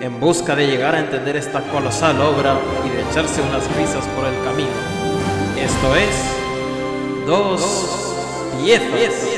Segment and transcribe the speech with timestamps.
[0.00, 4.26] en busca de llegar a entender esta colosal obra y de echarse unas risas por
[4.26, 4.70] el camino.
[5.58, 7.60] Esto es Dos
[8.62, 8.90] Piezas.
[8.90, 9.33] Muy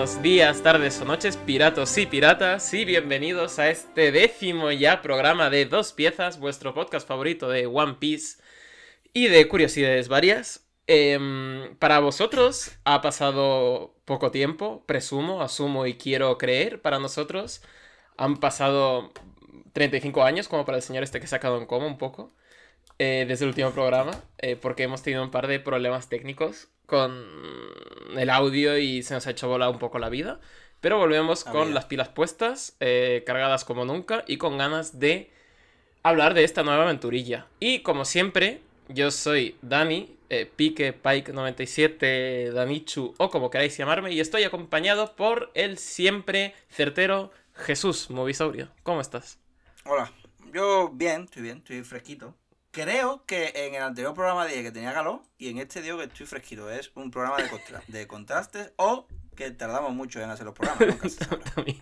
[0.00, 5.50] buenos días, tardes o noches, piratos y piratas, y bienvenidos a este décimo ya programa
[5.50, 8.42] de Dos Piezas, vuestro podcast favorito de One Piece
[9.12, 10.66] y de curiosidades varias.
[10.86, 16.80] Em, para vosotros ha pasado poco tiempo, presumo, asumo y quiero creer.
[16.80, 17.60] Para nosotros
[18.16, 19.12] han pasado
[19.74, 22.32] 35 años, como para el señor este que se ha quedado en coma un poco,
[23.00, 27.14] eh, desde el último programa, eh, porque hemos tenido un par de problemas técnicos con
[28.16, 30.38] el audio y se nos ha hecho volar un poco la vida.
[30.80, 31.74] Pero volvemos La con vida.
[31.74, 35.30] las pilas puestas, eh, cargadas como nunca y con ganas de
[36.02, 37.48] hablar de esta nueva aventurilla.
[37.58, 44.12] Y como siempre, yo soy Dani, eh, Pique, Pike 97, Danichu o como queráis llamarme,
[44.12, 48.68] y estoy acompañado por el siempre certero Jesús Movisaurio.
[48.82, 49.38] ¿Cómo estás?
[49.84, 50.12] Hola,
[50.54, 52.34] yo bien, estoy bien, estoy fresquito.
[52.72, 56.04] Creo que en el anterior programa dije que tenía calor y en este digo que
[56.04, 56.70] estoy fresquito.
[56.70, 60.86] Es un programa de, contra- de contrastes o que tardamos mucho en hacer los programas.
[60.86, 61.44] nunca se sabrá.
[61.54, 61.80] También.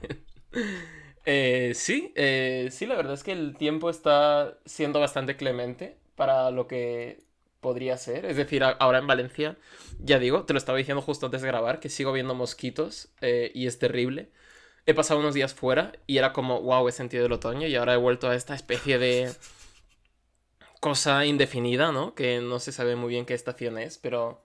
[1.25, 6.51] Eh, sí, eh, sí, la verdad es que el tiempo está siendo bastante clemente para
[6.51, 7.23] lo que
[7.61, 8.25] podría ser.
[8.25, 9.57] Es decir, ahora en Valencia,
[9.99, 13.51] ya digo, te lo estaba diciendo justo antes de grabar, que sigo viendo mosquitos eh,
[13.55, 14.31] y es terrible.
[14.87, 17.93] He pasado unos días fuera y era como, wow, he sentido el otoño y ahora
[17.95, 19.31] he vuelto a esta especie de
[20.81, 22.15] cosa indefinida, ¿no?
[22.15, 24.43] Que no se sabe muy bien qué estación es, pero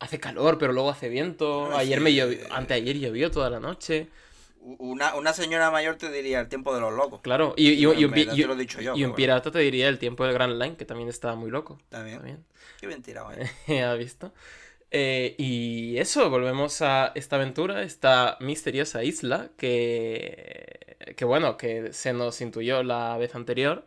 [0.00, 1.70] hace calor, pero luego hace viento.
[1.72, 2.48] Ah, Ayer sí, me llovió, eh.
[2.50, 4.08] anteayer llovió toda la noche.
[4.62, 7.20] Una, una señora mayor te diría el tiempo de los locos.
[7.22, 9.14] Claro, y, y- y un, y- te lo dicho yo, un bueno.
[9.14, 11.78] pirata te diría el tiempo del Grand Line, que también está muy loco.
[11.88, 12.18] También.
[12.18, 12.44] También.
[12.78, 13.50] Qué bien tirado, eh.
[13.82, 14.32] ¿Ha visto?
[14.90, 22.12] Eh, y eso, volvemos a esta aventura, esta misteriosa isla que, que, bueno, que se
[22.12, 23.86] nos intuyó la vez anterior,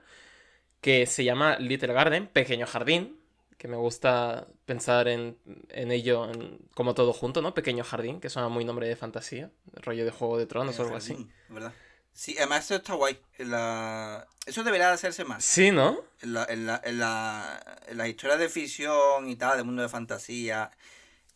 [0.84, 3.18] que se llama Little Garden, Pequeño Jardín,
[3.58, 5.38] que me gusta pensar en,
[5.70, 7.54] en ello en- como todo junto, ¿no?
[7.56, 10.98] Pequeño Jardín, que suena muy nombre de fantasía, rollo de Juego de Tronos o algo
[10.98, 11.28] así.
[11.50, 11.74] ¿verdad?
[12.12, 13.18] Sí, además eso está guay.
[13.40, 15.44] La- Eso debería de hacerse más.
[15.46, 15.98] Sí, ¿no?
[16.22, 19.82] En la, en la, en la, en las historias de ficción y tal, de mundo
[19.82, 20.70] de fantasía,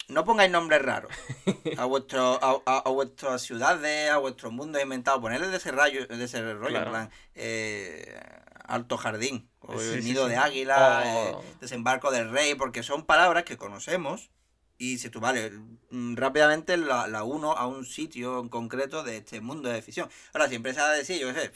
[0.09, 1.11] no pongáis nombres raros
[1.77, 5.21] a, vuestro, a, a- a vuestras ciudades, a vuestros mundos inventados.
[5.21, 6.85] Ponerle de ese, rayo, de ese rollo, Claro.
[6.87, 8.19] en plan, eh,
[8.67, 10.31] Alto Jardín, o Sí, el Nido sí.
[10.31, 11.41] de Águila, Oh.
[11.41, 14.29] eh, Desembarco del Rey, porque son palabras que conocemos.
[14.77, 15.51] Y si tú, vale,
[15.89, 20.07] mm, rápidamente la, la uno a un sitio en concreto de este mundo de ficción.
[20.33, 21.51] Ahora, siempre se ha de decir, yo qué sé,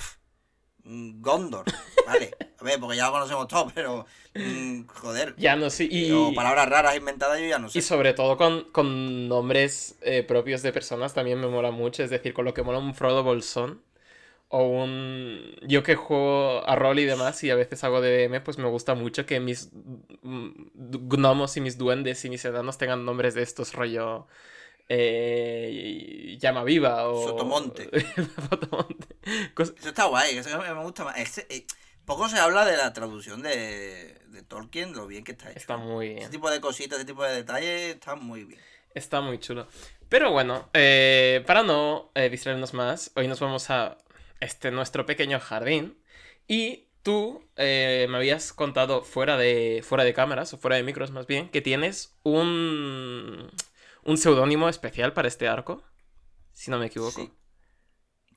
[0.84, 1.66] mm, Gondor,
[2.08, 2.32] ¿vale?
[2.60, 5.84] A ver, porque ya lo conocemos todos, pero, mm, joder, Ya no sé.
[5.92, 7.80] Y, o palabras raras inventadas yo ya no sé.
[7.80, 12.04] y sobre todo con, con nombres eh, propios de personas también me mola mucho.
[12.04, 13.84] Es decir, con lo que mola un Frodo Bolsón.
[14.54, 15.56] O un...
[15.62, 18.96] Yo que juego a rol y demás y a veces hago DDM, pues me gusta
[18.96, 19.70] mucho que mis
[20.24, 20.50] mm,
[21.08, 24.28] gnomos y mis duendes y mis enanos tengan nombres de estos rollo...
[24.94, 27.30] Eh, llama viva o...
[27.30, 27.90] Sotomonte.
[28.50, 29.08] Sotomonte.
[29.56, 31.38] Cos- Eso está guay, eso me gusta más.
[31.38, 31.66] Eh,
[32.04, 35.60] poco se habla de la traducción de, de Tolkien, lo bien que está hecho.
[35.60, 36.20] Está muy bien.
[36.24, 38.60] Ese tipo de cositas, ese tipo de detalles, está muy bien.
[38.94, 39.66] Está muy chulo.
[40.10, 43.98] Pero bueno, eh, para no distraernos más, hoy nos vamos a
[44.42, 45.98] este nuestro pequeño jardín.
[46.48, 51.12] Y tú eh, me habías contado fuera de, fuera de cámaras, o fuera de micros
[51.12, 53.50] más bien, que tienes un,
[54.04, 55.82] un seudónimo especial para este arco.
[56.52, 57.22] Si no me equivoco.
[57.22, 57.32] Sí.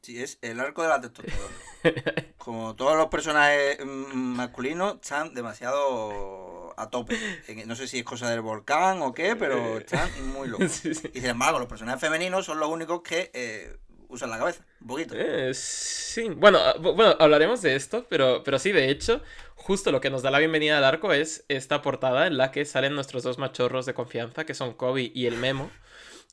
[0.05, 1.55] Sí, es el arco de la testosterona.
[2.37, 7.19] Como todos los personajes mm, masculinos están demasiado a tope.
[7.65, 10.73] No sé si es cosa del volcán o qué, pero están muy locos.
[10.73, 11.11] Sí, sí.
[11.15, 13.79] Y sin embargo, los personajes femeninos son los únicos que eh,
[14.09, 15.15] usan la cabeza, un poquito.
[15.17, 19.21] Eh, sí, bueno, ah, bu- bueno, hablaremos de esto, pero, pero sí, de hecho,
[19.57, 22.65] justo lo que nos da la bienvenida al arco es esta portada en la que
[22.65, 25.71] salen nuestros dos machorros de confianza, que son Kobe y el Memo,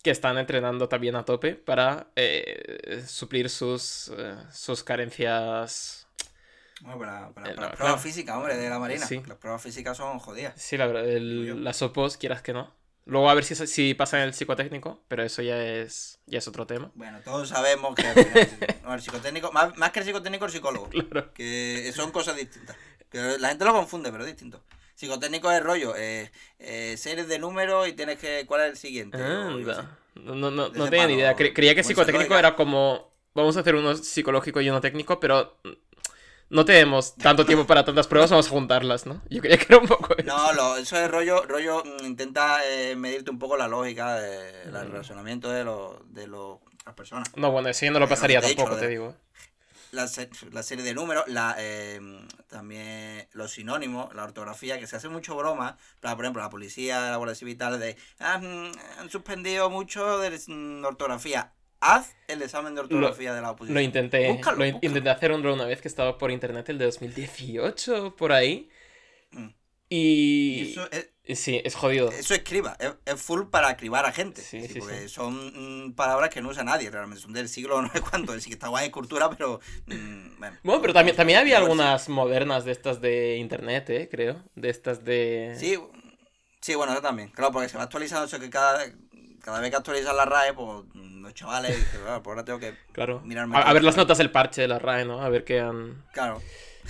[0.04, 6.08] que están entrenando también a tope para eh, suplir sus, eh, sus carencias.
[6.82, 7.98] Bueno, para, Eh, no, pruebas claro.
[8.00, 9.06] físicas, hombre, de la marina.
[9.06, 9.22] Sí.
[9.28, 10.60] Las pruebas físicas son jodidas.
[10.60, 12.74] Sí, la verdad, el- las opos, quieras que no.
[13.06, 16.48] Luego a ver si, si pasa en el psicotécnico, pero eso ya es, ya es
[16.48, 16.92] otro tema.
[16.94, 18.50] Bueno, todos sabemos que al final,
[18.84, 20.90] no, el psicotécnico, más, más que el psicotécnico, el psicólogo.
[20.90, 21.34] Claro.
[21.34, 22.76] Que son cosas distintas.
[23.10, 24.64] Que la gente lo confunde, pero es distinto.
[24.96, 28.46] Psicotécnico es rollo, eh, eh, series de números y tienes que.
[28.46, 29.18] ¿Cuál es el siguiente?
[29.18, 29.98] Anda.
[30.14, 31.36] No, no, no, no tenía ni idea.
[31.36, 33.12] Cre- creía que psicotécnico era como.
[33.34, 35.58] Vamos a hacer uno psicológico y uno técnico, pero
[36.52, 39.22] no tenemos tanto tiempo para tantas pruebas, vamos a juntarlas, ¿no?
[39.30, 40.26] Yo creía que era un poco eso.
[40.28, 44.70] No, lo, eso es rollo, rollo mm, intenta eh, medirte un poco la lógica, de,
[44.72, 44.76] Mm.
[44.76, 47.30] el razonamiento de, los de los- las personas.
[47.36, 49.16] No, bueno, eso yo no lo Bueno, pasaría tampoco, lo te digo.
[49.92, 50.10] La,
[50.52, 52.00] la serie de números, la, eh,
[52.48, 57.10] también los sinónimos, la ortografía, que se hace mucho broma, para, por ejemplo, la policía,
[57.12, 61.54] la Guardia Civil, tal, de, ah, mm, han suspendido mucho de mm, ortografía.
[61.82, 63.74] Haz el examen de ortografía de la oposición.
[63.76, 64.88] Lo intenté, Búscalo, lo in- búscalo.
[64.90, 68.70] intenté hacer un- una vez que estaba por internet, el de 2018, por ahí.
[69.32, 69.48] Mm.
[69.90, 70.60] Y...
[70.60, 72.12] Y eso es, Sí, es jodido.
[72.12, 74.42] eso escriba, es, es full para cribar a gente.
[74.42, 77.22] Sí, Sí, porque son mm, palabras que no usa nadie, realmente.
[77.22, 78.38] Son del siglo no sé cuánto.
[78.40, 79.60] Sí que está guay de cultura, pero.
[79.88, 80.58] mm, bueno.
[80.64, 84.08] Bueno, pero también, también había algunas modernas de estas de internet, ¿eh?
[84.12, 84.44] Creo.
[84.56, 85.56] De estas de...
[85.58, 85.78] Sí,
[86.60, 87.30] sí, bueno, eso también.
[87.30, 88.84] Claro, porque se va actualizando eso que cada,
[89.42, 92.60] cada vez que actualizan la RAE, pues mm, los chavales dicen, "Ah, pues ahora tengo
[92.60, 92.76] que.
[92.92, 93.22] Claro.
[93.22, 95.22] Mirarme A, ver las notas del parche de la RAE, ¿no?
[95.22, 96.04] A ver qué han...
[96.14, 96.42] Claro.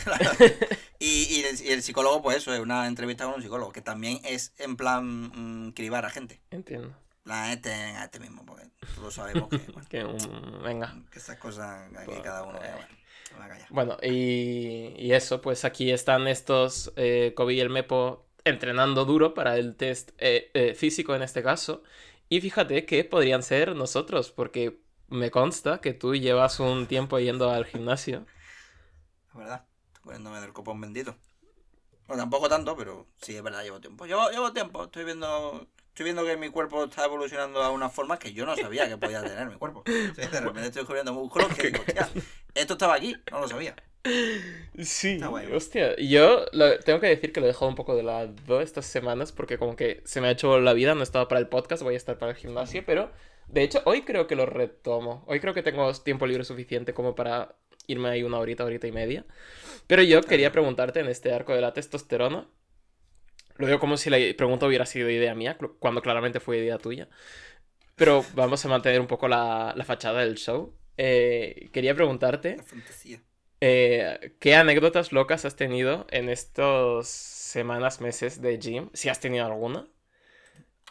[0.03, 0.29] claro.
[0.99, 3.81] y, y, el, y el psicólogo, pues eso, es una entrevista con un psicólogo, que
[3.81, 6.39] también es en plan mm, cribar a gente.
[6.51, 6.87] Entiendo.
[6.89, 8.65] En plan, este, a este mismo, porque
[8.95, 10.95] todos sabemos que, bueno, Que, um, venga.
[11.11, 12.57] que esas cosas aquí Pues, cada uno.
[12.63, 12.73] eh.
[13.69, 19.33] Bueno, y, y eso, pues aquí están estos eh, Kobe y el Mepo entrenando duro
[19.33, 21.83] para el test eh, eh, físico en este caso.
[22.31, 24.79] Y fíjate que podrían ser nosotros, porque
[25.09, 28.25] me consta que tú llevas un tiempo yendo al gimnasio.
[29.27, 31.13] Es verdad, estoy poniéndome del copón bendito.
[32.07, 34.05] Bueno, tampoco tanto, pero sí, es verdad, llevo tiempo.
[34.05, 38.17] Llevo, llevo tiempo, estoy viendo estoy viendo que mi cuerpo está evolucionando a unas formas
[38.17, 39.83] que yo no sabía que podía tener mi cuerpo.
[39.83, 42.09] De repente estoy descubriendo músculos que digo, hostia,
[42.55, 43.75] esto estaba aquí, no lo sabía.
[44.79, 45.51] Sí, Está guay.
[45.51, 45.95] hostia.
[45.97, 49.31] Yo lo- tengo que decir que lo he dejado un poco de lado estas semanas
[49.31, 51.83] porque como que se me ha hecho la vida, no he estado para el podcast,
[51.83, 53.11] voy a estar para el gimnasio, pero
[53.47, 55.23] de hecho hoy creo que lo retomo.
[55.27, 57.55] Hoy creo que tengo tiempo libre suficiente como para
[57.87, 59.25] irme ahí una horita, horita y media.
[59.87, 62.47] Pero yo quería preguntarte en este arco de la testosterona.
[63.57, 67.07] Lo digo como si la pregunta hubiera sido idea mía, cuando claramente fue idea tuya.
[67.95, 70.73] Pero vamos a mantener un poco la, la fachada del show.
[70.97, 72.57] Eh, quería preguntarte...
[72.57, 73.21] La fantasía.
[73.63, 78.89] Eh, ¿qué anécdotas locas has tenido en estos semanas, meses de gym?
[78.93, 79.87] Si has tenido alguna.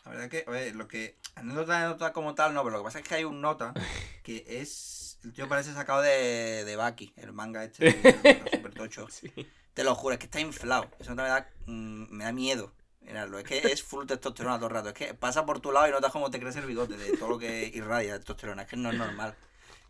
[0.05, 1.19] La verdad que, a ver, lo que.
[1.35, 3.75] Anécdota, anécdota como tal, no, pero lo que pasa es que hay un nota
[4.23, 5.19] que es.
[5.25, 7.89] El tío parece sacado de, de Baki, el manga este,
[8.25, 9.09] el super tocho.
[9.11, 9.31] Sí.
[9.75, 10.89] Te lo juro, es que está inflado.
[11.01, 12.73] Eso me da, mm, me da miedo.
[13.01, 13.39] Mirarlo.
[13.39, 14.89] Es que es full testosterona todo el rato.
[14.91, 17.31] Es que pasa por tu lado y notas cómo te crece el bigote de todo
[17.31, 18.63] lo que irradia testosterona.
[18.63, 19.35] Es que no es normal.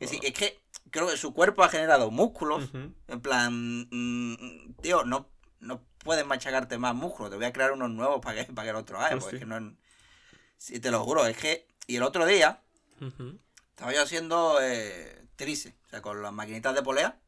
[0.00, 0.60] Es, decir, es que
[0.90, 2.70] creo que su cuerpo ha generado músculos.
[3.06, 5.28] En plan, mm, tío, no,
[5.60, 7.30] no puedes machacarte más músculos.
[7.30, 9.10] Te voy a crear unos nuevos para que, para que el otro haya.
[9.10, 9.42] Pues Porque sí.
[9.44, 9.76] es que no
[10.58, 11.26] Sí, te lo juro.
[11.26, 11.66] Es que.
[11.86, 12.60] Y el otro día
[13.00, 13.38] Ujú.
[13.70, 15.76] estaba yo haciendo eh, tríceps.
[15.86, 17.18] O sea, con las maquinitas de polea.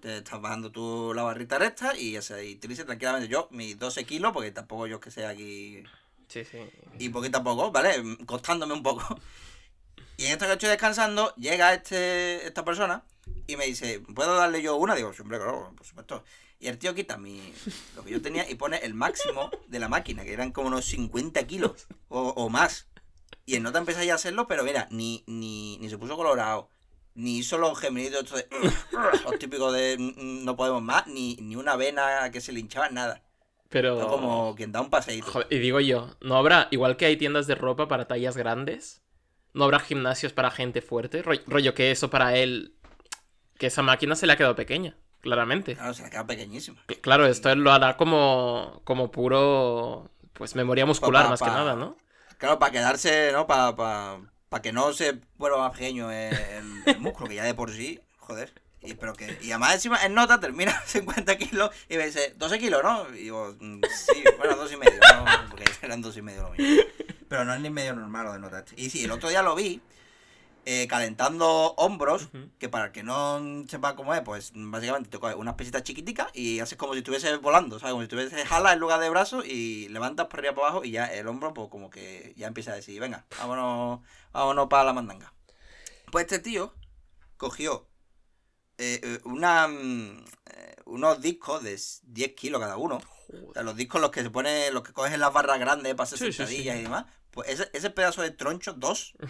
[0.00, 3.28] Te estás bajando tú la barrita recta y ese y tríceps tranquilamente.
[3.28, 5.82] Yo, mis 12 kilos, porque tampoco yo es que sea aquí.
[6.26, 6.58] Sí, sí.
[6.98, 8.02] Y poquito a poco, ¿vale?
[8.24, 9.04] Costándome un poco.
[10.22, 13.02] Y en esto que estoy descansando, llega este esta persona
[13.48, 14.94] y me dice, ¿puedo darle yo una?
[14.94, 16.22] Digo, sí, hombre, claro, por supuesto.
[16.60, 17.52] Y el tío quita mi,
[17.96, 20.84] lo que yo tenía y pone el máximo de la máquina, que eran como unos
[20.84, 22.86] 50 kilos o, o más.
[23.46, 26.68] Y el nota empecé ya a hacerlo, pero mira, ni, ni, ni se puso colorado,
[27.14, 28.46] ni hizo los gemelitos de,
[29.24, 30.12] los típicos de "Mm,
[30.42, 33.24] mm, no podemos más, ni, ni una vena que se le hinchaba, nada.
[33.70, 34.06] Pero...
[34.06, 35.32] Como quien da un paseíto.
[35.32, 39.02] Joder, y digo yo, ¿no habrá, igual que hay tiendas de ropa para tallas grandes,
[39.54, 41.22] no habrá gimnasios para gente fuerte?
[41.22, 42.74] Ro- rollo que eso para él,
[43.58, 45.74] que esa máquina se le ha quedado pequeña, claramente.
[45.74, 46.78] Claro, se le queda pequeñísimo.
[46.88, 51.46] Cl- Claro, esto él lo hará como, como puro, pues memoria muscular pa- más que
[51.46, 51.96] pa- nada, ¿no?
[52.38, 53.46] Claro, para quedarse, ¿no?
[53.46, 57.54] Para pa, pa que no se vuelva más pequeño el, el músculo, que ya de
[57.54, 58.52] por sí, joder.
[58.82, 62.58] Y, pero que, y además encima en nota termina 50 kilos y me dice, 12
[62.58, 63.08] kilos, ¿no?
[63.14, 65.24] Y digo, "Mm, sí, bueno, dos y medio, ¿no?
[65.50, 66.82] Porque eran dos y medio lo mismo.
[67.28, 68.64] Pero no es ni medio normal lo de nota.
[68.76, 69.80] Y sí, el otro día lo vi
[70.64, 72.28] eh, calentando hombros,
[72.60, 76.28] que para el que no sepa cómo es, pues básicamente te coges unas pesitas chiquiticas
[76.34, 77.92] y haces como si estuviese volando, ¿sabes?
[77.92, 80.92] Como si estuviese jala en lugar de brazos y levantas por arriba para abajo y
[80.92, 84.00] ya el hombro, pues como que ya empieza a decir, venga, vámonos,
[84.32, 85.32] vámonos para la mandanga.
[86.12, 86.72] Pues este tío
[87.38, 87.88] cogió
[89.02, 93.00] eh, una, mm, eh, unos discos de 10 kilos cada uno.
[93.48, 95.94] O sea, los discos los que se pone, los que coges en las barras grandes
[95.94, 96.36] para hacer Sí, sí, sí.
[96.38, 97.06] sentadillas y demás.
[97.30, 99.14] Pues ese, ese pedazo de troncho, dos.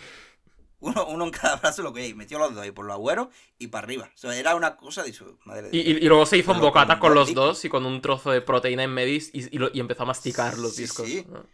[0.80, 3.28] Uno, uno en cada brazo lo que y metió los dos ahí por los agüeros
[3.56, 4.11] y para arriba.
[4.12, 6.61] O sea, era una cosa de su madre Y, y- y luego se hizo un
[6.61, 7.44] bocata con los discos.
[7.47, 10.06] dos y con un trozo de proteína en medio y, y lo- y empezó a
[10.06, 11.06] masticar los discos.
[11.06, 11.25] sí.
[11.30, 11.47] ¿no?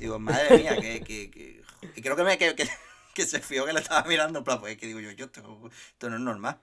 [0.00, 1.62] Digo, madre mía, que, que, que-
[1.94, 2.68] Y creo que, me, que, que,
[3.14, 5.26] que se fió que le estaba mirando en plan, pues es que digo yo, yo
[5.26, 6.58] esto, esto no es normal.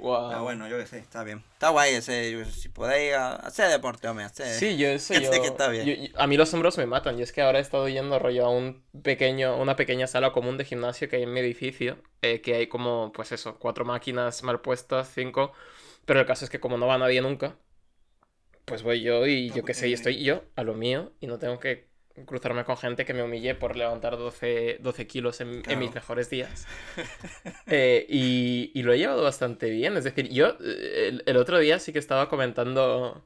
[0.00, 0.28] Guau.
[0.30, 1.42] Pero bueno, yo qué sé, está bien.
[1.52, 4.46] Está guay ese, yo si podéis hacer deporte, hombre, hacer...
[4.46, 5.86] Sí, yo eso yo, sé que está bien.
[5.86, 7.18] yo- yo- A mí los hombros me matan.
[7.18, 10.56] Y es que ahora he estado yendo rollo a un pequeño, una pequeña sala común
[10.56, 11.98] de gimnasio que hay en mi edificio.
[12.22, 15.52] eh, que hay como, pues eso, cuatro máquinas mal puestas, cinco.
[16.04, 17.56] Pero el caso es que como no va nadie nunca,
[18.64, 21.38] pues voy yo y yo qué sé, y estoy yo a lo mío y no
[21.38, 21.89] tengo que
[22.26, 26.66] cruzarme con gente que me humille por levantar 12, 12 kilos en, mis mejores días.
[27.66, 29.96] Eh, y, y lo he llevado bastante bien.
[29.96, 33.24] Es decir, yo eh, el, el otro día sí que estaba comentando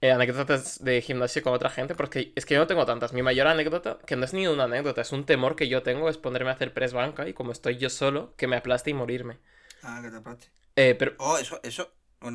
[0.00, 3.12] eh, anécdotas de gimnasio con otra gente, porque es que yo no tengo tantas.
[3.12, 6.08] Mi mayor anécdota, que no es ni una anécdota, es un temor que yo tengo,
[6.08, 8.94] es ponerme a hacer press banca y como estoy yo solo, que me aplaste y
[8.94, 9.38] morirme.
[9.82, 10.46] Ah, que te aplaste.
[10.76, 11.92] Eh, pero Oh, eso, eso...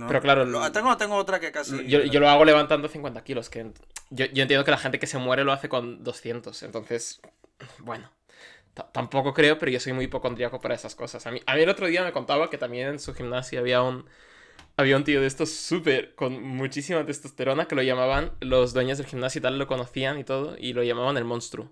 [0.08, 1.88] Pero claro, lo- tengo, tengo otra que casi...
[1.88, 3.72] yo, yo lo hago levantando 50 kilos, que
[4.10, 7.20] yo, yo entiendo que la gente que se muere lo hace con 200, entonces,
[7.80, 8.12] bueno.
[8.94, 11.26] Tampoco creo, pero yo soy muy hipocondríaco para esas cosas.
[11.26, 13.82] A mí, a mí el otro día me contaba que también en su gimnasio había
[13.82, 14.06] un,
[14.78, 19.08] había un tío de estos súper, con muchísima testosterona, que lo llamaban, los dueños del
[19.08, 21.72] gimnasio y tal lo conocían y todo, y lo llamaban el monstruo.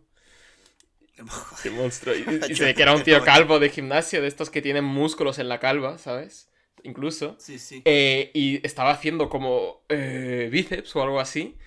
[1.63, 2.15] El monstruo.
[2.15, 4.84] Y, y se ve que era un tío calvo de gimnasio, de estos que tienen
[4.84, 6.50] músculos en la calva, ¿sabes?
[6.86, 7.38] Incluso.
[7.38, 7.84] Sí, sí.
[7.86, 11.58] Eh, y estaba haciendo como eh, bíceps o algo así.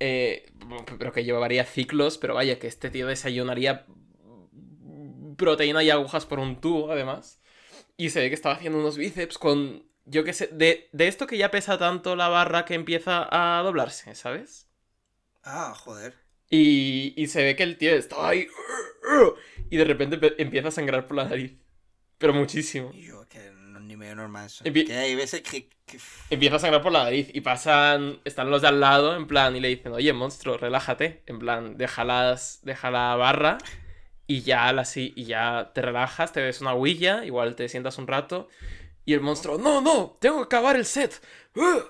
[0.00, 0.46] eh,
[0.98, 3.86] pero que llevaría ciclos, pero vaya, que este tío desayunaría
[5.36, 7.40] proteína y agujas por un tubo, además.
[7.96, 11.26] Y se ve que estaba haciendo unos bíceps con, yo qué sé, de, de esto
[11.26, 14.68] que ya pesa tanto la barra que empieza a doblarse, ¿sabes?
[15.44, 16.14] Ah, joder.
[16.50, 18.46] Y, y se ve que el tío estaba ahí.
[19.70, 21.58] Y de repente empieza a sangrar por la nariz.
[22.18, 22.92] Pero muchísimo.
[22.92, 23.50] Yo, que
[24.02, 24.64] medio normal eso.
[24.64, 25.68] Empie- Que hay veces que...
[25.86, 25.98] que-
[26.30, 29.54] Empieza a sangrar por la nariz y pasan, están los de al lado en plan
[29.56, 33.58] y le dicen, oye, monstruo, relájate, en plan, deja, las, deja la barra
[34.26, 37.98] y ya, la, si- y ya te relajas, te ves una huilla, igual te sientas
[37.98, 38.48] un rato
[39.04, 41.20] y el monstruo, no, no, tengo que acabar el set.
[41.56, 41.80] ¡Ah!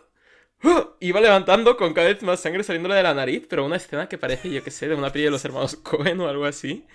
[1.00, 4.09] Y va levantando con cada vez más sangre saliéndole de la nariz, pero una escena
[4.09, 6.87] que parece, yo qué sé, de una peli de los hermanos Cohen o algo así,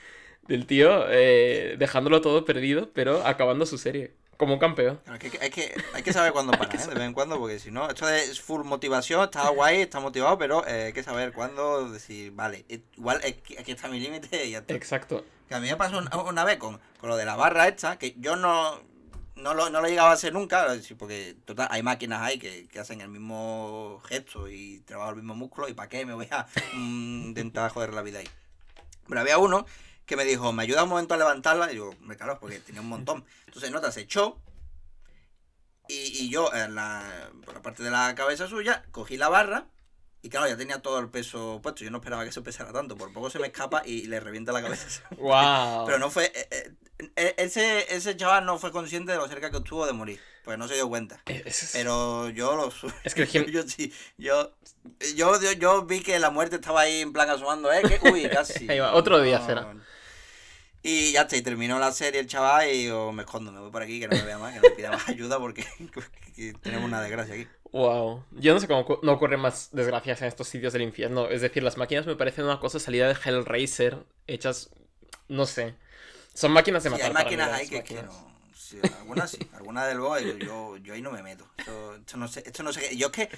[0.47, 5.01] del tío eh, dejándolo todo perdido, pero acabando su serie, como un campeón.
[5.12, 6.79] Es que hay, que, hay que saber cuándo parar, ¿eh?
[6.88, 10.38] De vez en cuando, porque si no, esto es full motivación, está guay, está motivado,
[10.38, 14.46] pero eh, hay que saber cuándo decir, vale, eh, igual que- aquí está mi límite
[14.46, 14.74] y ya está.
[14.74, 15.25] Exacto.
[15.50, 17.98] Que a mí me pasó una, una vez con, con lo de la barra esta,
[17.98, 18.79] que yo no,
[19.36, 20.67] no, lo, no lo llegaba a hacer nunca,
[21.00, 25.36] porque total, hay máquinas ahí que, que hacen el mismo gesto y trabajan el mismo
[25.36, 28.27] músculo, y para qué me voy a mm, intentar joder la vida ahí.
[29.08, 29.65] Pero había uno
[30.07, 31.71] que me dijo, ¿me ayuda un momento a levantarla?
[31.71, 33.25] Y yo, me claro, porque tenía un montón.
[33.45, 34.41] Entonces, nota, se echó.
[35.89, 39.67] Y, y yo, en la, por la parte de la cabeza suya, cogí la barra.
[40.21, 41.83] Y claro, ya tenía todo el peso puesto.
[41.83, 42.97] Yo no esperaba que eso pesara tanto.
[42.97, 45.01] Por poco se me escapa y le revienta la cabeza.
[45.17, 45.85] ¡Wow!
[45.85, 46.25] Pero no fue.
[46.33, 46.73] eh, eh,
[47.15, 50.19] eh, ese, ese chaval no fue consciente de lo cerca que estuvo de morir.
[50.43, 51.21] Pues no se dio cuenta.
[51.25, 52.71] Es, Pero yo lo
[53.03, 53.93] Es que el yo sí.
[54.17, 54.53] Yo,
[55.15, 57.81] yo, yo, yo vi que la muerte estaba ahí en plan asomando, ¿eh?
[57.81, 58.65] Que, uy, casi.
[58.71, 59.75] Ahí va, otro día será.
[60.89, 63.72] Y ya está, y terminó la serie el chaval y yo me escondo, me voy
[63.72, 65.65] por aquí, que no me vea más, que no me pida más ayuda porque
[66.36, 67.48] que tenemos una desgracia aquí.
[67.74, 68.24] Wow.
[68.32, 71.27] Yo no sé cómo no ocurren más desgracias en estos sitios del infierno.
[71.27, 74.70] Es decir, las máquinas me parecen una cosa salida de Hellraiser, hechas.
[75.27, 75.75] No sé.
[76.34, 77.08] Son máquinas de Sí, matar.
[77.08, 78.06] hay para máquinas ahí que, que máquinas.
[78.06, 78.32] no.
[78.56, 81.46] sí, algunas sí, algunas de luego yo, yo, yo ahí no me meto.
[81.58, 82.96] Esto, esto no sé, esto no sé.
[82.96, 83.29] Yo es que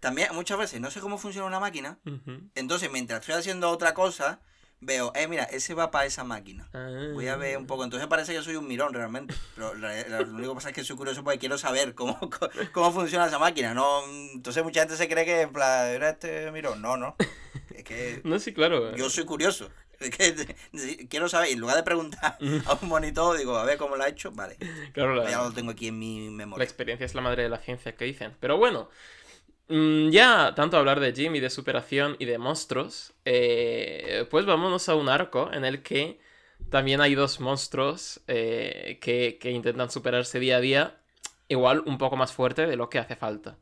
[0.00, 1.98] también muchas veces no sé cómo funciona una máquina.
[2.06, 2.48] Ujú.
[2.54, 4.40] Entonces, mientras estoy haciendo otra cosa,
[4.84, 6.68] veo, eh, mira, ese va para esa máquina.
[6.72, 6.88] Ah.
[7.14, 7.84] Voy a ver un poco.
[7.84, 9.34] Entonces parece que soy un mirón realmente.
[9.54, 12.18] Pero la- la- lo único que pasa es que soy curioso porque quiero saber cómo,
[12.72, 13.74] cómo, funciona esa máquina.
[13.74, 16.80] No, entonces mucha gente se cree que en plan, era este mirón.
[16.82, 17.16] No, no.
[17.74, 18.94] Es que No, sí, claro.
[18.96, 19.70] yo soy curioso.
[20.00, 20.56] Es que
[21.08, 21.50] quiero saber.
[21.50, 22.36] Y en lugar de preguntar
[22.66, 24.32] a un monitor, digo, a ver cómo lo ha hecho.
[24.32, 24.56] Vale.
[24.92, 26.64] Claro, la, Ya lo tengo aquí en mi la memoria.
[26.64, 28.32] experiencia es la madre de la ciencia que dicen.
[28.40, 28.88] Pero bueno.
[29.68, 34.88] Mm, Ya tanto hablar de Jim y de superación y de monstruos, eh, pues vámonos
[34.88, 36.20] a un arco en el que
[36.70, 41.00] también hay dos monstruos eh, que, que intentan superarse día a día,
[41.48, 43.58] igual un poco más fuerte de lo que hace falta.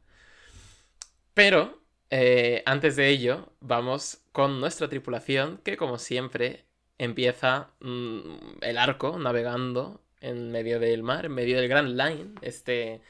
[1.35, 6.66] Pero eh, antes de ello, vamos con nuestra tripulación, que como siempre
[6.99, 12.35] empieza mm, el arco navegando en medio del mar, en medio del Grand Line.
[12.42, 13.00] Este.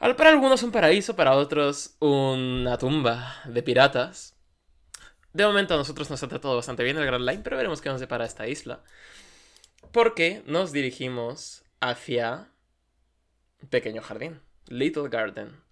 [0.00, 4.34] Para algunos un paraíso, para otros una tumba de piratas.
[5.34, 7.90] De momento a nosotros nos ha tratado bastante bien el Grand Line, pero veremos qué
[7.90, 8.82] nos depara esta isla.
[9.92, 12.48] Porque nos dirigimos hacia
[13.60, 15.62] un pequeño jardín, Little Garden.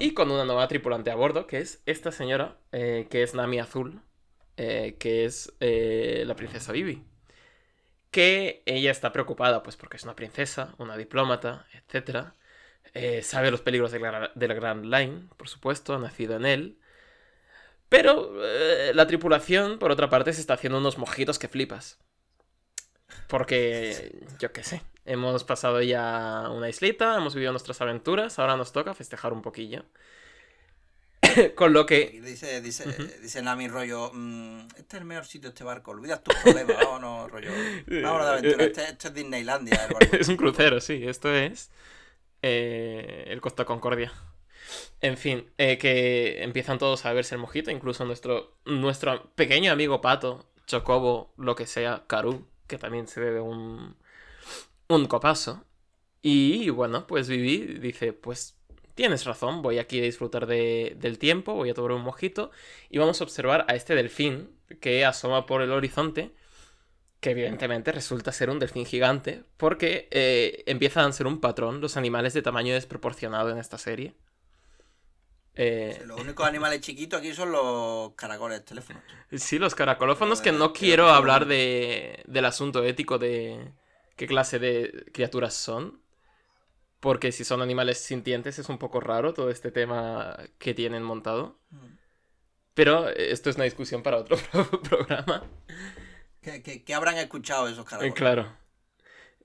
[0.00, 3.58] Y con una nueva tripulante a bordo, que es esta señora, eh, que es Nami
[3.60, 4.00] Azul,
[4.56, 7.04] eh, que es eh, la princesa Vivi.
[8.10, 11.66] Que ella está preocupada, pues porque es una princesa, una diplomata,
[12.94, 13.24] etc.
[13.24, 16.78] sabe los peligros de la, Grand Line, por supuesto, ha nacido en él.
[17.88, 18.32] Pero
[18.94, 21.98] la tripulación, por otra parte, se está haciendo unos mojitos que flipas.
[23.28, 28.72] Porque, yo qué sé, hemos pasado ya una islita, hemos vivido nuestras aventuras, ahora nos
[28.72, 29.84] toca festejar un poquillo.
[31.54, 32.20] Con lo que...
[32.22, 32.84] Dice, dice,
[33.20, 37.30] dice Nami rollo, mm, este es el mejor sitio este barco, olvidas tus problemas, vámonos
[37.30, 37.50] rollo.
[37.86, 39.88] Vámonos de aventura, este, esto es Disneylandia.
[40.12, 41.70] es un crucero, sí, esto es
[42.42, 44.12] eh, el Costa Concordia.
[45.00, 50.00] En fin, eh, que empiezan todos a verse el mojito, incluso nuestro, nuestro pequeño amigo
[50.00, 53.96] Pato, Chocobo, lo que sea, Karu, que también se bebe un,
[54.88, 55.64] un copazo.
[56.22, 58.56] Y bueno, pues Vivi dice, pues
[58.94, 62.50] tienes razón, voy aquí a disfrutar del tiempo, voy a tomar un mojito
[62.90, 66.32] y vamos a observar a este delfín que asoma por el horizonte,
[67.22, 71.96] que evidentemente resulta ser un delfín gigante, porque eh, empiezan a ser un patrón los
[71.96, 74.16] animales de tamaño desproporcionado en esta serie.
[75.54, 79.00] Eh, los únicos animales chiquitos aquí son los caracoles de teléfono.
[79.30, 83.72] Sí, los caracolófonos, que no quiero hablar de, del asunto ético de
[84.16, 86.02] qué clase de criaturas son.
[86.98, 91.60] Porque si son animales sintientes es un poco raro todo este tema que tienen montado.
[91.70, 91.98] Mm.
[92.74, 94.36] Pero esto es una discusión para otro
[94.82, 95.44] programa.
[96.42, 98.14] ¿Qué, habrán escuchado esos caracoles?
[98.14, 98.62] claro.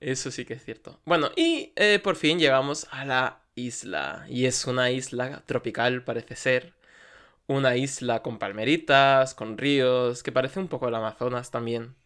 [0.00, 1.00] Eso sí que es cierto.
[1.04, 4.24] Bueno, y eh, por fin llegamos a la isla.
[4.28, 6.74] Y es una isla tropical, parece ser.
[7.46, 11.96] Una isla con palmeritas, con ríos, que parece un poco el Amazonas también.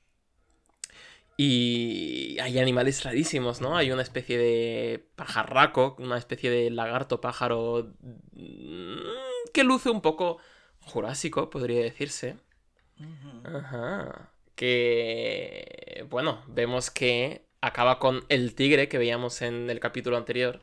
[1.37, 3.77] Y hay animales rarísimos, ¿no?
[3.77, 7.95] Hay una especie de pajarraco, una especie de lagarto pájaro
[8.33, 8.97] mm,
[9.53, 10.38] que luce un poco
[10.81, 12.37] jurásico, podría decirse.
[13.45, 14.32] Ajá.
[14.55, 20.62] Que, bueno, vemos que acaba con el tigre que veíamos en el capítulo anterior.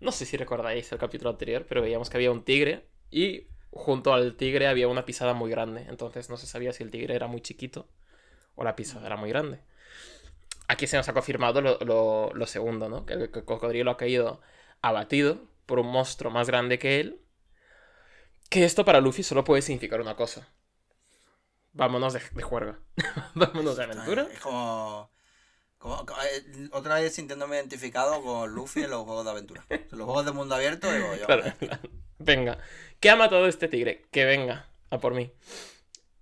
[0.00, 4.12] No sé si recordáis el capítulo anterior, pero veíamos que había un tigre y junto
[4.12, 5.86] al tigre había una pisada muy grande.
[5.88, 7.88] Entonces no se sabía si el tigre era muy chiquito
[8.56, 9.60] o la pisada era muy grande.
[10.68, 13.06] Aquí se nos ha confirmado lo, segundo, ¿no?
[13.06, 14.40] Que el cocodrilo ha caído
[14.82, 17.20] abatido por un monstruo más grande que él.
[18.48, 20.48] Que esto para Luffy solo puede significar una cosa.
[21.72, 22.78] Vámonos de, de juerga.
[23.34, 24.28] Vámonos de aventura.
[24.32, 25.10] Es como
[25.82, 29.64] eh, otra vez sintiéndome identificado con Luffy en los juegos de aventura.
[29.70, 31.26] En los juegos de mundo abierto, digo yo.
[32.18, 32.58] Venga.
[33.00, 34.06] ¿Qué ha matado este tigre?
[34.10, 35.32] Que venga a por mí.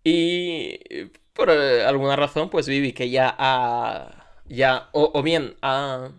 [0.04, 4.42] Y por eh, alguna razón, pues Vivi, que ya ha.
[4.46, 4.90] Ya.
[4.92, 6.12] O, bien ha.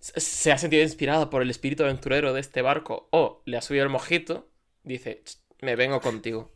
[0.00, 3.08] Se ha sentido inspirada por el espíritu aventurero de este barco.
[3.10, 4.48] O le ha subido el mojito.
[4.84, 5.24] Dice:
[5.60, 6.52] Me vengo contigo.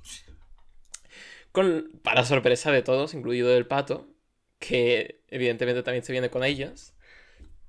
[1.53, 4.09] Con, para sorpresa de todos, incluido del pato,
[4.59, 6.95] que evidentemente también se viene con ellos.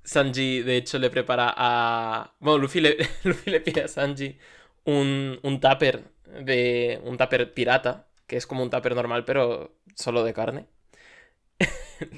[0.04, 2.34] Sanji, de hecho, le prepara a.
[2.40, 2.96] Bueno, Luffy le,
[3.46, 4.38] le pide a Sanji
[4.84, 7.00] un, un tupper de.
[7.04, 10.66] un tupper pirata, que es como un tupper normal, pero solo de carne.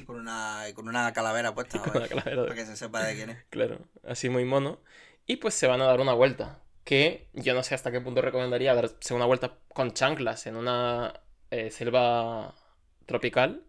[0.06, 3.44] Con una, con una calavera puesta, para que se sepa de quién es.
[3.50, 4.80] Claro, así muy mono.
[5.26, 6.60] Y pues se van a dar una vuelta.
[6.84, 11.20] Que yo no sé hasta qué punto recomendaría darse una vuelta con chanclas en una
[11.56, 12.54] eh, selva
[13.06, 13.64] tropical.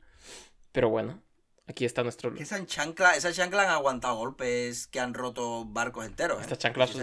[0.72, 1.22] Pero bueno,
[1.68, 2.36] aquí está nuestro.
[2.36, 6.40] Esas chanclas esa chancla han aguantado golpes que han roto barcos enteros.
[6.40, 6.42] ¿eh?
[6.42, 6.96] Estas chanclas.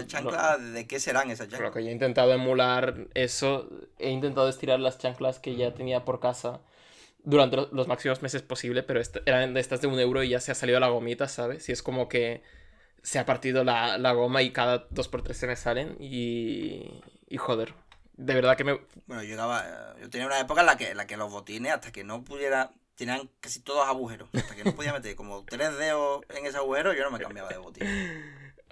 [0.73, 1.59] ¿De qué serán esas chanclas?
[1.59, 3.69] Creo que yo he intentado emular eso.
[3.99, 6.61] He intentado estirar las chanclas que ya tenía por casa
[7.23, 10.51] durante los máximos meses posible, pero eran de estas de un euro y ya se
[10.51, 11.67] ha salido la gomita, ¿sabes?
[11.69, 12.43] Y es como que
[13.01, 17.01] se ha partido la, goma y cada dos por tres se me salen y.
[17.27, 17.73] Y joder.
[18.17, 18.79] De verdad que me.
[19.07, 19.35] Bueno, yo,
[19.99, 22.23] yo tenía una época en la que, en la que los botines, hasta que no
[22.23, 24.29] pudiera tenían casi todos agujeros.
[24.33, 27.49] Hasta que no podía meter como tres dedos en ese agujero, yo no me cambiaba
[27.49, 27.87] de botín.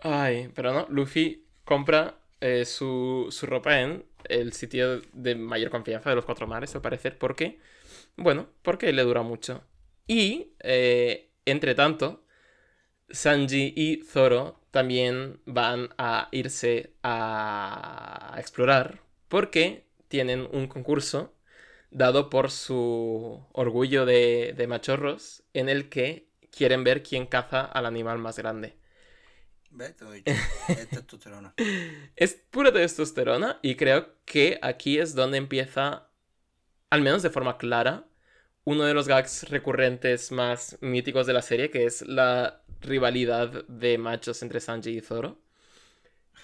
[0.02, 6.16] Ay, pero no, Luffy compra eh, su, ropa en el sitio de mayor confianza de
[6.16, 7.18] los cuatro mares, al parecer.
[7.18, 7.60] ¿Por qué?
[8.16, 9.64] Bueno, porque le dura mucho.
[10.08, 12.24] Y, eh, entre tanto,
[13.10, 19.03] Sanji y Zoro también van a irse a explorar
[19.34, 21.34] porque tienen un concurso
[21.90, 27.88] dado por su orgullo de, de machorros en el que quieren ver quién caza al
[27.88, 28.78] animal más grande.
[30.68, 31.56] Es testosterona.
[32.16, 36.12] Es pura testosterona y creo que aquí es donde empieza,
[36.92, 38.06] al menos de forma clara,
[38.66, 43.98] uno de los gags recurrentes más míticos de la serie, que es la rivalidad de
[43.98, 45.43] machos entre Sanji y Zoro,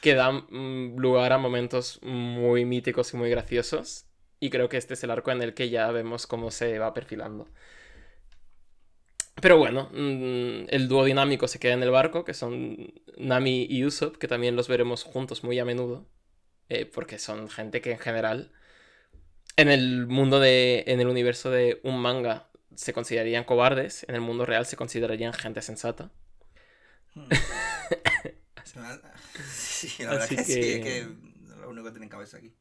[0.01, 4.05] que da mm, lugar a momentos muy míticos y muy graciosos.
[4.39, 6.93] Y creo que este es el arco en el que ya vemos cómo se va
[6.93, 7.47] perfilando.
[9.41, 13.85] Pero bueno, mm, el dúo dinámico se queda en el barco, que son Nami y
[13.85, 16.05] Usopp, que también los veremos juntos muy a menudo,
[16.69, 18.51] eh, porque son gente que en general,
[19.55, 24.21] en el mundo de, en el universo de un manga, se considerarían cobardes, en el
[24.21, 26.11] mundo real se considerarían gente sensata.
[27.15, 27.27] Hmm.
[29.51, 31.07] Sí, la verdad Así que, sí, que- es que
[31.61, 32.53] lo único que tienen cabeza aquí.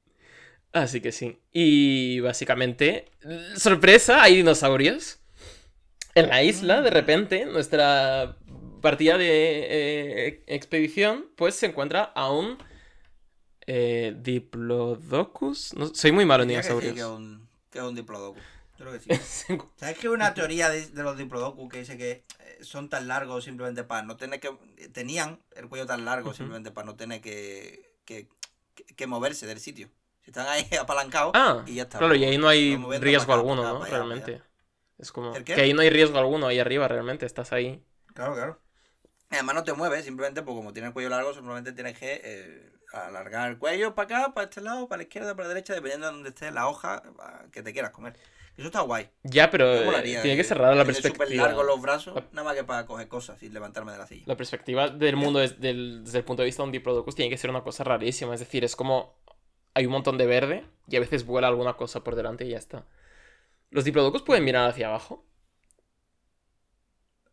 [0.72, 1.38] Así que sí.
[1.52, 3.10] Y básicamente,
[3.56, 5.18] sorpresa, hay dinosaurios.
[6.14, 8.36] En la isla, de repente, nuestra
[8.82, 9.26] partida de
[10.28, 12.58] eh, expedición, pues se encuentra a un
[13.66, 15.74] eh, Diplodocus.
[15.74, 16.94] No, soy muy malo en Diría que sí, dinosaurios.
[16.94, 18.42] que un, que un diplodocus.
[18.78, 19.58] Yo creo que sí.
[19.76, 23.44] ¿Sabes que una teoría de, de los diplodocus que dice que eh, son tan largos
[23.44, 24.50] simplemente para no tener que...
[24.92, 28.28] Tenían el cuello tan largo simplemente para no tener que, que,
[28.96, 29.88] que- moverse del sitio.
[30.22, 31.98] Si están ahí apalancados Ah, y ya está.
[31.98, 33.84] claro, y ahí no hay riesgo acá, alguno, ¿no?
[33.84, 34.42] Realmente.
[34.98, 37.82] Es como que ahí no hay riesgo alguno, ahí arriba realmente, estás ahí.
[38.14, 38.60] Claro, claro.
[39.30, 42.72] Además no te mueves, simplemente pues como tiene el cuello largo, simplemente tienes que eh,
[42.92, 46.06] alargar el cuello para acá, para este lado, para la izquierda, para la derecha, dependiendo
[46.06, 47.02] de donde esté la hoja
[47.52, 48.16] que te quieras comer.
[48.58, 49.08] Eso está guay.
[49.22, 51.46] Ya, pero eh, molaría, tiene que eh, ser rara la tener súper perspectiva.
[51.46, 54.24] largos los brazos, La- nada más que para coger cosas y levantarme de la silla.
[54.26, 57.30] La perspectiva del mundo es- del- desde el punto de vista de un Diplodocus tiene
[57.30, 58.34] que ser una cosa rarísima.
[58.34, 59.14] Es decir, es como
[59.74, 62.58] hay un montón de verde y a veces vuela alguna cosa por delante y ya
[62.58, 62.84] está.
[63.70, 65.24] ¿Los Diplodocus pueden mirar hacia abajo?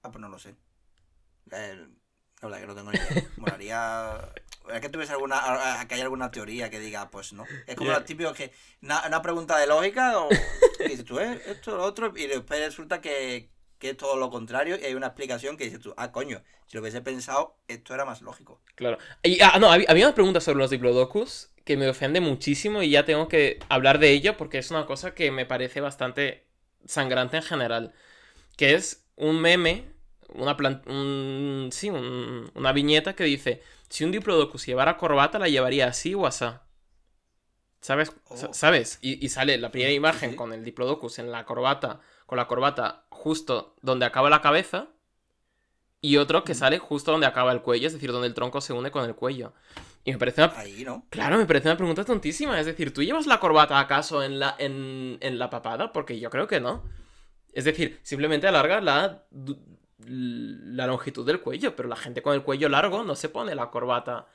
[0.04, 0.56] Ah, pues no lo sé.
[1.52, 1.88] Eh,
[2.41, 3.30] la verdad que no tengo ni idea.
[3.38, 4.32] Molaría.
[4.74, 5.86] Es que tuviese alguna.
[5.88, 7.45] que haya alguna teoría que diga, pues no.
[7.67, 8.52] Es como los típicos que.
[8.82, 10.30] Una, una pregunta de lógica o.
[10.80, 11.41] y dices tú, ¿eh?
[11.48, 12.13] Esto, lo otro.
[12.15, 15.80] Y después resulta que, que es todo lo contrario y hay una explicación que dices
[15.80, 16.41] tú, ah, coño.
[16.67, 18.62] Si lo hubiese pensado, esto era más lógico.
[18.76, 18.98] Claro.
[19.21, 22.91] Y, ah, no, había, había una pregunta sobre los Diplodocus que me ofende muchísimo y
[22.91, 26.48] ya tengo que hablar de ello porque es una cosa que me parece bastante
[26.86, 27.93] sangrante en general.
[28.56, 29.95] Que es un meme,
[30.34, 30.56] una
[30.88, 36.14] un- sí, un- una viñeta que dice, si un Diplodocus llevara corbata la llevaría así
[36.14, 36.64] o asá.
[37.82, 38.12] ¿Sabes?
[38.30, 38.38] Oh.
[38.38, 38.98] Sa- ¿Sabes?
[39.02, 40.36] Y, y sale la primera imagen sí.
[40.36, 44.88] con el Diplodocus en la corbata, con la corbata justo donde acaba la cabeza
[46.02, 46.58] y otro que Mm.
[46.58, 49.16] sale justo donde acaba el cuello, es decir, donde el tronco se une con el
[49.16, 49.54] cuello.
[50.04, 50.54] Y me parece una...
[50.58, 51.06] Ahí, ¿no?
[51.10, 52.60] Claro, me parece una pregunta tontísima.
[52.60, 55.92] Es decir, ¿tú llevas la corbata acaso en la, en, en la papada?
[55.94, 56.84] Porque yo creo que no.
[57.54, 59.26] Es decir, simplemente alarga la,
[59.98, 63.70] la longitud del cuello, pero la gente con el cuello largo no se pone la
[63.70, 64.28] corbata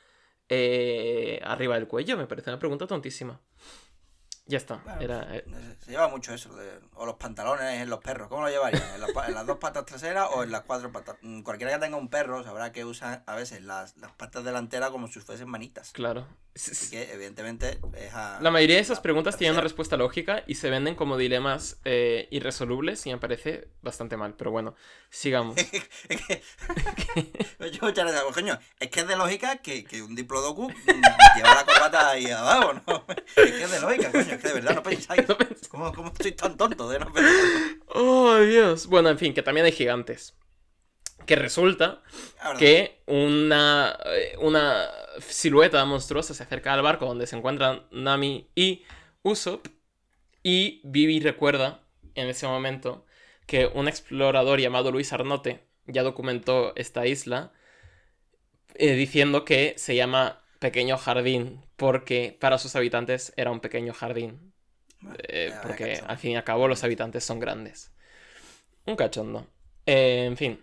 [0.48, 2.16] eh, arriba del cuello.
[2.16, 3.40] Me parece una pregunta tontísima.
[4.50, 4.76] Ya está.
[4.84, 5.44] Bueno, Era, eh,
[5.84, 6.54] Se, lleva mucho eso.
[6.56, 8.28] de- o los pantalones en los perros.
[8.28, 8.82] ¿Cómo lo llevarían?
[8.94, 11.16] ¿En, las pa- en las dos patas traseras o en las cuatro patas?
[11.22, 14.90] Mm, Cualquiera que tenga un perro sabrá que usa a veces las, las patas delanteras
[14.90, 15.92] como si fuesen manitas.
[15.92, 16.26] claro.
[16.52, 20.56] Así que, evidentemente, es a- La mayoría de esas preguntas tienen una respuesta lógica y
[20.56, 24.34] se venden como dilemas eh, irresolubles y me parece bastante mal.
[24.34, 24.74] Pero bueno,
[25.10, 25.56] sigamos.
[26.08, 26.42] Es que-
[27.72, 31.54] Yo muchas digo, coño, es que es de lógica que, que un diplodocus mm, lleva
[31.54, 33.04] la corbata ahí abajo, ¿no?
[33.36, 35.28] Es que es de lógica, coño, es que de verdad no pensáis.
[35.28, 37.34] No pens- ¿Cómo, cómo estoy tan tonto de no pensar?
[37.88, 38.86] Oh, Dios.
[38.86, 40.34] Bueno, en fin, que también hay gigantes.
[41.26, 42.02] Que resulta
[42.58, 44.88] que una, eh, una
[45.20, 48.84] silueta monstruosa se acerca al barco donde se encuentran Nami y
[49.22, 49.66] Usopp.
[50.42, 51.82] Y Vivi recuerda
[52.14, 53.04] en ese momento
[53.46, 57.52] que un explorador llamado Luis Arnote ya documentó esta isla
[58.74, 64.52] eh, diciendo que se llama Pequeño Jardín porque para sus habitantes era un pequeño jardín.
[65.16, 67.90] Eh, porque al fin y al cabo los habitantes son grandes.
[68.84, 69.46] Un cachondo.
[69.86, 70.60] Eh, en fin,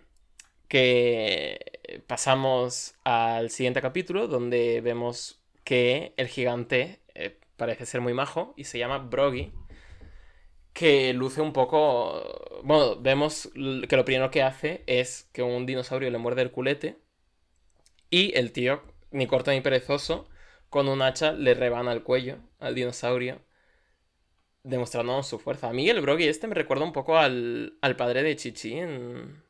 [0.68, 8.54] que pasamos al siguiente capítulo donde vemos que el gigante eh, parece ser muy majo
[8.56, 9.52] y se llama Broggy.
[10.72, 12.62] Que luce un poco...
[12.62, 16.96] Bueno, vemos que lo primero que hace es que un dinosaurio le muerde el culete
[18.08, 20.28] y el tío, ni corto ni perezoso,
[20.70, 23.40] con un hacha le rebana el cuello al dinosaurio
[24.62, 25.68] demostrando su fuerza.
[25.68, 29.42] A mí el Brogy este me recuerda un poco al, al padre de Chichi en,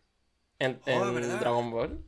[0.58, 1.10] en, Oh.
[1.10, 2.04] Dragon Ball.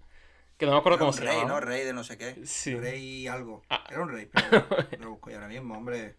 [0.57, 1.45] Que no me acuerdo Era cómo un se rey.
[1.47, 1.61] ¿no?
[1.61, 2.37] Rey de no sé qué.
[2.45, 2.75] Sí.
[2.75, 3.63] Rey algo.
[3.71, 3.85] Ah.
[3.91, 4.67] Era un rey, pero
[5.01, 6.17] lo busco yo ahora mismo, hombre.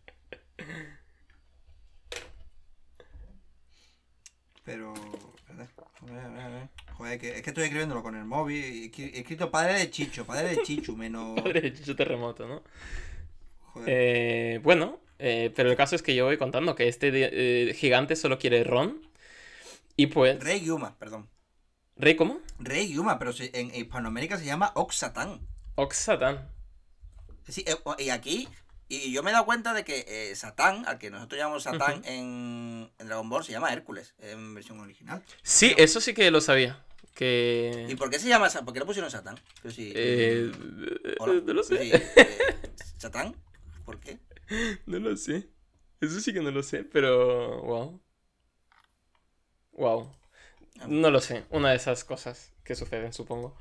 [4.63, 4.93] Pero.
[4.93, 5.74] espérate.
[6.02, 6.69] A ver, a ver, a ver.
[6.93, 8.91] Joder, que, es que estoy escribiéndolo con el móvil.
[8.95, 11.39] He escrito padre de Chicho, padre de Chichu, menos.
[11.41, 12.63] Padre de Chicho Terremoto, ¿no?
[13.74, 13.89] Joder.
[13.89, 18.15] Eh, bueno, eh, pero el caso es que yo voy contando que este eh, gigante
[18.15, 19.02] solo quiere ron.
[19.95, 20.39] Y pues.
[20.43, 21.30] Rey Yuma, perdón.
[21.95, 22.39] ¿Rey cómo?
[22.58, 25.47] Rey Yuma, pero en Hispanoamérica se llama Oxatán.
[25.76, 26.50] Oxatán.
[27.47, 28.47] Sí, eh, y aquí,
[28.95, 32.04] y yo me he dado cuenta de que eh, Satán, al que nosotros llamamos Satán
[32.06, 35.23] en, en Dragon Ball, se llama Hércules, en versión original.
[35.43, 36.84] Sí, eso sí que lo sabía.
[37.13, 37.88] Que.
[37.89, 38.65] ¿Y por qué se llama Satán?
[38.65, 39.39] ¿Por qué le pusieron Satán?
[39.62, 40.51] Pero sí, Eh,
[41.19, 41.95] hola, no lo sé.
[41.95, 42.04] eh,
[42.97, 43.36] ¿Satán?
[43.86, 44.19] ¿Por qué?
[44.86, 45.49] No lo sé.
[45.99, 47.62] Eso sí que no lo sé, pero.
[47.63, 48.01] Wow.
[49.73, 50.15] Wow.
[50.88, 51.43] No lo sé.
[51.49, 53.56] Una de esas cosas que suceden, supongo.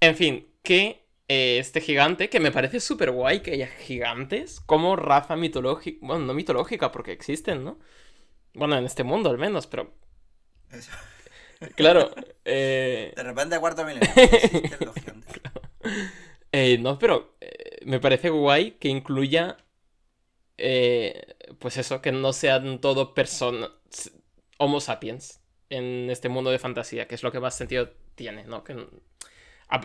[0.00, 4.96] En fin, que eh, este gigante, que me parece súper guay que haya gigantes como
[4.96, 5.98] raza mitológica.
[6.06, 7.78] Bueno, no mitológica, porque existen, ¿no?
[8.54, 9.94] Bueno, en este mundo al menos, pero.
[10.70, 10.90] Eso.
[11.74, 12.10] Claro.
[12.44, 14.08] eh, De repente, cuarto milenio.
[14.14, 15.40] existen los gigantes.
[16.52, 17.36] Eh, no, pero
[17.84, 19.58] me parece guay que incluya,
[20.58, 23.70] eh, pues eso, que no sean todo personas,
[24.58, 28.64] homo sapiens en este mundo de fantasía, que es lo que más sentido tiene, ¿no?
[28.64, 28.74] Que,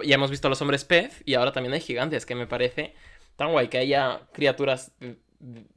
[0.04, 2.94] ya hemos visto a los hombres pez y ahora también hay gigantes, que me parece
[3.36, 5.16] tan guay que haya criaturas eh,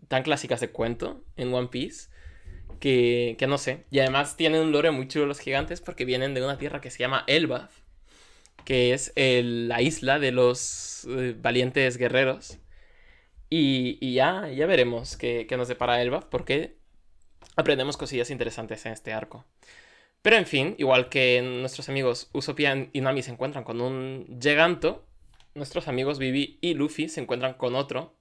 [0.09, 2.11] tan clásicas de cuento en One Piece.
[2.81, 3.85] Que, que no sé.
[3.91, 6.91] Y además tienen un lore muy chulo los gigantes porque vienen de una tierra que
[6.91, 7.85] se llama Elbaf
[8.65, 12.59] que es la isla de los eh, valientes guerreros.
[13.51, 16.77] Y, y ya, ya veremos qué, qué nos depara Elbaf, porque
[17.57, 19.45] aprendemos cosillas interesantes en este arco.
[20.25, 25.05] Pero en fin, igual que nuestros amigos Usopp y Nami se encuentran con un Giganto,
[25.55, 28.17] nuestros amigos Vivi y Luffy se encuentran con otro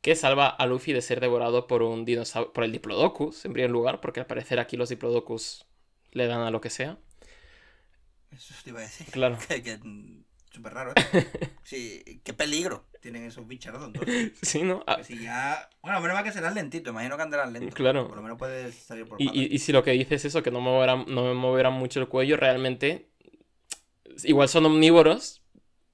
[0.00, 3.70] que salva a Luffy de ser devorado por un dinosaurio, por el Diplodocus, en primer
[3.70, 5.66] lugar, porque al parecer aquí los Diplodocus
[6.10, 6.98] le dan a lo que sea.
[8.32, 9.06] Eso te iba a decir.
[9.12, 9.38] Claro.
[9.46, 11.26] Que, que, mm, súper raro, ¿eh?
[11.62, 13.86] Sí, qué peligro tienen esos bichardos.
[13.86, 14.82] Entonces, Sí, ¿no?
[14.86, 15.68] Ah, si ya.
[15.82, 17.74] Bueno, menos mal que serán lentitos, imagino que andarán lentos.
[17.74, 18.06] Claro.
[18.08, 20.42] Por lo menos puedes salir por Y, y- y si lo que dices es eso,
[20.42, 23.08] que no, moverán, no me moverán mucho el cuello, realmente.
[24.24, 25.42] Igual son omnívoros.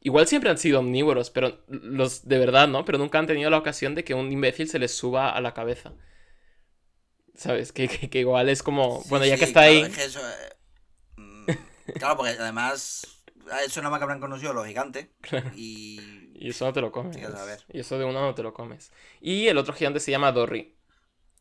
[0.00, 2.84] Igual siempre han sido omnívoros, pero los de verdad, ¿no?
[2.84, 5.54] Pero nunca han tenido la ocasión de que un imbécil se les suba a la
[5.54, 5.92] cabeza.
[7.34, 7.72] ¿Sabes?
[7.72, 9.02] Que, que- que igual es como.
[9.02, 9.82] Sí, bueno, ya sí, que está claro, ahí.
[9.82, 10.52] es que eso, eh,
[11.16, 11.46] mm,
[11.98, 13.06] claro, porque además.
[13.66, 15.08] Eso nada más que habrán conocido los gigantes.
[15.20, 15.50] Claro.
[15.56, 16.21] Y.
[16.44, 17.16] Y eso no te lo comes.
[17.16, 17.56] A.
[17.72, 18.90] Y eso de uno no te lo comes.
[19.20, 20.74] Y el otro gigante se llama Dory.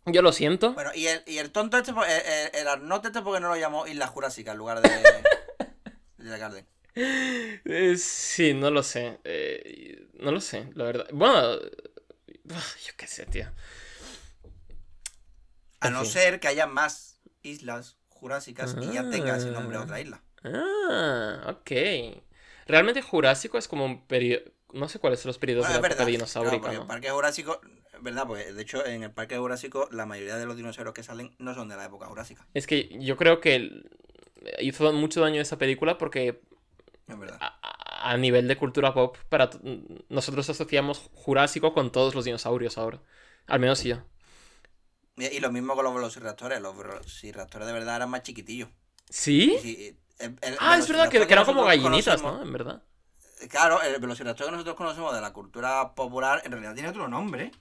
[0.06, 0.74] Yo lo siento.
[0.74, 3.56] Bueno, y el, y el tonto este, el, el, el Arnott este, porque no lo
[3.58, 4.90] llamó Isla Jurásica en lugar de.
[6.18, 6.68] de la Garden.
[6.94, 9.20] Eh, sí, no lo sé.
[9.24, 11.08] Eh, no lo sé, la verdad.
[11.12, 11.60] Bueno.
[12.46, 13.48] Yo qué sé, tío.
[15.80, 16.12] A En no fin.
[16.12, 19.82] ser que haya más islas jurásicas y ya tenga ese nombre Ah.
[19.82, 20.22] otra isla.
[20.44, 21.72] Ah, ok.
[22.68, 24.44] Realmente Jurásico es como un periodo.
[24.74, 26.82] No sé cuáles son los periodos Bueno, de la época dinosaurica, claro, ¿no?
[26.84, 27.62] el Parque Jurásico,
[28.02, 28.28] ¿verdad?
[28.28, 31.54] Pues de hecho en el Parque Jurásico la mayoría de los dinosaurios que salen no
[31.54, 32.46] son de la época Jurásica.
[32.54, 33.84] Es que yo creo que
[34.60, 36.42] hizo mucho daño esa película porque
[37.08, 37.38] Es verdad.
[37.40, 39.50] a, nivel de cultura pop, para
[40.10, 43.02] nosotros asociamos Jurásico con todos los dinosaurios ahora.
[43.48, 43.98] Al menos yo.
[45.18, 46.62] Y, lo mismo con los velociraptores.
[46.62, 48.70] Los velociraptores de verdad eran más chiquitillos.
[49.10, 49.58] ¿Sí?
[49.62, 52.42] Si- el- el Ah, es verdad, que, que eran como gallinitas, ¿no?
[52.42, 52.84] En verdad.
[53.49, 57.51] Claro, el velociraptor que nosotros conocemos de la cultura popular en realidad tiene otro nombre.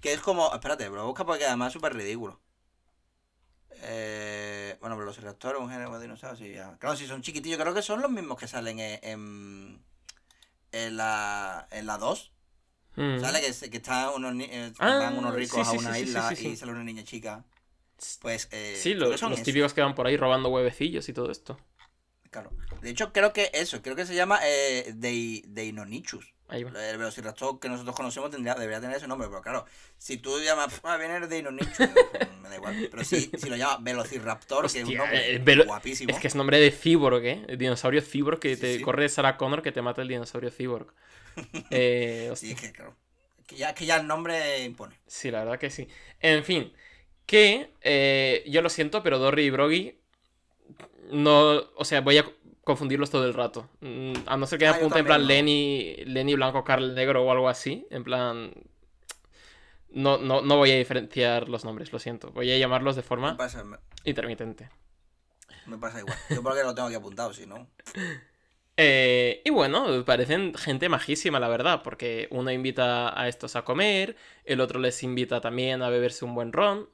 [0.00, 0.52] Que es como.
[0.54, 2.40] Espérate, pero busca porque además es súper ridículo.
[3.82, 6.36] Eh, bueno, velociraptor es un género de dinosaurio.
[6.36, 6.76] Sí, ya.
[6.78, 9.82] Claro, si son chiquitillos, creo que son los mismos que salen en, en,
[10.72, 12.32] en la, en la 2.
[12.96, 13.20] Mm.
[13.20, 13.40] ¿Sale?
[13.40, 16.32] Que, se- que están unos, eh, Ah, van unos ricos sí, sí, a una isla
[16.32, 17.44] y sale una niña chica.
[18.20, 18.48] Pues.
[18.50, 21.58] Eh, Sí, los, son los típicos que van por ahí robando huevecillos y todo esto.
[22.30, 22.50] Claro.
[22.82, 24.94] De hecho, creo que eso, creo que se llama eh.
[26.50, 26.70] Ahí va.
[26.88, 29.66] El velociraptor que nosotros conocemos tendría, debería tener ese nombre, pero claro,
[29.98, 31.78] si tú llamas, ah, viene el Deinonychus,
[32.42, 32.88] me da igual.
[32.90, 36.10] Pero si, si lo llamas Velociraptor, que es un nombre eh, velo- guapísimo.
[36.10, 37.44] Es que es nombre de Cyborg, ¿eh?
[37.48, 38.82] El dinosaurio Cyborg que Sí, te sí.
[38.82, 40.92] corre Sarah Connor que te mata el dinosaurio Cyborg.
[41.70, 42.96] Eh, Sí, es que claro.
[43.46, 44.98] Que ya, que ya el nombre impone.
[45.06, 45.86] Sí, la verdad que sí.
[46.20, 46.72] En fin,
[47.26, 49.97] que eh, yo lo siento, pero Dory y Broggy
[51.10, 52.26] no, o sea, voy a
[52.64, 53.68] confundirlos todo el rato.
[53.80, 55.26] Mm, A no ser que Ah, me apunte en también, plan ¿no?
[55.26, 58.52] Lenny, Lenny Blanco, Carl Negro o algo así, en plan
[59.90, 62.30] No, no, no voy a diferenciar los nombres, lo siento.
[62.32, 64.70] Voy a llamarlos de Me forma pasa, me, intermitente.
[65.64, 66.18] me pasa igual.
[66.28, 67.68] Yo porque lo tengo aquí apuntado, si no.
[68.76, 74.16] Eh, y bueno, parecen gente majísima, la verdad, porque uno invita a estos a comer,
[74.44, 76.88] el otro les invita también a beberse un buen ron,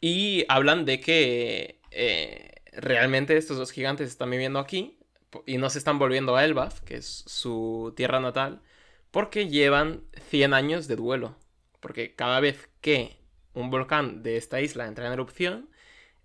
[0.00, 4.98] y hablan de que eh, realmente estos dos gigantes están viviendo aquí
[5.46, 8.60] y no se están volviendo a Elbaf, que es su tierra natal,
[9.10, 11.36] porque llevan 100 años de duelo.
[11.80, 13.16] Porque cada vez que
[13.54, 15.70] un volcán de esta isla entra en erupción,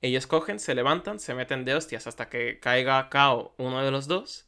[0.01, 4.07] ellos cogen, se levantan, se meten de hostias hasta que caiga cao uno de los
[4.07, 4.47] dos.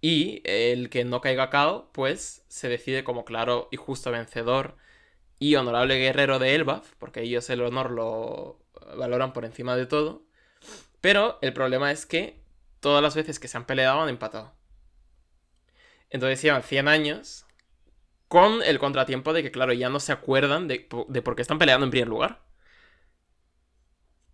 [0.00, 4.76] Y el que no caiga cao, pues se decide como claro y justo vencedor
[5.38, 8.60] y honorable guerrero de Elbaf, porque ellos el honor lo
[8.96, 10.25] valoran por encima de todo.
[11.06, 12.42] Pero el problema es que
[12.80, 14.52] todas las veces que se han peleado han empatado.
[16.10, 17.46] Entonces llevan 100 años
[18.26, 21.60] con el contratiempo de que, claro, ya no se acuerdan de, de por qué están
[21.60, 22.42] peleando en primer lugar.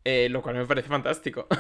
[0.05, 1.47] Eh, lo cual me parece fantástico.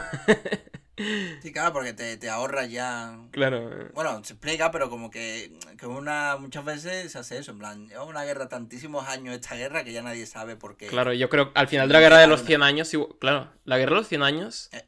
[1.40, 3.18] Sí, claro, porque te, te ahorras ya.
[3.30, 3.88] claro.
[3.94, 7.88] Bueno, se explica, pero como que, que una, muchas veces se hace eso, en plan,
[7.88, 10.86] lleva una guerra tantísimos años esta guerra que ya nadie sabe por qué.
[10.88, 13.78] Claro, yo creo que al final de la guerra de los 100 años, claro, la
[13.78, 14.86] guerra de los 100 años Eh.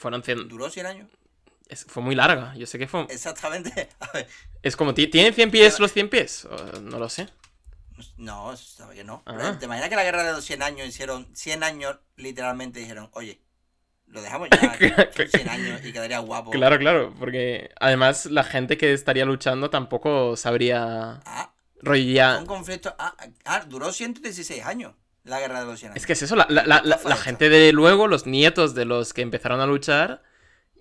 [0.00, 1.08] Fueron 100, ¿Duró 100 años?
[1.68, 3.02] es- fue muy larga, yo sé que fue...
[3.08, 3.88] Exactamente.
[4.00, 4.28] A ver,
[4.62, 6.44] Es como, ¿ti- ¿tienen 100 pies los 100 pies?
[6.46, 7.28] O, No lo sé.
[8.16, 9.22] no, sabe que no.
[9.26, 9.56] Ah.
[9.58, 13.40] ¿Te imaginas que la guerra de los 100 años hicieron 100 años literalmente dijeron, oye,
[14.06, 16.50] lo dejamos ya, que son 100 años y quedaría guapo.
[16.50, 21.20] Claro, claro, porque además la gente que estaría luchando tampoco sabría...
[21.24, 21.52] Ah,
[22.40, 22.94] un conflicto.
[22.98, 26.00] Ah, ah, duró 116 años la guerra de los 100 años.
[26.02, 29.12] Es que es eso, la, la- la- la- gente de luego, los nietos de los
[29.12, 30.22] que empezaron a luchar,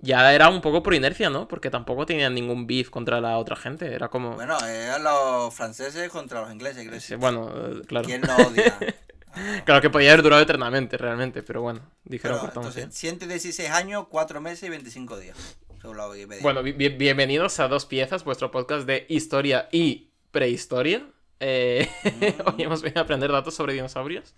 [0.01, 1.47] ya era un poco por inercia, ¿no?
[1.47, 4.35] Porque tampoco tenían ningún beef contra la otra gente, era como...
[4.35, 6.99] Bueno, eran los franceses contra los ingleses, creo.
[7.01, 8.05] Sí, bueno, eh, claro.
[8.07, 8.77] ¿Quién no odia?
[8.81, 8.85] Ah.
[9.63, 12.91] Claro que podía haber durado eternamente, realmente, pero bueno, dijeron Pero, entonces, ya.
[12.91, 15.37] 116 años, 4 meses y 25 días.
[15.79, 16.41] Según la Wikipedia.
[16.41, 21.05] Bueno, bi- bi- bienvenidos a Dos Piezas, vuestro podcast de historia y prehistoria.
[21.39, 21.89] Eh.
[22.45, 24.35] Hoy hemos venido a aprender datos sobre dinosaurios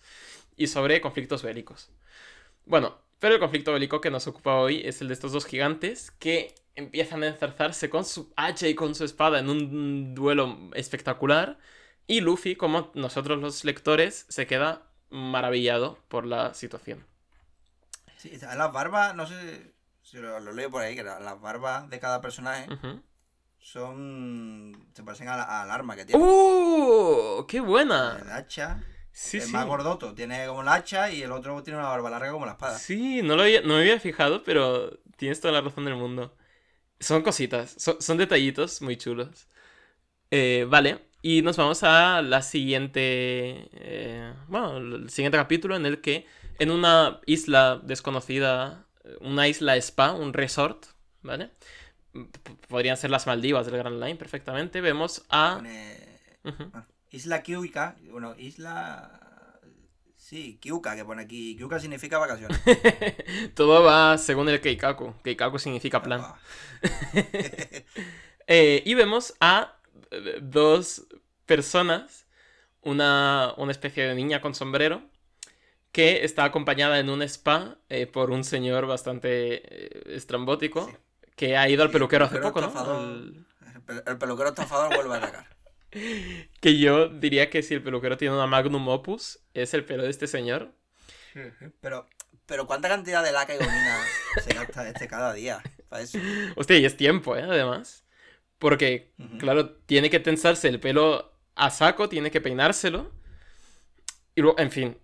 [0.55, 1.89] y sobre conflictos bélicos.
[2.65, 6.11] Bueno, pero el conflicto bélico que nos ocupa hoy es el de estos dos gigantes
[6.11, 11.57] que empiezan a enzarzarse con su hacha y con su espada en un duelo espectacular.
[12.07, 17.05] Y Luffy, como nosotros los lectores, se queda maravillado por la situación.
[18.17, 21.89] Sí, las barbas, no sé si lo, lo leo por ahí, que la- las barbas
[21.89, 22.67] de cada personaje.
[23.61, 24.87] Son.
[24.93, 26.23] se parecen a la- al arma que tiene.
[26.23, 27.45] ¡Uh!
[27.47, 28.17] ¡Qué buena!
[28.21, 28.83] El hacha.
[29.13, 29.51] Sí, el sí.
[29.51, 32.53] más gordoto tiene como el hacha y el otro tiene una barba larga como la
[32.53, 32.77] espada.
[32.79, 36.35] Sí, no, lo había, no me había fijado, pero tienes toda la razón del mundo.
[36.99, 39.47] Son cositas, son, son detallitos muy chulos.
[40.31, 43.69] Eh, vale, y nos vamos a la siguiente.
[43.73, 46.25] eh, bueno, el siguiente capítulo en el que
[46.59, 48.87] en una isla desconocida,
[49.19, 50.85] una isla spa, un resort,
[51.21, 51.51] ¿vale?
[52.67, 54.81] Podrían ser las Maldivas del Grand Line perfectamente.
[54.81, 55.55] Vemos a.
[55.57, 56.69] Pone- Ujú.
[56.71, 57.95] bueno, isla Kyuka.
[58.09, 59.19] Bueno, isla.
[60.17, 61.55] Sí, Kyuka, que pone aquí.
[61.57, 62.59] Kyuka significa vacaciones.
[63.55, 65.15] Todo va según el Keikaku.
[65.23, 66.21] Keikaku significa plan.
[66.23, 66.39] Ah,
[68.47, 69.77] Eh, y vemos a
[70.09, 71.05] eh, dos
[71.45, 72.25] personas,
[72.81, 75.03] una, una especie de niña con sombrero,
[75.93, 80.93] que está acompañada en un spa eh, por un señor bastante eh, estrambótico, Sí.
[81.41, 82.67] Que ha ido al peluquero hace poco, ¿no?
[82.67, 83.01] estafador.
[83.01, 85.47] El, pel- el peluquero estafador vuelve a atacar.
[86.61, 90.11] Que yo diría que si el peluquero tiene una magnum opus, es el pelo de
[90.11, 90.71] este señor.
[91.81, 92.07] Pero,
[92.45, 93.99] pero ¿cuánta cantidad de laca y gomina
[94.41, 95.61] se gasta este cada día?
[95.89, 96.19] Para eso.
[96.55, 97.41] Hostia, y es tiempo, ¿eh?
[97.41, 98.05] Además.
[98.59, 103.11] Porque, claro, tiene que tensarse el pelo a saco, tiene que peinárselo.
[104.35, 104.97] Y luego, en fin,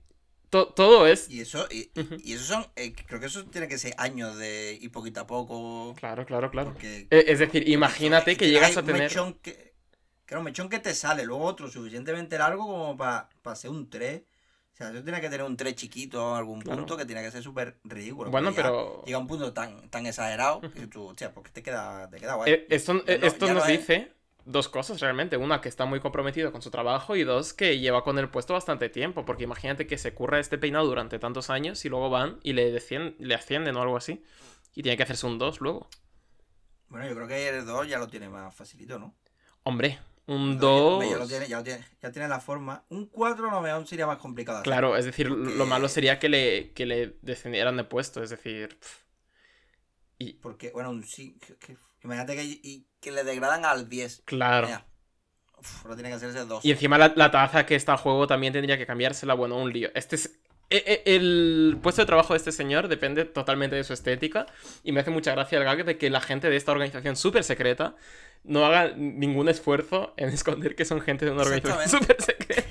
[0.50, 1.30] to- todo es...
[1.30, 4.38] Y eso, y, y- y eso son, eh, creo que eso tiene que ser años
[4.38, 5.94] de ir poquito a poco.
[5.96, 6.72] Claro, claro, claro.
[6.72, 9.04] Porque Eh, Es decir, imagínate es que llegas a tener...
[9.04, 9.74] Mechón que,
[10.32, 14.24] un mechón que te sale, luego otro suficientemente largo como para hacer un 3.
[14.74, 16.80] O sea, eso tiene que tener un 3 chiquito a algún Claro.
[16.80, 18.30] punto que tiene que ser súper ridículo.
[18.30, 19.04] Bueno, pero...
[19.06, 22.52] Llega un punto tan, tan exagerado que tú, hostia, porque te queda, te queda guay.
[22.54, 24.12] eh, Esto, no- esto nos es- dice
[24.48, 25.38] dos cosas realmente.
[25.38, 28.54] Una, que está muy comprometido con su trabajo y dos, que lleva con el puesto
[28.54, 32.40] bastante tiempo, porque imagínate que se curra este peinado durante tantos años y luego van
[32.44, 32.72] y le,
[33.20, 34.24] le ascienden o algo así.
[34.74, 35.88] Y tiene que hacerse un 2 luego.
[36.90, 39.16] Bueno, yo creo que el 2 ya lo tiene más facilito, ¿no?
[39.64, 41.30] Hombre, un 2.
[41.30, 42.86] Ya, ya, ya, ya, tiene, la forma.
[42.90, 44.64] Un 4 no me aún sería más complicado.
[44.64, 48.80] Claro, es decir, lo malo sería que le, que le descendieran de puesto, es decir.
[50.18, 50.34] Y...
[50.34, 51.40] Porque, bueno, un 5
[52.04, 54.22] imagínate que, y- que le degradan al 10.
[54.26, 54.68] claro.
[54.68, 54.86] Vaya.
[55.58, 56.64] uf, tiene que hacerse dos.
[56.66, 59.34] Y encima la, la taza que está a juego también tendría que cambiársela.
[59.34, 59.90] Bueno, un lío.
[59.96, 60.40] Este es.
[60.70, 64.46] e- e- El puesto de trabajo de este señor depende totalmente de su estética.
[64.84, 67.44] Y me hace mucha gracia el gag de que la gente de esta organización súper
[67.44, 67.96] secreta
[68.44, 72.64] no haga ningún esfuerzo en esconder que son gente de una organización súper secreta.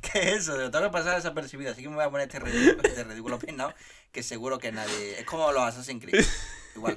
[0.00, 0.56] ¿Qué es eso?
[0.56, 3.38] Lo tengo que pasar desapercibido, así que me voy a poner este ridículo, este ridículo
[3.38, 3.74] peinado,
[4.12, 5.18] que seguro que nadie...
[5.20, 6.24] Es como los Assassin's Creed,
[6.76, 6.96] igual.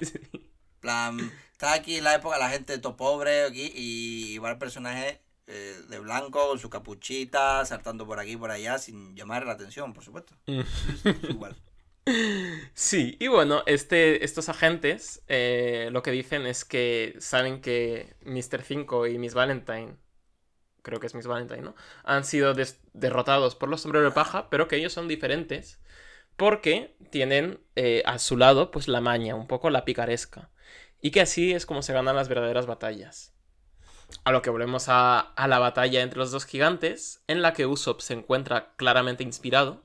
[0.80, 5.20] plan, está aquí en la época la gente todo pobre aquí y va el personaje
[5.46, 9.54] eh, de blanco con su capuchita, saltando por aquí y por allá sin llamar la
[9.54, 10.36] atención, por supuesto.
[10.48, 10.62] Mm.
[11.30, 11.56] Igual.
[12.74, 18.64] Sí, y bueno, este, estos agentes eh, lo que dicen es que saben que Mr.
[18.64, 19.96] 5 y Miss Valentine,
[20.82, 21.76] creo que es Miss Valentine, ¿no?
[22.04, 22.56] Han sido
[22.94, 25.80] derrotados por los sombreros de paja, pero que ellos son diferentes
[26.36, 30.50] porque tienen eh, a su lado pues la maña, un poco la picaresca.
[31.02, 33.34] Y que así es como se ganan las verdaderas batallas.
[34.24, 38.02] A lo que volvemos a, la batalla entre los dos gigantes, en la que Usopp
[38.02, 39.84] se encuentra claramente inspirado.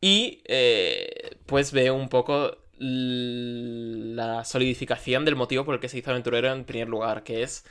[0.00, 6.10] Y eh, pues ve un poco la solidificación del motivo por el que se hizo
[6.10, 7.64] aventurero en primer lugar, que es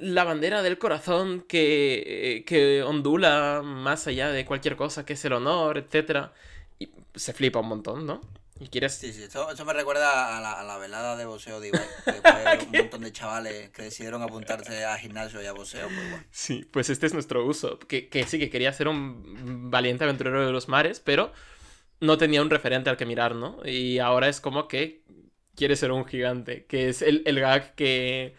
[0.00, 5.32] la bandera del corazón que, que ondula más allá de cualquier cosa, que es el
[5.34, 6.30] honor, etc.
[6.78, 8.20] Y se flipa un montón, ¿no?
[8.60, 8.94] Y quieres...
[8.94, 11.88] Sí, sí, esto, esto me recuerda a la, a la velada de boxeo de Ibai,
[12.08, 16.08] que fue un montón de chavales que decidieron apuntarse a gimnasio y a boxeo, pues
[16.10, 16.24] bueno.
[16.30, 17.78] Sí, pues este es nuestro uso.
[17.78, 21.32] Que, que sí, que quería ser un valiente aventurero de los mares, pero
[22.00, 23.60] no tenía un referente al que mirar, ¿no?
[23.64, 25.04] Y ahora es como que
[25.56, 28.34] quiere ser un gigante, que es el, el gag que,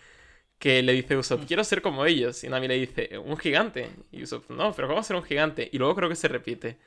[0.59, 2.43] que le dice Usopp, quiero ser como ellos.
[2.43, 3.89] Y Nami le dice, un gigante.
[4.11, 5.69] Y Usopp, no, pero ¿cómo ser un gigante?
[5.71, 6.79] Y luego creo que se repite.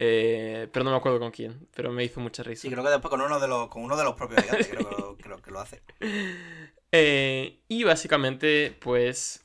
[0.00, 2.62] Eh, pero no me acuerdo con quién, pero me hizo mucha risa.
[2.62, 4.88] Sí, creo que después con uno de los, con uno de los propios gigantes, creo
[4.88, 5.82] que lo, que lo- que lo hace.
[6.90, 9.44] Eh, y básicamente, pues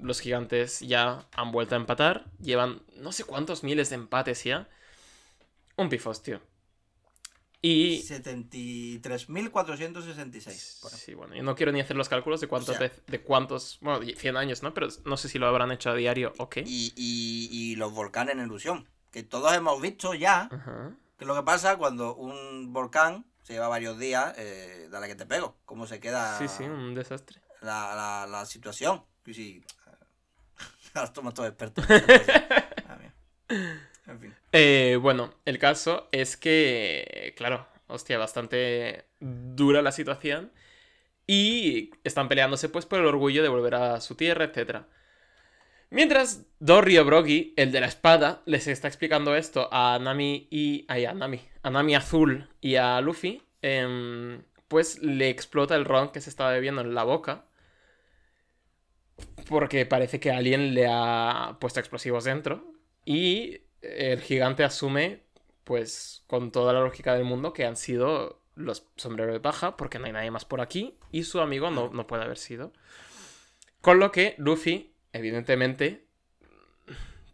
[0.00, 2.24] los gigantes ya han vuelto a empatar.
[2.40, 4.68] Llevan no sé cuántos miles de empates ya.
[5.76, 6.42] Un pifostio.
[7.60, 8.02] Y...
[8.02, 10.80] 73.466.
[10.82, 13.20] Bueno, Sí, bueno, yo no quiero ni hacer los cálculos de cuántas O sea- de
[13.22, 14.74] cuántos, bueno, 100 años, ¿no?
[14.74, 16.64] Pero no sé si lo habrán hecho a diario o qué.
[16.66, 20.90] y, y, y los volcanes en erupción, que todos hemos visto ya, Ajá.
[21.16, 25.14] que es lo que pasa cuando un volcán se lleva varios días, eh, dale que
[25.14, 27.40] te pego, cómo se queda Sí, sí, un desastre.
[27.60, 29.04] la, la, la situación.
[29.26, 29.64] Y si...
[30.94, 31.84] Ahora estamos todos expertos.
[33.48, 34.34] en fin.
[34.52, 40.52] Eh, bueno, el caso es que, claro, hostia, bastante dura la situación.
[41.26, 44.82] Y están peleándose pues por el orgullo de volver a su tierra, etc.
[45.92, 50.86] Mientras Dorry Broggy, el de la espada, les está explicando esto a Nami y...
[50.88, 51.42] ay, a Nami.
[51.62, 53.42] A Nami Azul y a Luffy.
[53.60, 57.44] em, pues le explota el ron que se estaba bebiendo en la boca.
[59.50, 62.72] Porque parece que alguien le ha puesto explosivos dentro.
[63.04, 65.24] Y el gigante asume,
[65.62, 69.98] pues con toda la lógica del mundo, que han sido los sombreros de paja, porque
[69.98, 72.72] no hay nadie más por aquí, y su amigo no puede haber sido.
[73.82, 76.06] Con lo que Luffy, evidentemente,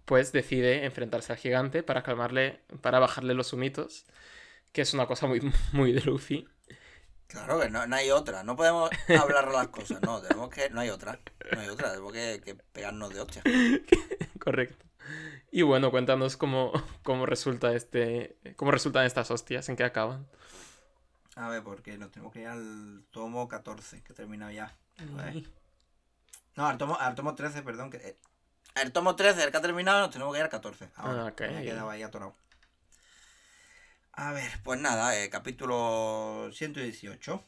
[0.04, 4.06] pues decide enfrentarse al gigante para calmarle, para bajarle los humitos,
[4.72, 5.40] que es una cosa muy,
[5.72, 6.48] muy de Luffy.
[7.26, 10.80] Claro que no, no hay otra, no podemos hablar las cosas, no, tenemos que, no
[10.80, 11.20] hay otra,
[11.52, 13.42] no hay otra, tenemos que, que pegarnos de hostia.
[14.40, 14.86] Correcto.
[15.50, 16.72] Y bueno, cuéntanos cómo,
[17.02, 18.36] cómo resulta este.
[18.56, 20.26] cómo resultan estas hostias, en qué acaban.
[21.36, 24.76] A ver, porque nos tenemos que ir al tomo 14, que he terminado ya.
[26.58, 27.88] No, al tomo, al tomo 13, perdón.
[27.88, 28.18] Que, eh,
[28.74, 30.90] el tomo 13, el que ha terminado, nos tenemos que ir al 14.
[30.96, 31.40] Ahora, Ah, ok.
[31.42, 32.34] me he quedado ahí atorado.
[34.12, 37.44] A ver, pues nada, eh, capítulo 118.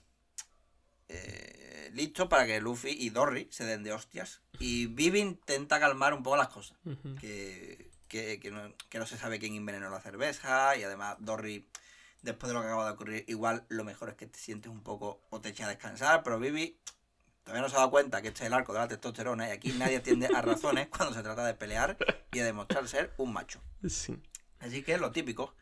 [1.08, 4.42] Eh, listo para que Luffy y Dory se den de hostias.
[4.60, 6.78] Y Vivi intenta calmar un poco las cosas.
[7.20, 10.76] Que, que, que no, que no se sabe quién envenenó la cerveza.
[10.76, 11.68] Y además, Dory,
[12.22, 14.84] después de lo que acaba de ocurrir, igual lo mejor es que te sientes un
[14.84, 16.22] poco o te echas a descansar.
[16.22, 16.78] Pero Vivi
[17.50, 19.48] todavía no se ha dado cuenta que este es el arco de la testosterona.
[19.48, 21.96] Y aquí nadie atiende a razones cuando se trata de pelear
[22.32, 23.60] y de demostrar ser un macho.
[23.88, 24.16] Sí.
[24.60, 25.54] Así que lo típico.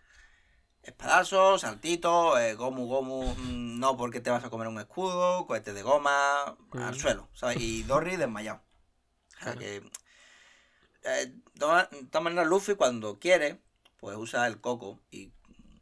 [0.82, 5.72] Espadazos, saltitos, eh, gomu gomu, mm, no porque te vas a comer un escudo, cohete
[5.72, 7.58] de goma, al suelo, ¿sabes?
[7.58, 8.60] Y Dory desmayado.
[9.40, 9.76] O sea que...
[9.76, 13.60] eh, de todas maneras, Luffy cuando quiere,
[13.98, 15.32] pues usa el coco y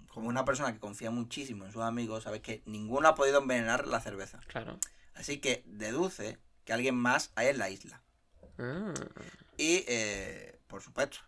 [0.07, 3.87] como una persona que confía muchísimo en sus amigos, sabes que ninguno ha podido envenenar
[3.87, 4.41] la cerveza.
[4.49, 4.79] Claro.
[5.17, 8.03] Así que deduce que alguien más hay en la isla.
[8.59, 8.93] Ah,
[9.57, 11.19] Y, eh, por supuesto,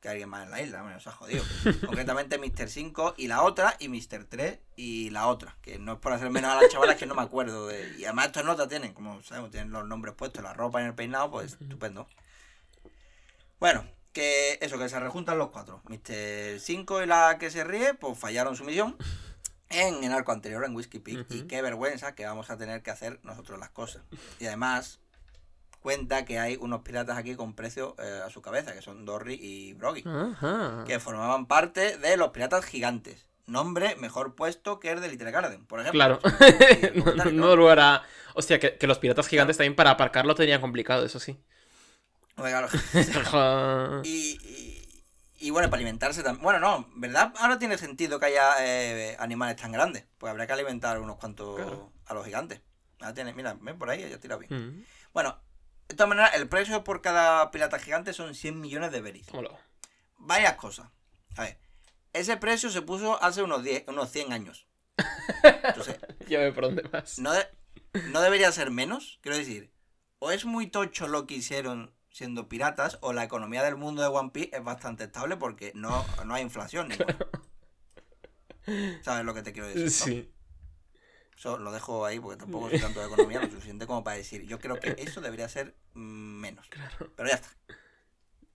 [0.00, 1.42] que alguien más en la isla, bueno, se ha jodido.
[1.86, 2.68] Concretamente Mr.
[2.68, 4.24] 5 y la otra, y Mr.
[4.28, 5.56] 3 y la otra.
[5.62, 7.96] Que no es por hacer menos a las chavalas que no me acuerdo de.
[7.98, 10.94] Y además estas notas tienen, como sabemos, tienen los nombres puestos, la ropa y el
[10.94, 12.08] peinado, pues estupendo.
[13.58, 15.82] Bueno, que eso, que se rejuntan los cuatro.
[15.84, 16.60] Mr.
[16.60, 18.96] 5 y la que se ríe, pues fallaron su misión
[19.70, 21.26] en el arco anterior, en Whiskey Peak.
[21.30, 24.02] Y qué vergüenza que vamos a tener que hacer nosotros las cosas.
[24.38, 25.00] Y además,
[25.80, 29.38] cuenta que hay unos piratas aquí con precio eh, a su cabeza, que son Dorry
[29.40, 30.04] y Broggy,
[30.86, 33.26] que formaban parte de los piratas gigantes.
[33.46, 35.98] Nombre mejor puesto que el de Little Garden, por ejemplo.
[35.98, 36.20] Claro.
[36.94, 38.02] No, no, no lo hará.
[38.34, 41.38] Hostia, que, que los piratas gigantes también para aparcarlo tenían complicado, eso sí.
[43.16, 44.00] Ajá.
[44.04, 44.67] Y, y,
[45.38, 46.42] y bueno, para alimentarse también.
[46.42, 47.32] Bueno, no, ¿verdad?
[47.38, 50.04] Ahora tiene sentido que haya eh, animales tan grandes.
[50.18, 51.92] Pues habrá que alimentar unos cuantos Claro.
[52.06, 52.60] a los gigantes.
[53.00, 54.52] Ahora tiene, mira, ven por ahí, ya tira bien.
[54.80, 55.38] Mm, Bueno,
[55.88, 59.56] de todas maneras, el precio por cada pirata gigante son 100 millones de tómalo.
[60.18, 60.88] Varias cosas.
[61.36, 61.58] A ver,
[62.12, 64.66] ese precio se puso hace unos, 10, unos 100 años.
[65.42, 65.96] Entonces,
[66.28, 67.18] Ya por dónde vas.
[67.18, 67.46] no, de-
[68.10, 69.18] no debería ser menos.
[69.22, 69.72] Quiero decir,
[70.18, 74.08] o es muy tocho lo que hicieron siendo piratas, o la economía del mundo de
[74.08, 76.88] One Piece es bastante estable porque no, no hay inflación.
[79.02, 79.84] ¿Sabes lo que te quiero decir?
[79.84, 79.90] no?
[79.90, 80.34] Sí.
[81.36, 84.42] Eso lo dejo ahí porque tampoco soy tanto de economía lo suficiente como para decir.
[84.46, 86.68] Yo creo que eso debería ser menos.
[87.14, 87.50] Pero ya está.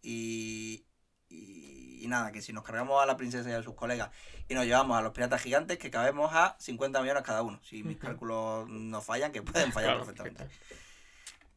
[0.01, 0.85] Y,
[1.29, 4.09] y, y nada, que si nos cargamos a la princesa y a sus colegas
[4.49, 7.61] y nos llevamos a los piratas gigantes, que cabemos a 50 millones cada uno.
[7.63, 10.53] Si mis cálculos no fallan, que pueden fallar Claro, perfectamente.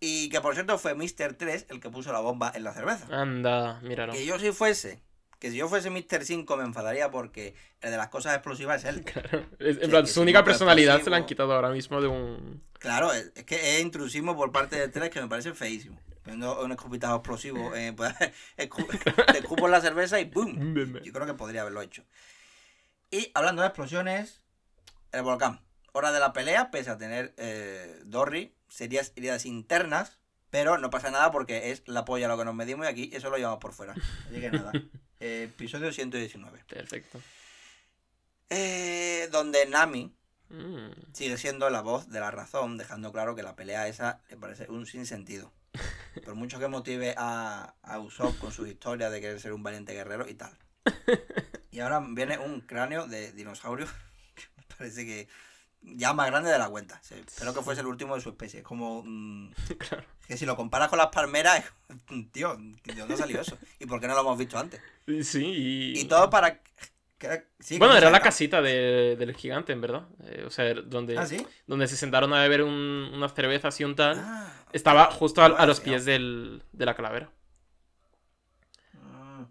[0.00, 1.34] Y que por cierto fue Mr.
[1.38, 3.06] 3 el que puso la bomba en la cerveza.
[3.10, 4.12] Anda, míralo.
[4.12, 5.00] Que yo si fuese,
[5.38, 6.24] que si yo fuese Mr.
[6.24, 9.04] 5 me enfadaría porque el de las cosas explosivas es él.
[9.12, 9.46] Claro.
[9.58, 12.62] Es- en plan, su única personalidad se la han quitado ahora mismo de un.
[12.78, 15.98] Claro, es, es que es intrusismo por parte de tres que me parece feísimo.
[16.22, 18.12] Poniendo un escupitajo explosivo, eh, pues,
[18.58, 20.74] escu- te escupo en la cerveza y ¡boom!
[21.04, 22.04] Yo creo que podría haberlo hecho.
[23.10, 24.42] Y hablando de explosiones,
[25.12, 25.60] el volcán.
[25.92, 30.18] Hora de la pelea, pese a tener eh, Dorry, serias heridas internas,
[30.50, 33.30] pero no pasa nada porque es la polla lo que nos medimos y aquí eso
[33.30, 33.94] lo llevamos por fuera.
[34.28, 34.72] Así que nada.
[35.18, 36.64] Eh, episodio 119.
[36.68, 37.22] Perfecto.
[38.50, 40.14] Eh, donde Nami
[40.48, 40.90] Mm.
[41.12, 44.70] sigue siendo la voz de la razón, dejando claro que la pelea esa le parece
[44.70, 45.52] un sinsentido.
[46.24, 49.92] Por mucho que motive a, a Usopp con sus historias de querer ser un valiente
[49.92, 50.56] guerrero y tal.
[51.72, 53.86] Y ahora viene un cráneo de dinosaurio
[54.34, 55.28] que me parece que
[55.86, 57.00] ya más grande de la cuenta.
[57.02, 58.60] Sí, Espero que fuese el último de su especie.
[58.60, 59.02] Es como.
[59.04, 60.04] mm, Claro.
[60.26, 61.64] que si lo comparas con las palmeras,
[62.32, 63.56] tío, ¿de dónde ha salido eso?
[63.78, 64.80] ¿Y por qué no lo hemos visto antes?
[65.22, 66.00] Sí, y.
[66.00, 66.60] Y todo para.
[67.60, 70.06] sí, Bueno, era la casita de- del gigante, en verdad.
[70.24, 71.46] Eh, o sea, donde, Ah, sí.
[71.66, 74.18] donde se sentaron a beber un- unas cervezas y un tal.
[74.18, 77.30] Ah, Estaba justo a, los pies del, de la calavera.
[78.92, 79.44] Mm.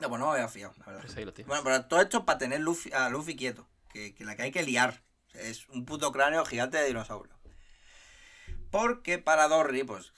[0.00, 1.00] No, pues no me había fijado, la verdad.
[1.02, 1.48] Pues ahí lo tienes.
[1.48, 3.66] Bueno, pero todo esto es para tener Luffy, a Luffy quieto.
[3.94, 5.02] Que, que la que hay que liar.
[5.34, 7.32] Es un puto cráneo gigante de dinosaurio.
[8.70, 10.12] Porque para Dorry, pues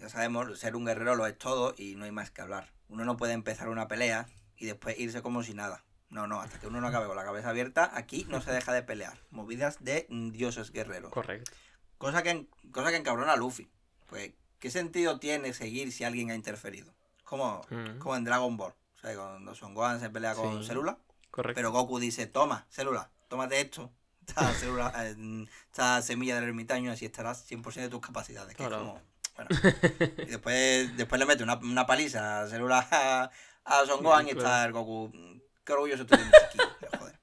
[0.00, 2.72] ya sabemos, ser un guerrero lo es todo y no hay más que hablar.
[2.88, 5.84] Uno no puede empezar una pelea y después irse como si nada.
[6.08, 8.72] No, no, hasta que uno no acabe con la cabeza abierta, aquí no se deja
[8.72, 9.18] de pelear.
[9.30, 11.12] Movidas de dioses guerreros.
[11.12, 11.52] Correcto.
[11.98, 13.70] Cosa que, cosa que encabrona a Luffy.
[14.08, 16.92] Pues, ¿qué sentido tiene seguir si alguien ha interferido?
[17.24, 17.98] Como, Mm.
[17.98, 18.72] como en Dragon Ball.
[18.96, 20.68] O sea, cuando Son Gohan se pelea con Sí.
[20.68, 20.98] Célula,
[21.42, 21.58] Correcto.
[21.58, 23.92] pero Goku dice, toma, Célula, tómate esto.
[24.30, 28.54] Esta, célula, eh, esta semilla del ermitaño, así estarás 100% de tus capacidades.
[28.54, 28.84] Que es Claro.
[28.84, 29.02] como,
[29.34, 30.16] bueno.
[30.18, 33.30] Y después, después le mete una, una paliza a Célula a,
[33.64, 34.40] a Son Gohan y Claro.
[34.46, 35.10] está el Goku.
[35.12, 37.18] "Mm, Qué orgulloso estoy de mi chiquillo", pero joder.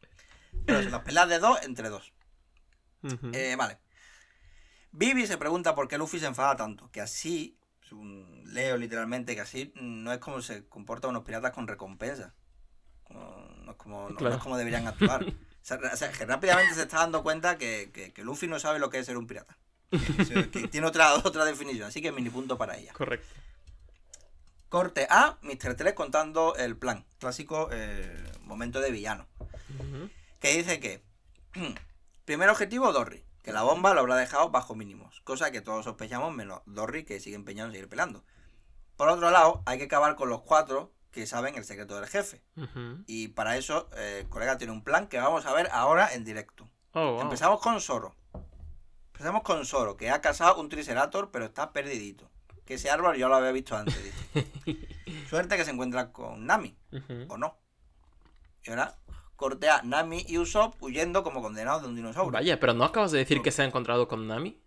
[0.65, 2.11] Pero son las peleas de dos entre dos.
[3.03, 3.31] Ujú.
[3.33, 3.77] Eh, vale.
[4.91, 6.89] Vivi se pregunta por qué Luffy se enfada tanto.
[6.91, 7.57] Que así,
[8.43, 12.33] leo literalmente, que así no es como se comportan unos piratas con recompensa.
[13.03, 15.23] Como- no, es como, no- es como deberían actuar.
[15.59, 18.57] O sea, o sea, que rápidamente se está dando cuenta que, que- que Luffy no
[18.57, 19.57] sabe lo que es ser un pirata.
[19.91, 21.89] Que, que tiene otra, otra definición.
[21.89, 22.93] Así que mini punto para ella.
[22.93, 23.27] Correcto.
[24.69, 25.75] Corte A, Mr.
[25.75, 27.05] 3 contando el plan.
[27.19, 29.27] Clásico eh, momento de villano.
[30.39, 31.03] Que dice que
[32.25, 36.33] primer objetivo Dorry, que la bomba lo habrá dejado bajo mínimos, cosa que todos sospechamos
[36.33, 38.23] menos Dorry que sigue empeñado en seguir peleando.
[38.95, 42.43] Por otro lado, hay que acabar con los cuatro que saben el secreto del jefe.
[43.07, 46.23] Y para eso, eh, el colega tiene un plan que vamos a ver ahora en
[46.23, 46.69] directo.
[46.93, 47.21] Oh, wow.
[47.21, 48.15] Empezamos con Zoro.
[49.13, 52.29] Empezamos con Zoro, que ha cazado un Triceratops, pero está perdidito.
[52.65, 53.95] Que ese árbol yo lo había visto antes.
[54.03, 54.87] dice.
[55.29, 56.77] Suerte que se encuentra con Nami
[57.29, 57.57] o no.
[58.63, 58.95] Y ahora
[59.35, 62.31] cortea Nami y Usopp huyendo como condenados de un dinosaurio.
[62.31, 64.59] Vaya, pero ¿no acabas de decir que se ha encontrado con Nami?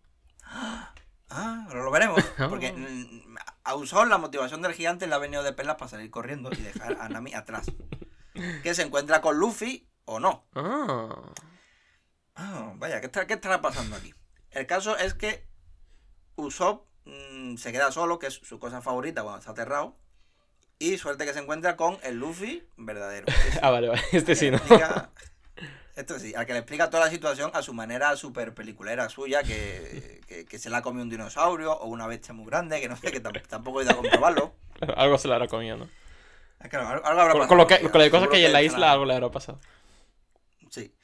[1.32, 2.20] Ah, ahora lo veremos.
[2.48, 2.76] Porque Oh.
[2.76, 3.29] mm,
[3.64, 6.56] a Usopp la motivación del gigante le ha venido de perlas para salir corriendo y
[6.62, 7.66] dejar a Nami atrás.
[8.62, 10.46] Que se encuentra con Luffy o no.
[10.54, 11.32] Ah.
[12.36, 14.14] Ah, vaya, ¿qué, está- qué estará pasando aquí?
[14.50, 15.46] El caso es que
[16.36, 19.96] Usopp mm, se queda solo, que es su cosa favorita cuando está aterrado.
[20.78, 23.26] Y suerte que se encuentra con el Luffy verdadero.
[23.62, 24.02] Ah, vale, vale.
[24.12, 24.56] Este sí, ¿no?
[24.56, 25.10] explica-
[26.00, 29.42] esto sí, al que le explica toda la situación a su manera súper peliculera suya,
[29.42, 32.88] que, que, que se la ha comido un dinosaurio o una bestia muy grande, que
[32.88, 34.54] no sé, que tam- tampoco he ido a comprobarlo.
[34.96, 35.88] Algo se le habrá comido, ¿no?
[36.68, 38.62] Claro, algo habrá Con, pasado, con lo que, con las cosas que hay en la
[38.62, 39.58] isla, algo le habrá pasado.
[40.70, 40.94] Sí.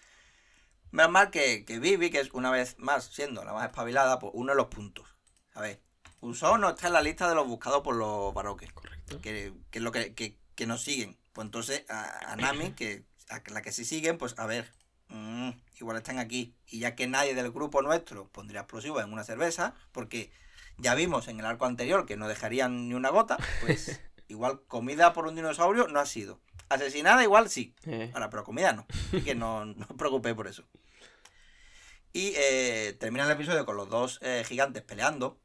[0.90, 4.32] Menos mal que, que Vivi, que es una vez más siendo la más espabilada, pues
[4.34, 5.07] uno de los puntos.
[5.55, 5.80] A ver,
[6.20, 8.72] Usopp no está en la lista de los buscados por los baroques.
[8.72, 9.20] Correcto.
[9.20, 11.16] que, que es lo que, que, que nos siguen.
[11.32, 14.72] Pues entonces a, a Nami, que a la que sí siguen, pues a ver,
[15.17, 16.55] mm, igual están aquí.
[16.67, 20.31] Y ya que nadie del grupo nuestro pondría explosivos en una cerveza, porque
[20.79, 25.12] ya vimos en el arco anterior que no dejarían ni una gota, pues igual comida
[25.12, 26.41] por un dinosaurio no ha sido.
[26.69, 28.87] Asesinada igual sí, Eh, Ahora, pero comida no.
[29.09, 30.64] Así que no, no os preocupéis por eso.
[32.12, 35.39] Y eh, termina el episodio con los dos eh, gigantes peleando.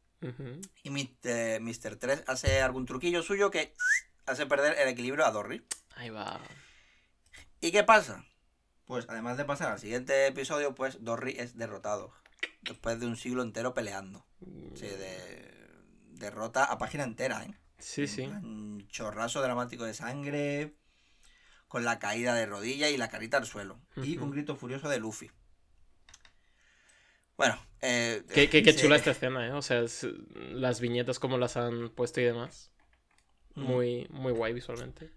[0.83, 1.59] Y Mr.
[1.61, 1.95] Mr.
[1.95, 3.73] 3 hace algún truquillo suyo que
[4.27, 5.65] hace perder el equilibrio a Dory.
[5.95, 6.39] Ahí va.
[7.59, 8.23] ¿Y qué pasa?
[8.91, 12.11] Pues además de pasar al siguiente episodio, pues Dory es derrotado.
[12.63, 14.25] Después de un siglo entero peleando.
[14.73, 15.49] Se de-
[16.09, 17.53] derrota a página entera, ¿eh?
[17.79, 18.23] Sí, sí.
[18.23, 20.75] Un chorrazo dramático de sangre.
[21.69, 23.79] Con la caída de rodilla y la carita al suelo.
[23.95, 25.31] Y un grito furioso de Luffy.
[27.37, 29.53] Bueno, eh, Qué, qué, qué chula esta escena, ¿eh?
[29.53, 32.71] O sea, es- las viñetas como las han puesto y demás.
[33.55, 33.61] Mm.
[33.63, 35.11] Muy, muy guay visualmente.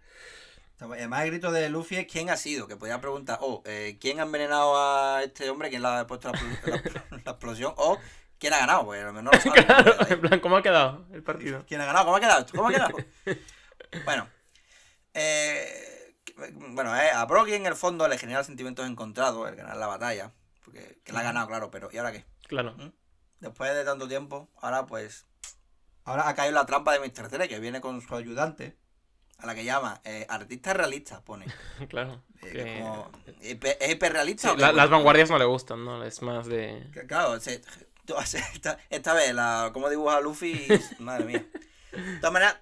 [0.81, 4.18] Además, el grito de Luffy es quién ha sido, que podía preguntar, oh, eh, ¿quién
[4.20, 5.70] ha envenenado a este hombre?
[5.70, 7.72] ¿Quién le ha puesto la, pl- la- la explosión?
[7.77, 7.99] O
[8.39, 8.85] ¿quién ha ganado?
[8.85, 9.64] Pues a lo mejor no lo sabe.
[9.64, 11.64] Claro, en plan, ¿cómo ha quedado el partido?
[11.66, 12.05] ¿Quién ha ganado?
[12.07, 12.53] ¿Cómo ha quedado esto?
[12.57, 12.97] ¿Cómo ha quedado?
[14.05, 14.29] bueno,
[15.14, 16.16] eh,
[16.55, 20.33] bueno, eh, a Brogy en el fondo le genera sentimientos encontrados el ganar la batalla,
[20.64, 22.25] porque que la ha ganado, claro, pero ¿y ahora qué?
[22.49, 22.75] Claro.
[23.41, 25.27] Después de tanto tiempo, ahora pues.
[26.07, 27.29] Ahora ha caído la trampa de Mr.
[27.29, 28.77] Tere, que viene con su ayudante,
[29.45, 31.47] a la que llama eh, artista realista, pone.
[31.89, 32.23] Claro.
[32.43, 33.11] Eh, que como,
[33.43, 34.51] ¿hiper- ¿Es hiperrealista?
[34.51, 36.03] Sí, la- las vanguardias no le gustan, ¿no?
[36.05, 36.89] Es más de...
[36.93, 37.63] Que, Claro, se-
[38.55, 40.67] esta, esta vez, la, cómo dibuja a Luffy,
[40.99, 41.47] madre mía.
[41.93, 42.57] De todas maneras,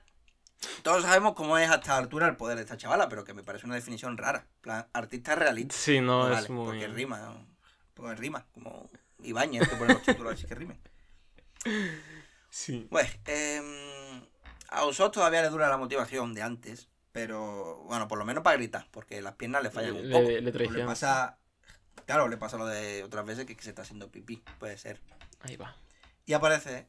[0.83, 3.43] todos sabemos cómo es a esta altura el poder de esta chavala, pero que me
[3.43, 4.47] parece una definición rara.
[4.61, 5.75] Plan, artista realista.
[5.77, 6.67] Sí, no, No es vale, muy...
[6.67, 7.47] Porque rima, ¿no?
[7.95, 8.89] porque rima, como
[9.23, 10.81] Ibáñez que pone los títulos así que rimen.
[12.55, 12.87] Sí.
[12.91, 13.61] Pues, eh,
[14.73, 18.57] a Usopp todavía le dura la motivación de antes, pero bueno, por lo menos para
[18.57, 20.29] gritar, porque las piernas le fallan un Le- poco.
[20.31, 20.87] le Como traicionan.
[20.87, 21.39] pasa,
[22.07, 25.01] claro, le pasa lo de otras veces que, que se está haciendo pipí, puede ser.
[25.41, 25.77] Ahí va.
[26.27, 26.89] Y aparece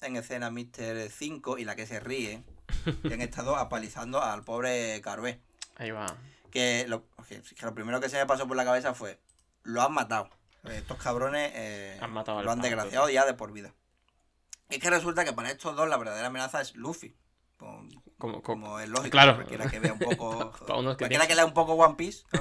[0.00, 1.10] en escena Mr.
[1.10, 2.42] 5 y la que se ríe,
[3.06, 5.40] que han estado apalizando al pobre Carvé.
[5.76, 6.06] Ahí va.
[6.50, 9.20] Que lo, que lo primero que se me pasó por la cabeza fue,
[9.62, 10.30] lo han matado.
[10.64, 13.72] Estos cabrones eh, Han matado lo han desgraciado ya de por vida.
[14.70, 17.14] Es que resulta que para estos dos la verdadera amenaza es Luffy.
[17.56, 19.34] Como, Como, como- como es lógico, Claro.
[19.34, 20.52] cualquiera que vea un poco.
[20.60, 20.64] Que
[20.96, 22.24] cualquiera que lea un poco One Piece.
[22.32, 22.40] ¿no?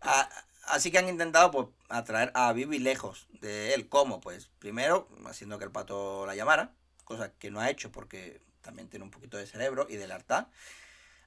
[0.00, 0.28] A-
[0.68, 3.88] así que han intentado pues atraer a Vivi lejos de él.
[3.88, 4.20] ¿Cómo?
[4.20, 6.72] Pues primero, haciendo que el pato la llamara,
[7.04, 10.46] cosa que no ha hecho porque también tiene un poquito de cerebro y de lealtad.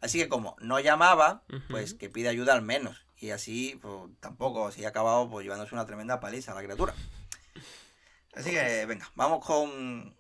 [0.01, 3.05] Así que como no llamaba, pues que pide ayuda al menos.
[3.18, 6.93] Y así, pues tampoco, así ha acabado pues llevándose una tremenda paliza a la criatura.
[8.36, 10.16] Así que, venga, vamos con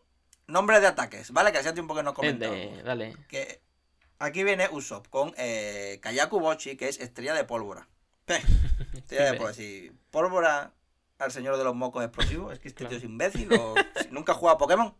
[0.47, 1.51] nombres de ataques, ¿vale?
[1.51, 2.51] Que hacía tiempo que no El comento.
[2.51, 2.81] de...
[2.83, 3.15] Dale.
[3.27, 3.61] Que
[4.19, 7.87] aquí viene Usopp con eh, Kayaku Bochi, que es estrella de pólvora.
[8.93, 9.91] Estrella de pólvora, sí.
[10.11, 10.71] Pólvora
[11.19, 12.53] al señor de los mocos explosivos.
[12.53, 12.89] Es que este Claro.
[12.89, 13.75] tío es imbécil o
[14.11, 14.95] nunca ha jugado a Pokémon.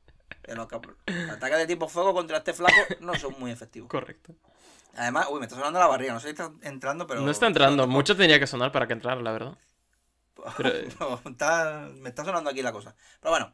[0.48, 0.68] Los
[1.30, 3.90] ataques de tipo fuego contra este flaco no son muy efectivos.
[3.90, 4.34] Correcto.
[4.96, 6.14] Además, uy, me está sonando la barriga.
[6.14, 7.22] No sé si está entrando, pero.
[7.22, 7.86] No está entrando.
[7.88, 9.58] Mucho tenía que sonar para que entrara, la verdad.
[10.58, 12.96] Pero- No, está- me está sonando aquí la cosa.
[13.20, 13.54] Pero bueno.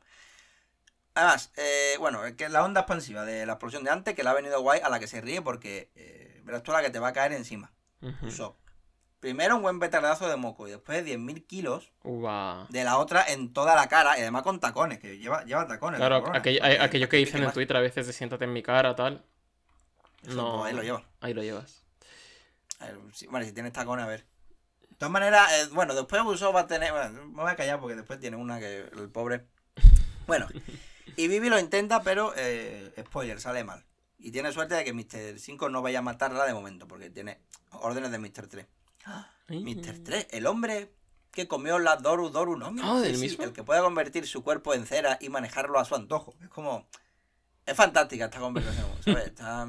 [1.13, 4.29] Además, eh, bueno, es que la onda expansiva de la explosión de antes, que le
[4.29, 6.99] ha venido guay a la que se ríe porque eh, verás tú la que te
[6.99, 7.73] va a caer encima.
[9.19, 11.91] Primero un buen petardazo de moco y después 10.000 kilos
[12.69, 15.99] de la otra en toda la cara y además con tacones, que lleva, lleva tacones.
[15.99, 18.63] la Claro, aquello, Porque- aquello que dicen en Twitter a veces de siéntate en mi
[18.63, 19.23] cara, tal.
[20.23, 20.57] Eso, No.
[20.59, 21.03] pues ahí lo lleva.
[21.19, 21.83] Ahí lo llevas.
[22.79, 24.25] Ver, si- Vale, si tienes tacones, a ver.
[25.01, 26.91] De todas maneras, eh, bueno, después Usopp va a tener.
[26.91, 29.47] Bueno, me voy a callar porque después tiene una que el pobre.
[30.27, 30.47] Bueno,
[31.17, 33.83] y Vivi lo intenta, pero eh, spoiler, sale mal.
[34.19, 35.39] Y tiene suerte de que Mr.
[35.39, 37.39] 5 no vaya a matarla de momento, porque tiene
[37.71, 38.45] órdenes de Mr.
[38.47, 38.67] 3.
[39.47, 40.03] Mr.
[40.03, 40.93] 3, el hombre
[41.31, 42.71] que comió la Doru Doru, ¿no?
[42.83, 43.43] Ah, ¿del Sí, mismo?
[43.43, 46.35] El que puede convertir su cuerpo en cera y manejarlo a su antojo.
[46.43, 46.87] Es como.
[47.65, 49.25] Es fantástica esta conversación, ¿sabes?
[49.25, 49.67] Está,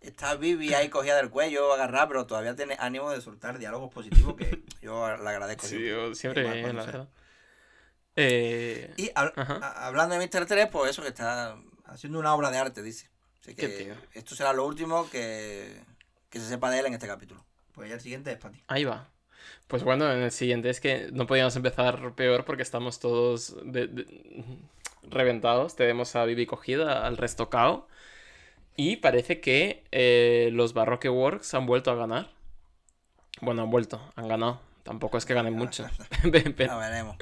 [0.00, 4.34] está Vivi ahí cogida del cuello, agarrada, pero todavía tiene ánimo de soltar diálogos positivos
[4.36, 5.62] que yo le agradezco.
[5.66, 5.88] Sí, siempre.
[5.90, 7.08] yo siempre, Igual bien, la verdad.
[8.16, 9.58] Eh, Y hab- Ajá.
[9.62, 10.46] a- hablando de Mr.
[10.46, 13.08] 3, pues eso que está haciendo una obra de arte, dice.
[13.40, 15.80] Así que esto será lo último que,
[16.28, 17.44] que se sepa de él en este capítulo.
[17.72, 18.62] Pues ya el siguiente es para ti.
[18.66, 19.08] Ahí va.
[19.68, 23.86] Pues bueno, en el siguiente es que no podíamos empezar peor porque estamos todos de-
[23.86, 24.58] de-
[25.08, 25.76] reventados.
[25.76, 27.86] Tenemos a Vivi cogida, al resto cao.
[28.80, 32.30] Y parece que eh, los Barroque Works han vuelto a ganar.
[33.40, 34.60] Bueno, han vuelto, han ganado.
[34.84, 35.84] Tampoco es que ganen mucho.
[36.22, 37.16] Pero- Ya veremos.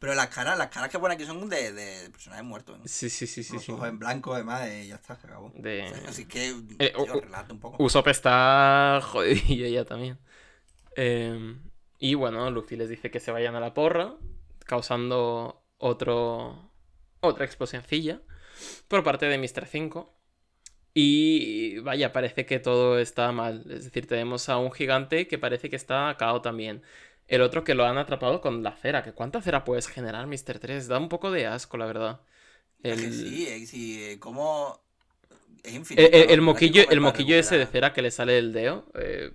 [0.00, 2.76] Pero las caras, las caras que ponen aquí son de, de personajes muertos.
[2.76, 2.84] ¿no?
[2.86, 3.52] sí, sí, sí, sí.
[3.52, 3.70] Los sí.
[3.70, 5.52] ojos en blanco, además, y ya está, se acabó.
[5.54, 5.84] De...
[6.08, 6.48] Así que,
[6.80, 7.80] Eh, tío, un poco.
[7.80, 10.18] Usopp está jodidillo ya también.
[10.96, 11.56] Eh,
[12.00, 14.16] y bueno, Luffy les dice que se vayan a la porra,
[14.66, 16.68] causando otro,
[17.20, 18.22] otra explosioncilla
[18.88, 19.66] por parte de Mr.
[19.66, 20.16] 5.
[20.94, 23.64] Y vaya, parece que todo está mal.
[23.70, 26.82] Es decir, tenemos a un gigante que parece que está cao también.
[27.28, 29.02] El otro que lo han atrapado con la cera.
[29.04, 30.58] ¿Que ¿Cuánta cera puedes generar, Mr.
[30.58, 30.88] 3?
[30.88, 32.20] Da un poco de asco, la verdad.
[32.82, 34.80] Es que El- sí, es, sí, eh, como...
[35.62, 36.10] Es infinito.
[36.12, 38.86] el, el- el que moquillo, el moquillo ese de cera que le sale del dedo,
[38.94, 39.30] eh,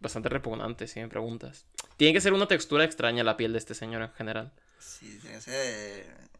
[0.00, 1.66] bastante repugnante, si me preguntas.
[1.96, 4.52] Tiene que ser una textura extraña la piel de este señor en general.
[4.78, 6.31] Sí, tiene que ser...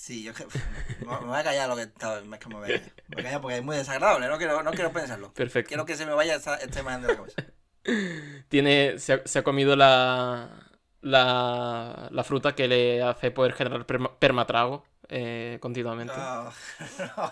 [0.00, 0.46] Sí, yo que...
[1.04, 2.20] Me voy a callar lo que estaba...
[2.20, 2.92] Es que me voy a callar.
[3.08, 5.30] Me voy a callar porque es muy desagradable, no quiero, no quiero pensarlo.
[5.34, 5.68] Perfecto.
[5.68, 7.42] Quiero que se me vaya esta, esta imagen de la cabeza.
[8.48, 10.70] Tiene, se, ha, se ha comido la,
[11.02, 16.14] la, la fruta que le hace poder generar perma- permatrago eh, continuamente.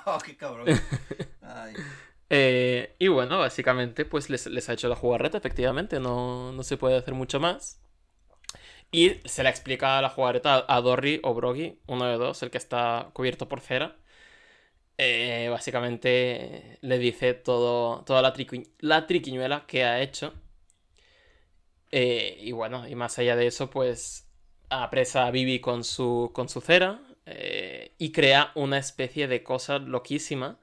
[0.05, 0.67] No, qué cabrón.
[1.41, 1.75] Ay.
[2.29, 6.77] Eh, y bueno, básicamente, pues les, les ha hecho la jugarreta, efectivamente, no, no se
[6.77, 7.81] puede hacer mucho más.
[8.93, 12.59] Y se le explica la jugarreta a Dorry o Broggy, uno de dos, el que
[12.59, 13.97] está cubierto por cera.
[15.01, 20.35] Eh, básicamente le dice todo, toda la, triqui- la triquiñuela que ha hecho.
[21.91, 24.29] Eh, y bueno, y más allá de eso, pues
[24.71, 29.79] apresa a Vivi con su, con su cera eh, y crea una especie de cosa
[29.79, 30.59] loquísima.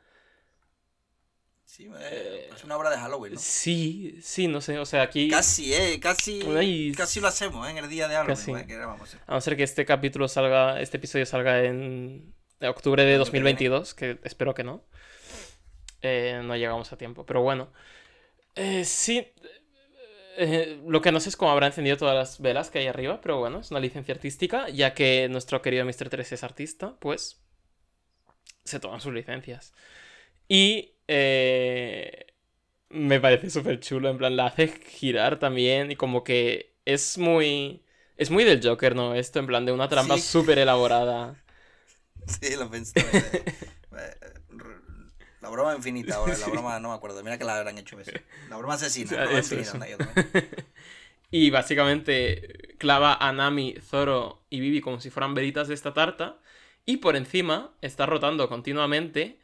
[1.76, 3.39] Sí, eh, es una obra de Halloween, ¿no?
[3.39, 5.28] Sí, sí, no sé, o sea, aquí...
[5.30, 7.71] Casi, eh, casi, Ay, casi lo hacemos, ¿eh?
[7.71, 8.65] En el día de Halloween.
[8.65, 13.15] Que vamos a no ser que este capítulo salga, este episodio salga en octubre de
[13.15, 14.86] año que 2022, que espero que no.
[16.01, 17.73] Eh, no llegamos a tiempo, pero bueno.
[18.55, 19.28] Eh, sí,
[20.38, 23.19] eh, lo que no sé es cómo habrá encendido todas las velas que hay arriba,
[23.19, 26.07] pero bueno, es una licencia artística, ya que nuestro querido Mr.
[26.07, 27.41] 3 es artista, pues
[28.63, 29.73] se toman sus licencias.
[30.47, 32.28] Y eh,
[32.89, 37.84] me parece súper chulo, en plan, la hace girar también y como que es muy...
[38.18, 39.16] Es muy del Joker, ¿no?
[39.16, 40.22] Esto, en plan, de una trampa Sí.
[40.22, 41.43] súper elaborada.
[42.28, 43.01] Sí, lo pensé.
[45.41, 47.22] La broma infinita, ahora, la broma no me acuerdo.
[47.24, 48.18] Mira que la habrán hecho eso.
[48.47, 49.16] La broma asesina.
[49.16, 49.88] La broma eso, infinita, eso.
[51.32, 56.39] Y básicamente clava a Nami, Zoro y Vivi como si fueran veritas de esta tarta.
[56.86, 59.39] Y por encima está rotando continuamente,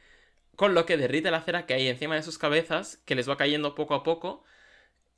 [0.55, 3.37] con lo que derrite la cera que hay encima de sus cabezas, que les va
[3.37, 4.43] cayendo poco a poco,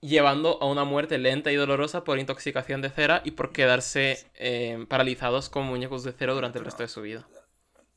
[0.01, 4.85] llevando a una muerte lenta y dolorosa por intoxicación de cera y por quedarse eh,
[4.89, 7.27] paralizados como muñecos de cero durante el resto de su vida.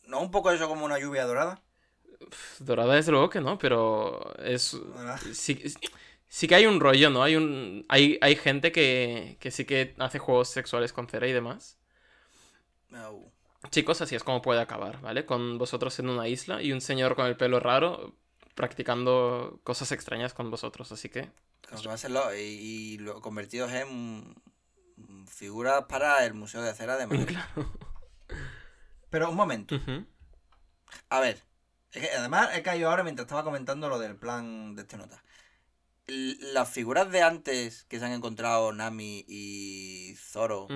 [0.06, 1.60] ¿No un poco eso como una lluvia dorada?
[2.58, 4.76] Dorada desde luego que no, pero es...
[5.32, 5.62] Sí,
[6.28, 7.22] sí que hay un rollo, ¿no?
[7.22, 7.84] Hay un.
[7.88, 11.78] Hay, hay gente que, que sí que hace juegos sexuales con cera y demás.
[13.70, 15.26] Chicos, así es como puede acabar, ¿vale?
[15.26, 18.14] Con vosotros en una isla y un señor con el pelo raro
[18.54, 21.30] practicando cosas extrañas con vosotros, así que.
[21.68, 24.34] Como que va a ser lo- y, y lo convertidos en
[25.28, 27.26] figuras para el Museo de Cera de Madrid.
[27.26, 27.70] Claro.
[29.10, 29.78] Pero un momento.
[31.10, 31.42] A ver,
[31.92, 35.22] es que además he caído ahora mientras estaba comentando lo del plan de este nota.
[36.06, 40.68] Las figuras de antes que se han encontrado Nami y Zoro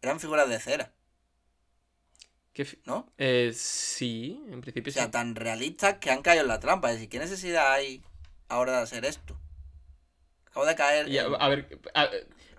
[0.00, 1.03] eran figuras de cera, ¿Qué fi-
[2.84, 3.12] ¿no?
[3.18, 4.98] eh, sí, en O principio sí.
[4.98, 6.88] sea, tan realistas que han caído en la trampa.
[6.90, 8.02] Es decir, ¿qué necesidad hay
[8.48, 9.36] ahora de hacer esto?
[10.46, 11.08] Acabo de caer.
[11.08, 12.08] En- a ver, a-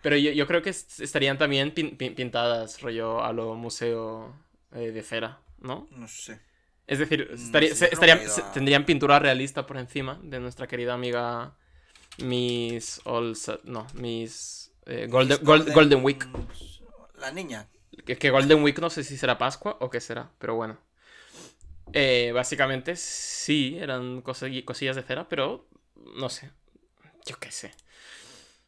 [0.02, 4.36] pero yo, yo creo que es- estarían también pin- pin- pintadas, rollo, a lo museo
[4.74, 5.88] eh, de cera, ¿no?
[5.91, 6.39] No sé.
[6.88, 11.56] Es decir, estaría- estarían- a- tendrían pintura realista por encima de nuestra querida amiga
[12.18, 16.28] Miss Olsa, no, Miss eh, Golden, Miss Gold- Golden Week.
[17.18, 17.68] La niña.
[18.06, 20.78] Que, que Golden Week no sé si será Pascua o qué será, pero bueno.
[21.93, 25.68] Eh, básicamente sí, eran cosi- cosillas de cera, pero
[26.16, 26.52] no sé.
[27.26, 27.72] Yo qué sé.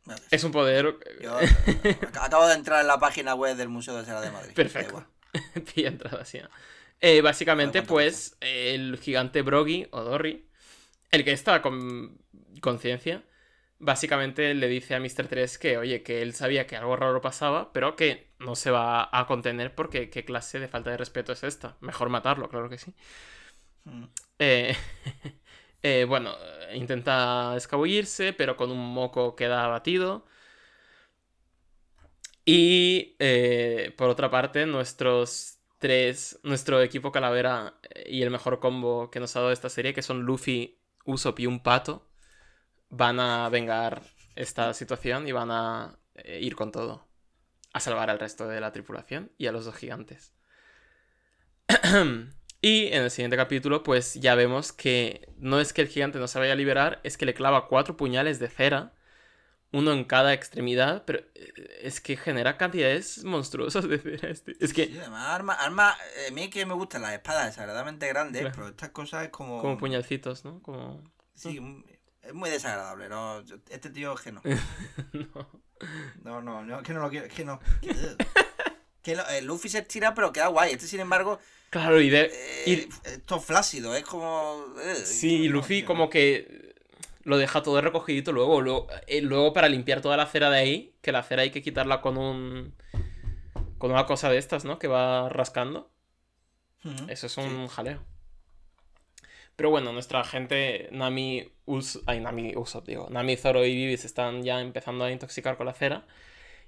[0.06, 0.22] Vale.
[0.32, 0.96] Es un poder...
[1.22, 4.32] Yo, eh, ac- acabo de entrar en la página web del Museo de Cera de
[4.32, 4.54] Madrid.
[4.54, 5.06] Perfecto.
[5.74, 6.40] Pilla entrada, sí.
[6.40, 6.50] ¿no?
[7.02, 10.48] Eh, básicamente, ¿Cuánto pues, el gigante Brogy, o Dory,
[11.12, 12.18] el que está con
[12.62, 13.24] conciencia,
[13.80, 15.28] básicamente le dice a Mr.
[15.28, 19.10] 3 que, oye, que él sabía que algo raro pasaba, pero que no se va
[19.12, 21.78] a contener porque qué clase de falta de respeto es esta.
[21.82, 22.94] Mejor matarlo, claro que sí.
[23.86, 24.06] Mm.
[24.40, 24.76] Eh,
[25.84, 26.36] eh, bueno,
[26.74, 30.26] intenta escabullirse, pero con un moco queda abatido.
[32.46, 37.76] Y eh, por otra parte, nuestros tres, nuestro equipo calavera
[38.06, 41.46] y el mejor combo que nos ha dado esta serie, que son Luffy, Usopp y
[41.48, 42.08] un pato,
[42.90, 44.02] van a vengar
[44.36, 47.08] esta situación y van a eh, ir con todo.
[47.74, 50.34] A salvar al resto de la tripulación y a los dos gigantes.
[52.62, 56.28] y en el siguiente capítulo, pues ya vemos que no es que el gigante no
[56.28, 58.94] se vaya a liberar, es que le clava cuatro puñales de cera
[59.74, 64.30] uno en cada extremidad, pero eh, es que genera cantidades monstruosas de cera.
[64.30, 64.56] Este.
[64.62, 68.08] Es que Sí, además, arma, arma, eh, a mí que me gustan las espadas desagradablemente
[68.08, 68.56] grandes, Claro.
[68.56, 69.60] pero estas cosas es como...
[69.62, 70.62] como puñalcitos, ¿no?
[70.62, 71.04] Como...
[71.36, 71.86] Sí, un-
[72.28, 73.40] es muy desagradable, ¿no?
[73.70, 74.42] Este tío es que no.
[76.24, 76.42] no.
[76.42, 77.60] No, no, que no lo quiero, que no.
[79.02, 80.74] que lo- el Luffy se estira, pero queda guay.
[80.74, 84.64] Este, sin embargo, Claro, y, de, eh, y esto es flácido, es como...
[84.82, 86.74] eh, sí, y Luffy como que
[87.24, 90.96] lo deja todo recogidito luego, luego, eh, luego para limpiar toda la cera de ahí,
[91.02, 92.74] que la cera hay que quitarla con un...
[93.78, 94.80] con una cosa de estas, ¿no?
[94.80, 95.92] Que va rascando.
[96.86, 97.42] Ujú, Eso es sí.
[97.42, 98.02] un jaleo.
[99.58, 104.08] Pero bueno, nuestra gente, Nami, Us ay, Nami, Usopp, digo, Nami, Zoro y Vivi se
[104.08, 106.06] están ya empezando a intoxicar con la cera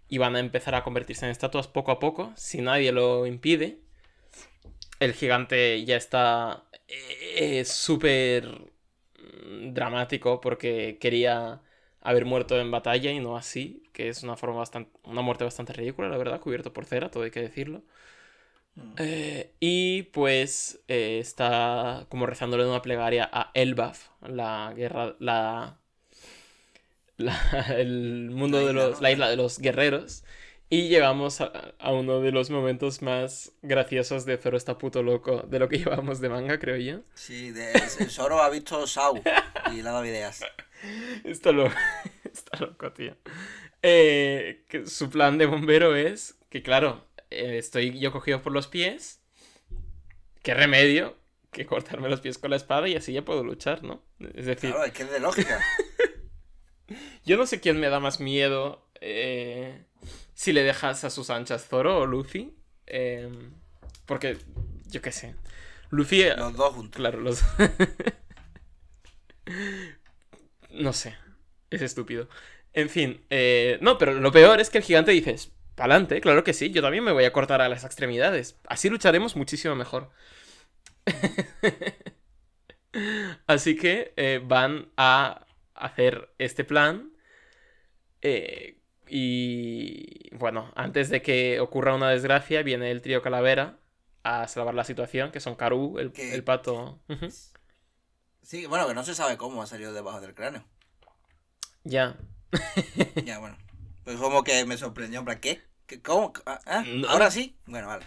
[0.10, 3.80] y van a empezar a convertirse en estatuas poco a poco, si nadie lo impide.
[5.00, 8.48] El gigante ya está eh, súper
[9.46, 11.62] mm, dramático porque quería
[12.02, 15.74] haber muerto en batalla y no así, que es una forma bastante, una muerte bastante
[15.74, 17.84] ridícula, la verdad, cubierto por cera, todo hay que decirlo.
[18.98, 25.80] Eh, y pues eh, está como rezándole una plegaria a Elbaf, la guerra, la,
[27.18, 30.24] la- el mundo La de los, la isla de los guerreros.
[30.72, 35.42] Y llegamos a, a uno de los momentos más graciosos de Zoro está puto loco
[35.48, 37.02] de lo que llevamos de manga, creo yo.
[37.14, 39.28] Sí, de, el Zoro ha visto Sau
[39.66, 40.42] y le ha dado ideas.
[41.24, 41.74] Está loco,
[42.32, 43.16] está loco, tío.
[43.82, 48.68] Eh, que su plan de bombero es que, claro, eh, estoy yo cogido por los
[48.68, 49.22] pies.
[50.44, 51.18] ¿Qué remedio?
[51.52, 54.04] Que cortarme los pies con la espada y así ya puedo luchar, ¿no?
[54.36, 55.60] Es decir, Claro, es que es de lógica.
[57.26, 59.84] yo no sé quién me da más miedo eh,
[60.34, 62.54] si le dejas a sus anchas Zoro o Luffy.
[62.88, 63.30] eh,
[64.06, 64.38] porque,
[64.88, 65.36] yo qué sé.
[65.92, 66.22] Luffy...
[66.24, 66.98] eh, Los dos juntos.
[67.00, 67.42] Claro, los...
[70.72, 71.16] no sé.
[71.70, 72.28] Es estúpido.
[72.74, 73.22] En fin.
[73.30, 76.82] eh, no, pero lo peor es que el gigante dices, pa'lante, claro que sí, yo
[76.82, 78.60] también me voy a cortar a las extremidades.
[78.68, 80.10] Así lucharemos muchísimo mejor.
[83.48, 87.12] Así que eh, van a hacer este plan.
[88.22, 88.76] eh,
[89.12, 93.80] y bueno, antes de que ocurra una desgracia, viene el trío Calavera
[94.24, 97.00] a salvar la situación, que son Karu, el, el pato.
[98.42, 100.66] Sí, bueno, que no se sabe cómo ha salido debajo del cráneo.
[101.86, 102.18] Ya.
[103.24, 103.58] Ya, bueno.
[104.04, 105.62] Pues como que me sorprendió, en plan, ¿qué?
[105.90, 106.32] ¿Qué ¿Cómo?
[106.46, 107.10] Ah, ah, No.
[107.10, 107.58] ¿Ahora sí?
[107.66, 108.06] Bueno, vale.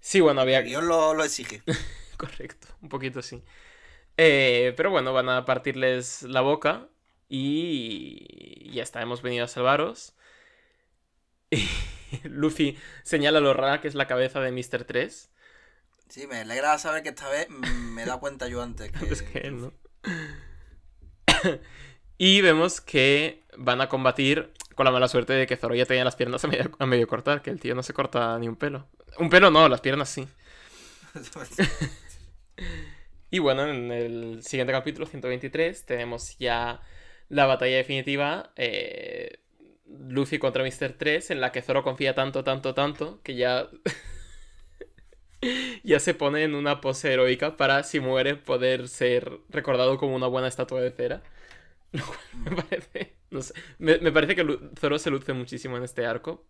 [0.00, 0.62] Sí, bueno, había.
[0.62, 1.62] Dios lo, lo exige.
[2.16, 3.44] Correcto, un poquito sí.
[4.16, 6.88] Eh, pero bueno, van a partirles la boca
[7.28, 10.14] y ya está, hemos venido a salvaros.
[12.12, 14.82] Y Luffy señala lo rara que es la cabeza de Mr.
[14.82, 15.30] 3.
[16.08, 19.06] Sí, me alegra saber que esta vez me da cuenta yo antes que...
[19.06, 19.72] Es que él, ¿no?
[22.18, 26.04] y vemos que van a combatir con la mala suerte de que Zoro ya tenía
[26.04, 28.56] las piernas a medio, a medio cortar, que el tío no se corta ni un
[28.56, 28.88] pelo.
[29.18, 30.26] Un pelo no, las piernas sí.
[33.30, 36.80] Y bueno, en el siguiente capítulo, 123, tenemos ya
[37.28, 38.52] la batalla definitiva.
[38.56, 39.40] eh,
[39.86, 40.94] Luffy contra Mr.
[40.96, 43.68] 3, en la que Zoro confía tanto, tanto, tanto, que ya.
[45.84, 50.26] ya se pone en una pose heroica para, si muere, poder ser recordado como una
[50.26, 51.22] buena estatua de cera.
[51.92, 53.16] Lo cual me parece.
[53.30, 53.54] No sé.
[53.78, 54.46] Me, me parece que
[54.78, 56.46] Zoro se luce muchísimo en este arco.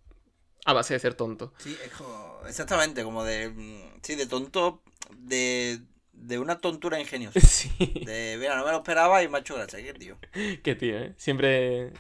[0.66, 1.54] A base de ser tonto.
[1.58, 2.40] Sí, es como...
[2.46, 3.48] Exactamente, como de...
[3.50, 4.82] mm, Sí, de tonto...
[5.16, 5.80] De...
[6.12, 7.40] De una tontura ingeniosa.
[7.46, 7.70] Sí.
[8.04, 9.82] De, mira, no me lo esperaba y me ha hecho gracia.
[9.82, 10.18] ¿Qué tío?
[10.62, 11.14] Qué tío, ¿eh?
[11.16, 11.92] Siempre,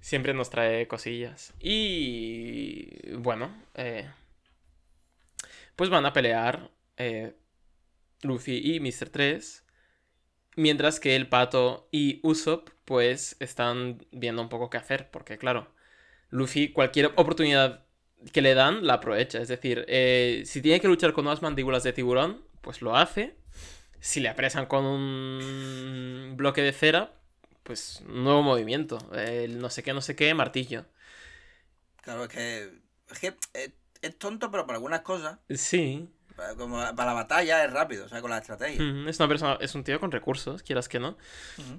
[0.00, 1.54] siempre nos trae cosillas.
[1.58, 4.08] Y bueno, eh,
[5.74, 7.34] pues van a pelear eh,
[8.22, 9.08] Luffy y Mr.
[9.10, 9.64] 3.
[10.58, 15.08] Mientras que el pato y Usopp pues están viendo un poco qué hacer.
[15.08, 15.68] Porque claro,
[16.30, 17.84] Luffy cualquier oportunidad
[18.32, 19.40] que le dan, la aprovecha.
[19.40, 23.36] Es decir, eh, si tiene que luchar con unas mandíbulas de tiburón, pues lo hace.
[24.00, 27.14] Si le apresan con un bloque de cera,
[27.62, 28.98] pues nuevo movimiento.
[29.14, 30.86] El no sé qué, no sé qué, martillo.
[32.02, 32.80] Claro, es que.
[33.12, 33.70] Es que es,
[34.02, 35.38] es tonto, pero para algunas cosas.
[35.50, 36.10] Sí.
[36.38, 38.80] Para- Como para la batalla es rápido, o sea, con la estrategia.
[38.82, 41.18] Mm, Es una persona, es un tío con recursos, quieras que no.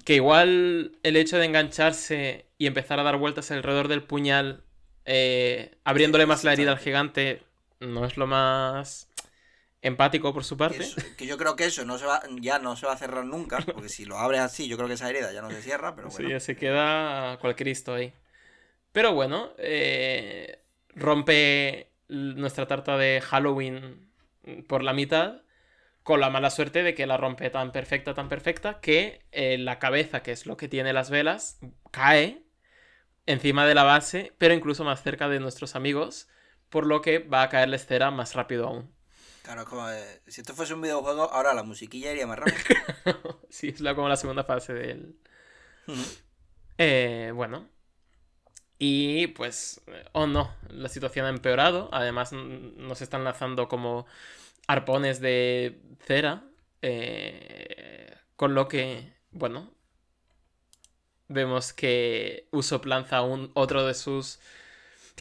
[0.04, 4.62] Que igual el hecho de engancharse y empezar a dar vueltas alrededor del puñal,
[5.06, 7.42] eh, abriéndole más la herida al gigante,
[7.80, 9.08] no es lo más
[9.82, 10.82] empático por su Que, parte.
[10.84, 13.24] eso- que yo creo que eso no se va, ya no se va a cerrar
[13.24, 15.96] nunca, porque si lo abres así, yo creo que esa herida ya no se cierra,
[15.96, 16.30] pero Sí, bueno.
[16.30, 18.12] ya se queda cual Cristo ahí.
[18.92, 20.60] Pero bueno, eh,
[20.94, 24.09] rompe nuestra tarta de Halloween
[24.68, 25.42] por la mitad,
[26.02, 29.78] con la mala suerte de que la rompe tan perfecta, tan perfecta, que eh, la
[29.78, 31.58] cabeza, que es lo que tiene las velas,
[31.90, 32.42] cae
[33.26, 36.28] encima de la base, pero incluso más cerca de nuestros amigos,
[36.68, 38.94] por lo que va a caer la escera más rápido aún.
[39.42, 43.40] Claro, es como eh, si esto fuese un videojuego, ahora la musiquilla iría más rápido.
[43.50, 45.18] sí, es la, como la segunda fase del.
[46.78, 47.68] Eh, bueno.
[48.82, 51.90] Y pues, eh, oh no, la situación ha empeorado.
[51.92, 54.06] Además, nos están lanzando como
[54.66, 56.44] arpones de cera.
[56.82, 59.70] eh, con lo que, bueno,
[61.28, 64.40] vemos que Usopp lanza un, otro de sus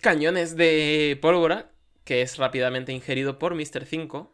[0.01, 1.71] cañones de pólvora,
[2.05, 3.85] que es rápidamente ingerido por Mr.
[3.85, 4.33] 5.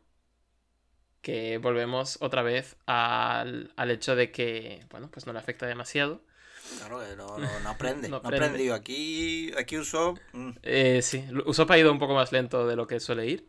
[1.22, 6.22] Que volvemos otra vez al, al hecho de que, bueno, pues no le afecta demasiado.
[6.78, 8.10] Claro, que no, no, no aprende.
[8.10, 8.72] No aprende.
[8.74, 10.16] aquí, aquí uso.
[10.34, 13.48] mm, Eh, sí, Usopp ha ido un poco más lento de lo que suele ir.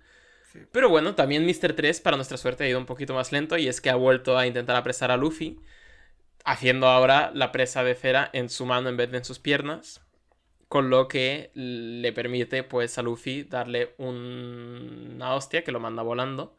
[0.52, 0.60] Sí.
[0.72, 1.74] Pero bueno, también Mr.
[1.74, 4.38] 3, para nuestra suerte, ha ido un poquito más lento y es que ha vuelto
[4.38, 5.58] a intentar apresar a Luffy,
[6.44, 10.00] haciendo ahora la presa de cera en su mano en vez de en sus piernas,
[10.68, 16.02] con lo que le permite pues a Luffy darle un- una hostia que lo manda
[16.02, 16.56] volando.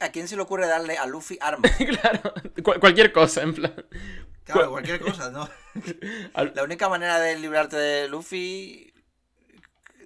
[0.00, 1.70] ¿A quién se le ocurre darle a Luffy armas?
[2.00, 3.74] claro, cual- cualquier cosa, en plan.
[4.52, 5.48] Claro, cualquier cosa, ¿no?
[6.54, 8.92] La única manera de librarte de Luffy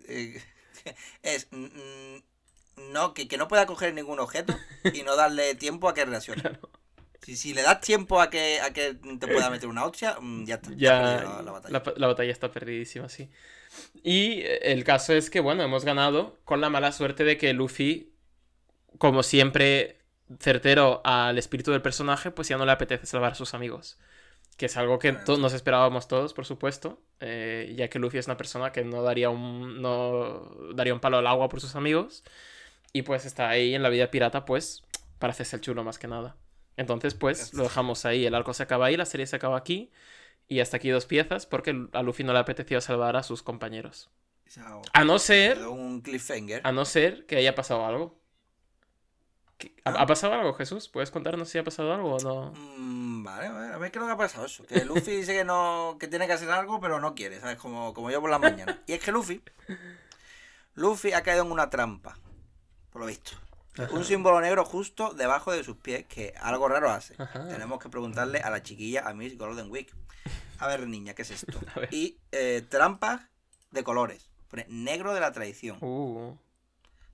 [0.08, 0.42] eh,
[1.22, 2.22] es mm, mm,
[2.92, 4.54] no, que, que no pueda coger ningún objeto
[4.92, 6.42] y no darle tiempo a que reaccione.
[7.22, 10.44] Si, si le das tiempo a que, a que te pueda meter una hostia, mm,
[10.44, 10.70] ya está.
[10.76, 11.82] Ya, la, la batalla.
[11.86, 13.30] la- la batalla está perdidísima, sí.
[14.02, 17.54] Y eh, el caso es que, bueno, hemos ganado con la mala suerte de que
[17.54, 18.12] Luffy,
[18.98, 19.98] como siempre
[20.40, 23.98] certero al espíritu del personaje, pues ya no le apetece salvar a sus amigos.
[24.56, 28.26] Que es algo que to- nos esperábamos todos, por supuesto, eh, ya que Luffy es
[28.26, 32.22] una persona que no daría un, no daría un palo al agua por sus amigos.
[32.92, 34.84] Y pues está ahí en la vida pirata, pues,
[35.18, 36.36] para hacerse el chulo más que nada.
[36.76, 38.24] Entonces, pues, lo dejamos ahí.
[38.26, 39.90] El arco se acaba ahí, la serie se acaba aquí.
[40.46, 44.10] Y hasta aquí dos piezas, porque a Luffy no le apeteció salvar a sus compañeros.
[44.92, 46.60] A no ser, quedó un cliffhanger.
[46.64, 48.20] a no ser que haya pasado algo.
[49.58, 50.88] ¿Qué- ¿Ha, ha pasado algo, Jesús?
[50.88, 52.52] ¿Puedes contarnos si ha pasado algo o no?
[52.76, 54.64] Mm, vale, a ver, a ver qué es lo que ha pasado eso.
[54.66, 57.56] Que Luffy dice que no, que tiene que hacer algo, pero no quiere, ¿sabes?
[57.58, 58.82] Como, como yo por la mañana.
[58.86, 59.42] Y es que Luffy,
[60.74, 62.18] Luffy ha caído en una trampa,
[62.90, 63.32] por lo visto.
[63.90, 67.14] Un símbolo negro justo debajo de sus pies, que algo raro hace.
[67.18, 67.48] Ajá.
[67.48, 69.92] Tenemos que preguntarle a la chiquilla, a Miss Golden Week.
[70.60, 71.58] A ver, niña, ¿qué es esto?
[71.90, 73.22] Y eh, trampas
[73.72, 74.30] de colores.
[74.48, 75.78] Pone negro de la traición.
[75.80, 76.36] Uh,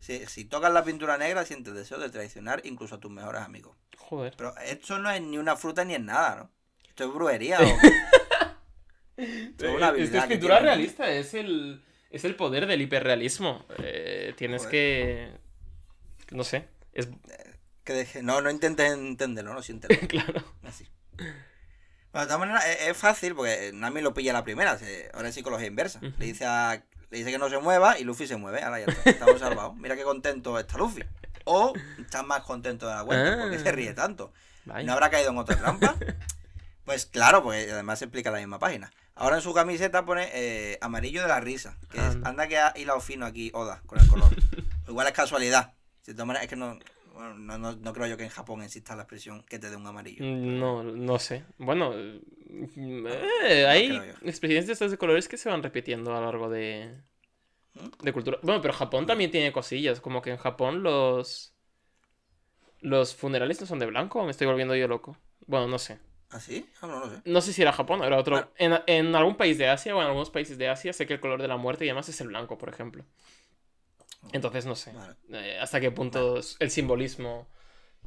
[0.01, 3.76] Si, si tocas la pintura negra, sientes deseo de traicionar incluso a tus mejores amigos.
[3.98, 4.34] joder.
[4.36, 6.51] Pero esto no es ni una fruta ni es nada, ¿no?
[6.88, 7.64] Esto es brujería o?
[9.16, 10.70] Esto es una Eh, habilidad Esto es que pintura tiene.
[10.74, 13.64] realista, es el, es el poder del hiperrealismo.
[13.78, 14.70] Eh, tienes Joder.
[14.70, 15.38] que...
[16.34, 17.09] No sé, es...
[17.84, 19.98] Que deje- No, no intentes entenderlo, no siéntelo.
[20.09, 20.42] Claro.
[20.62, 20.86] Así.
[21.16, 24.78] Bueno, de todas maneras, es, es fácil porque Nami lo pilla la primera.
[24.78, 26.01] se- ahora es psicología inversa.
[26.01, 28.62] Le dice a, le dice que no se mueva y Luffy se mueve.
[28.62, 29.11] Ahora ya está.
[29.11, 29.76] Estamos salvados.
[29.76, 31.04] Mira qué contento está Luffy.
[31.44, 33.34] O está más contento de la cuenta.
[33.34, 33.38] Ah.
[33.40, 34.32] porque se ríe tanto?
[34.64, 34.86] Vaya.
[34.86, 35.96] ¿No habrá caído en otra trampa?
[36.82, 38.90] Pues claro, pues además se explica en la misma página.
[39.14, 41.76] Ahora en su camiseta pone eh, amarillo de la risa.
[41.88, 42.30] Que es, Anda.
[42.30, 44.34] anda que ha hilado fino aquí Oda con el color.
[44.88, 45.74] Igual es casualidad.
[46.04, 46.76] De todas maneras, es que no,
[47.14, 49.76] bueno, no, no, no creo yo que en Japón exista la expresión que te dé
[49.76, 50.24] un amarillo.
[50.24, 51.44] No, no sé.
[51.58, 56.50] Bueno, eh, hay experiencias de estas de colores que se van repitiendo a lo largo
[56.50, 57.00] de,
[57.74, 57.90] ¿Mm?
[58.02, 58.38] de cultura.
[58.42, 60.00] Bueno, pero Japón también tiene cosillas.
[60.00, 61.54] Como que en Japón los
[62.82, 65.16] los funerales no son de blanco o me estoy volviendo yo loco.
[65.46, 65.98] Bueno, no sé.
[66.30, 66.66] ¿Ah, sí?
[66.80, 67.22] Ah, no, no sé.
[67.24, 68.36] No sé si era Japón o era otro.
[68.36, 68.50] Bueno.
[68.56, 71.20] En, en algún país de Asia o en algunos países de Asia sé que el
[71.20, 73.04] color de la muerte y además es el blanco, por ejemplo.
[74.33, 74.93] Entonces no sé.
[74.93, 75.14] Vale.
[75.33, 77.47] eh, hasta qué punto el simbolismo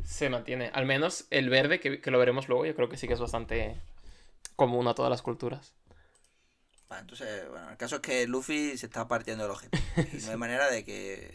[0.04, 0.70] se mantiene.
[0.74, 3.20] Al menos el verde, que, que lo veremos luego, yo creo que sí que es
[3.20, 3.76] bastante
[4.56, 5.74] común a todas las culturas.
[6.90, 9.78] Vale, entonces, bueno, el caso es que Luffy se está partiendo el ojete.
[10.14, 11.32] Y no hay manera de que,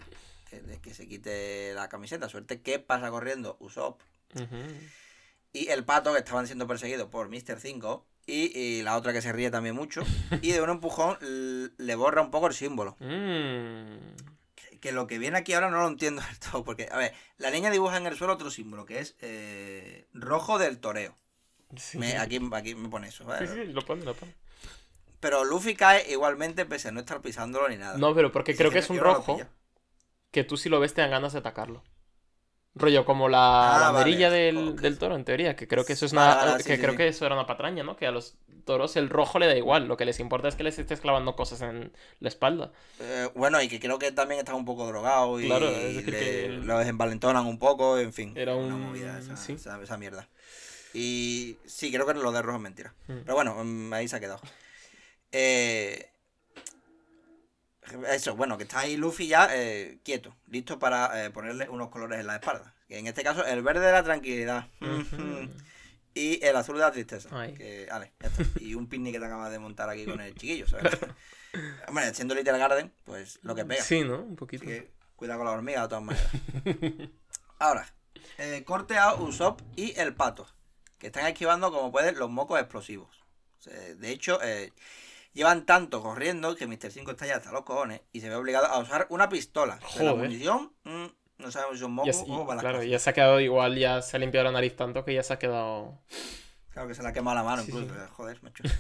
[0.51, 2.29] de que se quite la camiseta.
[2.29, 4.01] Suerte que pasa corriendo Usopp
[5.53, 7.59] y el pato que estaban siendo perseguidos por Mr.
[7.59, 10.03] 5 y, y la otra que se ríe también mucho.
[10.43, 12.97] Y de un empujón le borra un poco el símbolo.
[13.01, 14.38] Mm.
[14.81, 16.65] Que, lo que viene aquí ahora no lo entiendo del todo.
[16.65, 20.59] Porque, a ver, la niña dibuja en el suelo otro símbolo que es eh, rojo
[20.59, 21.17] del toreo.
[21.77, 21.99] Sí.
[21.99, 23.25] Me- aquí, aquí me pone eso.
[23.25, 23.49] Sí, ¿vale?
[23.67, 24.35] sí, lo pone, lo pone.
[25.21, 27.99] Pero Luffy cae igualmente pese a no estar pisándolo ni nada.
[27.99, 29.41] No, pero porque creo que es un rojo
[30.31, 31.83] que tú si lo ves te dan ganas de atacarlo.
[32.75, 36.13] Rollo como la Ah, vale, del, del toro, en teoría, que creo que eso es
[36.13, 36.59] Vale, una.
[36.59, 36.97] sí, que sí, creo sí.
[36.99, 37.97] que eso era una patraña, ¿no?
[37.97, 39.87] Que a los toros el rojo le da igual.
[39.89, 42.73] Lo que les importa es que les estés clavando cosas en la espalda.
[43.01, 46.11] Eh, bueno, y que creo que también está un poco drogado y Claro, es decir
[46.11, 48.33] le- que- los envalentonan un poco, en fin.
[48.37, 49.53] Era una un- movida esa, sí.
[49.55, 50.29] esa- esa mierda.
[50.95, 52.95] Y sí, creo que lo de rojo es mentira.
[53.09, 53.19] Mm.
[53.25, 54.41] Pero bueno, mm, ahí se ha quedado.
[55.33, 56.11] Eh,
[58.11, 62.27] eso, bueno, que está ahí Luffy ya eh, quieto, listo para ponerle unos colores en
[62.27, 62.75] la espalda.
[62.89, 64.67] Que en este caso, el verde de la tranquilidad.
[66.19, 67.29] Y el azul de la tristeza.
[67.33, 67.55] Ay.
[67.55, 68.43] Que, vale, ya está.
[68.61, 70.99] Y un picnic que te acabas de montar aquí con el chiquillo, ¿sabes?
[71.87, 73.83] Hombre, siendo Little Garden, pues lo que pega.
[73.83, 74.21] Sí, ¿no?
[74.21, 74.65] Un poquito.
[74.65, 76.31] Así que cuida con la hormiga de todas maneras.
[77.61, 77.87] Ahora,
[78.39, 80.47] eh, corte a Usopp y el pato,
[80.99, 83.25] que están esquivando como pueden los mocos explosivos.
[83.65, 84.73] De hecho, eh,
[85.35, 86.91] llevan tanto corriendo que Mr.
[86.91, 89.77] 5 está ya hasta los cojones y se ve obligado a usar una pistola.
[89.77, 90.17] De la Joder.
[90.17, 91.07] munición, mm,
[91.39, 92.63] no sabemos si son Ya mocos se- o balas.
[92.63, 95.23] claro, ya se ha quedado igual, ya se ha limpiado la nariz tanto que ya
[95.23, 95.99] se ha quedado.
[96.71, 97.93] Claro que se le ha quemado la mano Sí, incluso.
[97.95, 98.01] sí.
[98.01, 98.63] eh, Joder, macho.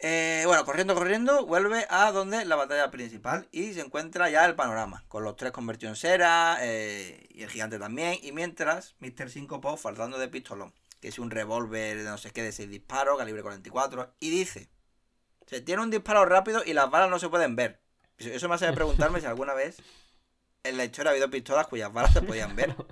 [0.00, 4.54] Eh, bueno, corriendo, corriendo, vuelve a donde la batalla principal y se encuentra ya el
[4.54, 8.16] panorama, con los tres convertidos en cera eh, y el gigante también.
[8.22, 9.28] Y mientras, Mr.
[9.28, 12.70] 5 Po faltando de pistolón, que es un revólver de no sé qué de 6
[12.70, 14.68] disparos, calibre 44, y dice:
[15.48, 17.80] Se tiene un disparo rápido y las balas no se pueden ver.
[18.18, 19.82] Eso me hace preguntarme si alguna vez
[20.68, 22.74] en la historia ha habido pistolas cuyas balas se podían ver.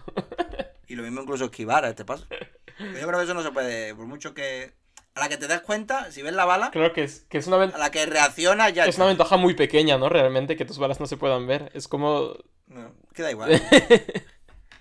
[0.89, 2.27] Y lo mismo incluso esquivar a este paso.
[2.31, 4.73] Pero yo creo que eso no se puede, por mucho que.
[5.17, 7.47] A la que te das cuenta, si ves la bala, Creo que es, que es
[7.49, 8.85] una, ven- a la que reacciona ya.
[8.87, 10.09] es una ventaja muy pequeña, ¿no?
[10.09, 11.73] Realmente, que tus balas no se puedan ver.
[11.75, 12.37] Es como.
[12.69, 13.51] No, queda igual.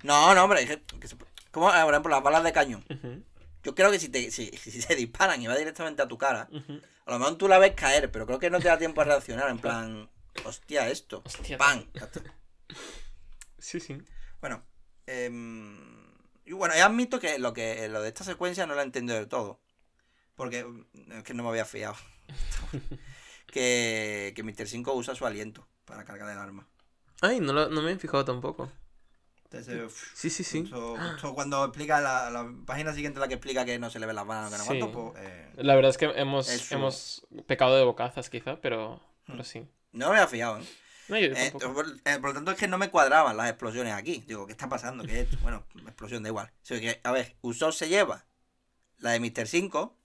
[0.03, 0.65] no, no, hombre.
[0.99, 1.15] que- se-
[1.51, 2.85] como, eh, por ejemplo, las balas de cañón.
[3.63, 6.49] Yo creo que si, te, si, si se disparan y va directamente a tu cara,
[7.05, 9.05] a lo mejor tú la ves caer, pero creo que no te da tiempo a
[9.05, 9.49] reaccionar.
[9.49, 10.07] En plan,
[10.43, 11.23] hostia, esto.
[11.25, 11.85] Hostia, ¡Pam!
[13.59, 13.97] Sí, sí.
[14.41, 14.63] Bueno,
[15.07, 15.78] em,
[16.45, 19.28] y bueno, admito que lo que lo de esta secuencia no lo he entendido del
[19.28, 19.59] todo.
[20.36, 21.95] Porque mm, es que no me había fiado.
[23.47, 24.68] que, que Mr.
[24.68, 26.68] 5 usa su aliento para cargar el arma.
[27.22, 28.72] Ay, no, lo- no me he fijado tampoco.
[29.45, 30.61] Entonces, uf, Sí, sí, sí.
[30.61, 34.05] justo- justo cuando explica la, la página siguiente la que explica que no se le
[34.05, 34.70] ven las manos, que no Sí.
[34.82, 38.59] aguanto, pues eh, La verdad es que hemos, Es su- hemos pecado de bocazas, quizá,
[38.59, 39.45] pero, pero Hmm.
[39.45, 39.68] sí.
[39.93, 40.59] no me había fijado.
[40.59, 40.66] ¿eh?
[41.08, 43.93] No, yo Eh, por, eh, por lo tanto, es que no me cuadraban las explosiones
[43.93, 44.24] aquí.
[44.28, 45.03] Digo, ¿qué está pasando?
[45.03, 45.38] ¿Qué es esto?
[45.43, 46.47] Bueno, explosión da igual.
[46.47, 48.26] O sea, que, a ver, Usopp se lleva
[48.97, 49.47] la de Mr.
[49.47, 49.95] 5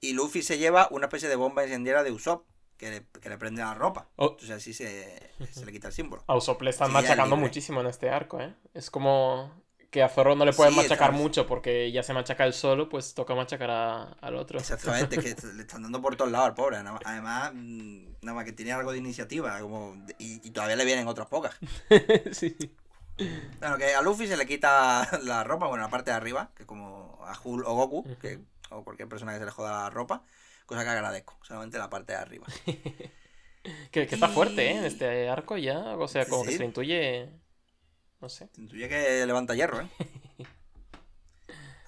[0.00, 3.38] y Luffy se lleva una especie de bomba incendiaria de Usopp que le, que le
[3.38, 4.08] prende la ropa.
[4.16, 4.30] Oh.
[4.30, 6.24] Entonces así se, se le quita el símbolo.
[6.26, 8.54] A Usopp le están Sí, machacando muchísimo en este arco, ¿eh?
[8.74, 9.62] Es como
[9.92, 12.88] que a Zorro no le pueden Sí, machacar mucho porque ya se machaca él solo,
[12.88, 14.58] pues toca machacar a- al otro.
[14.58, 16.78] Exactamente, que le están dando por todos lados al pobre.
[16.78, 21.06] Además, mm, nada más que tiene algo de iniciativa como y, y todavía le vienen
[21.06, 21.54] otras pocas.
[22.32, 22.56] sí.
[23.60, 26.64] Bueno, que a Luffy se le quita la ropa, bueno, la parte de arriba, que
[26.66, 28.40] como a Hul o Goku, que,
[28.70, 30.22] o cualquier persona que se le joda la ropa,
[30.66, 32.46] cosa que agradezco, solamente la parte de arriba.
[33.90, 34.78] Que, que está fuerte, ¿eh?
[34.78, 35.96] En este arco ya.
[35.96, 37.28] O sea, como que se intuye.
[38.22, 38.48] No sé.
[38.56, 39.88] Intuye que levanta hierro, ¿eh?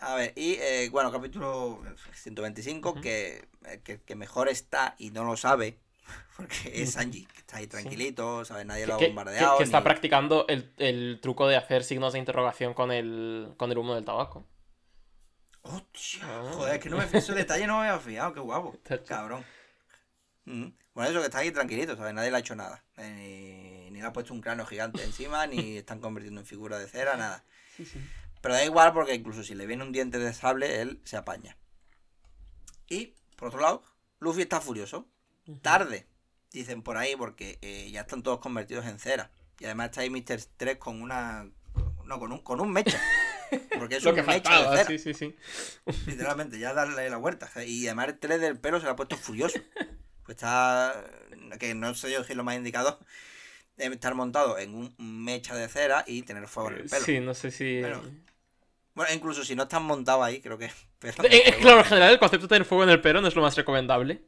[0.01, 1.81] A ver, y eh, bueno, capítulo
[2.13, 3.01] 125, Ujú.
[3.01, 5.79] que, eh, que, que mejor está y no lo sabe,
[6.37, 8.67] porque es Sanji, que está ahí tranquilito, ¿sabes?
[8.67, 9.57] Nadie lo ha Que, que- bombardeado.
[9.57, 13.71] que está ni- practicando el, el truco de hacer signos de interrogación con el, con
[13.73, 14.47] el humo del tabaco.
[15.63, 16.21] ¡Hostia!
[16.25, 16.51] Ah.
[16.53, 18.77] Joder, es que no me, ese detalle no me había fijado, qué guapo.
[19.07, 19.43] Cabrón.
[20.45, 20.67] Mm.
[20.93, 22.13] Bueno, eso que está ahí tranquilito, ¿sabes?
[22.13, 22.85] Nadie le ha hecho nada.
[22.99, 26.89] Eh, Ni, le ha puesto un cráneo gigante encima, ni están convirtiendo en figura de
[26.89, 27.45] cera, nada.
[28.41, 31.57] Pero da igual porque incluso si le viene un diente de sable, él se apaña.
[32.89, 33.85] Y, por otro lado,
[34.19, 35.09] Luffy está furioso.
[35.63, 36.07] Tarde,
[36.53, 39.31] dicen por ahí, porque eh, ya están todos convertidos en cera.
[39.59, 40.41] Y además está ahí Mr.
[40.57, 41.49] 3 con una...
[42.05, 43.01] No, con un, con un mecha.
[43.79, 44.89] Porque es Lo un que mecha faltaba, de cera.
[44.89, 45.37] sí, sí, sí.
[46.07, 47.51] Literalmente, ya darle la vuelta.
[47.65, 49.59] Y además el 3 del pelo se lo ha puesto furioso.
[50.25, 51.05] Pues está.
[51.61, 52.99] Que no sé yo si es lo más indicado.
[53.79, 57.05] Eh, Estar montado en un mecha de cera y tener fuego en el pelo.
[57.05, 57.81] Sí, no sé si.
[57.81, 58.03] Bueno,
[58.95, 60.71] Bueno, incluso si no estás montado ahí, creo que.
[60.99, 63.29] pero- Eh, eh, claro, en general el concepto de tener fuego en el pelo no
[63.29, 64.23] es lo más recomendable.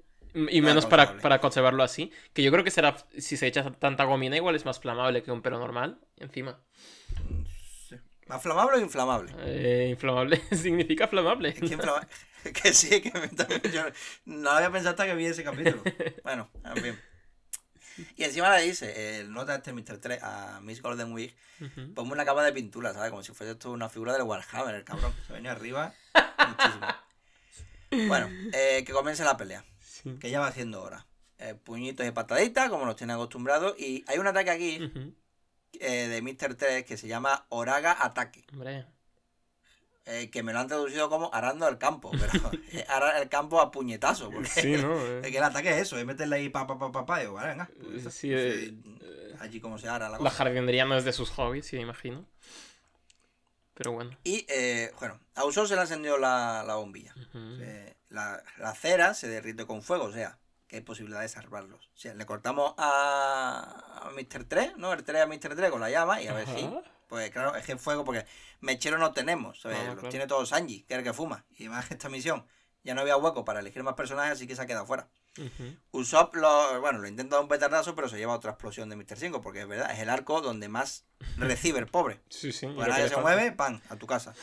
[0.51, 2.13] Y No menos para, para conservarlo así.
[2.35, 2.95] Que yo creo que será.
[3.17, 5.99] Si se echa tanta gomina, igual es más flamable que un pelo normal.
[6.19, 6.61] Encima.
[8.27, 9.33] ¿Más flamable o inflamable?
[9.45, 11.51] Eh, inflamable significa flamable.
[11.51, 12.07] Es que, inflama-
[12.63, 13.83] que sí, que me- también yo
[14.25, 15.83] no había pensado hasta que vi ese capítulo.
[16.25, 16.99] Bueno, en fin.
[18.17, 19.99] Y encima le dice, el nota este Mr.
[19.99, 21.95] 3 a Miss Golden Wig, Ujú.
[21.95, 23.11] ponme una capa de pintura, ¿sabes?
[23.11, 25.15] Como si fuese esto una figura del Warhammer, el cabrón.
[25.27, 25.95] Se venía arriba
[26.49, 26.87] muchísimo.
[28.09, 30.17] Bueno, eh, que comience la pelea, Sí.
[30.21, 31.07] que ya va haciendo hora.
[31.39, 33.79] Eh, puñitos y pataditas, como nos tiene acostumbrados.
[33.79, 34.93] Y hay un ataque aquí
[35.81, 36.57] eh, de Mr.
[36.57, 38.45] 3 que se llama Oraga Ataque.
[38.53, 38.87] Hombre.
[40.07, 42.33] Eh, que me lo han traducido como arando el campo, pero
[42.89, 44.97] arar el campo a puñetazo, porque Sí, ¿no?
[45.25, 47.35] Eh, que el ataque es eso, es meterle ahí pa pa pa pa pa, digo,
[47.35, 47.69] vale, venga.
[47.83, 50.31] pues, Sí, sí, eh, allí como se ara la La cosa.
[50.31, 52.25] jardinería no es de sus hobbies, sí, me imagino.
[53.75, 54.17] Pero bueno.
[54.25, 57.15] Y eh, bueno, a Usopp se le ha encendido la, la bombilla.
[57.35, 61.91] Eh, la, la cera se derrite con fuego, o sea, que hay posibilidad de salvarlos.
[61.95, 64.45] O sea, le cortamos a, a Mr.
[64.45, 64.95] 3, ¿no?
[64.95, 65.55] El 3 a Mr.
[65.55, 66.71] 3 con la llama y a ver si.
[67.07, 68.27] Pues claro, es que fuego, porque
[68.61, 69.79] mechero no tenemos, ¿sabes?
[69.85, 70.09] Los claro.
[70.09, 71.45] tiene todo Sanji, que es el que fuma.
[71.51, 72.47] Y además esta misión
[72.83, 75.09] ya no había hueco para elegir más personajes, así que se ha quedado fuera.
[75.39, 75.77] Ujú.
[75.91, 79.19] Usopp lo, bueno, lo intenta dar un petardazo, pero se lleva otra explosión de Mr.
[79.19, 81.05] 5, porque es verdad, es el arco donde más
[81.37, 82.21] recibe el pobre.
[82.31, 82.67] Sí, sí.
[82.67, 83.23] Pues nadie se falta.
[83.23, 84.35] mueve, pan, a tu casa.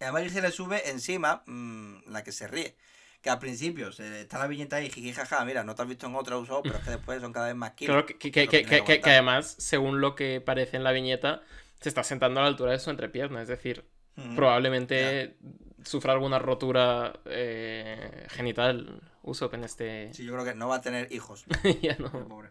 [0.00, 2.76] Y además se le sube encima mm, la que se ríe.
[3.24, 6.06] Que al principio se, está la viñeta ahí, jiji, jaja, mira, no te has visto
[6.06, 8.04] en otra Usopp, pero es que después son cada vez más kilos.
[8.04, 11.40] Claro, que, además, según lo que parece en la viñeta,
[11.80, 13.40] se está sentando a la altura de su entrepierna.
[13.40, 13.86] Es decir,
[14.18, 14.36] Ujú.
[14.36, 15.38] probablemente
[15.82, 20.12] sufra alguna rotura eh, genital Usopp en este.
[20.12, 21.46] Sí, yo creo que no va a tener hijos.
[21.80, 22.10] ya no.
[22.28, 22.50] Pobre.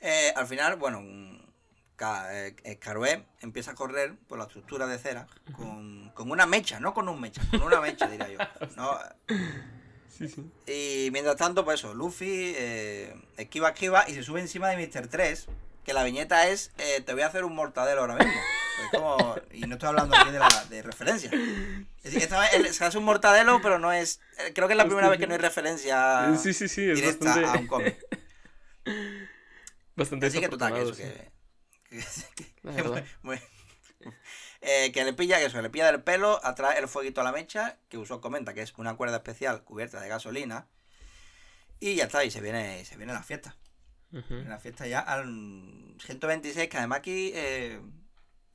[0.00, 1.00] Eh, al final, bueno,
[1.96, 5.26] Caroé empieza a correr por la estructura de cera
[5.56, 8.38] con, con una mecha, no con un mecha, con una mecha, diría yo.
[8.76, 8.98] No,
[10.16, 10.48] Sí, sí.
[11.06, 15.08] y mientras tanto, pues eso, Luffy eh, esquiva, esquiva y se sube encima de Mr.
[15.08, 15.46] 3,
[15.84, 18.32] que la viñeta es, eh, te voy a hacer un mortadelo ahora mismo.
[18.90, 21.30] Pues como- y no estoy hablando aquí de, la, de referencia.
[21.32, 24.20] Es decir, esta vez él se hace un mortadelo, pero no es...
[24.38, 26.52] eh, Creo que es la primera vez que no hay referencia Sí,
[26.92, 27.96] directa a un cómic.
[29.96, 31.32] bastante Así que total, que eso, que...
[32.36, 32.52] que-
[33.22, 33.40] muy-
[34.60, 37.32] eh, que le pilla, que eso, le pilla del pelo, atrae el fueguito a la
[37.32, 40.66] mecha, que Usopp comenta que es una cuerda especial cubierta de gasolina.
[41.80, 43.56] Y ya está, y se viene, se viene la fiesta.
[44.42, 47.80] En la fiesta ya al 126, que además aquí eh,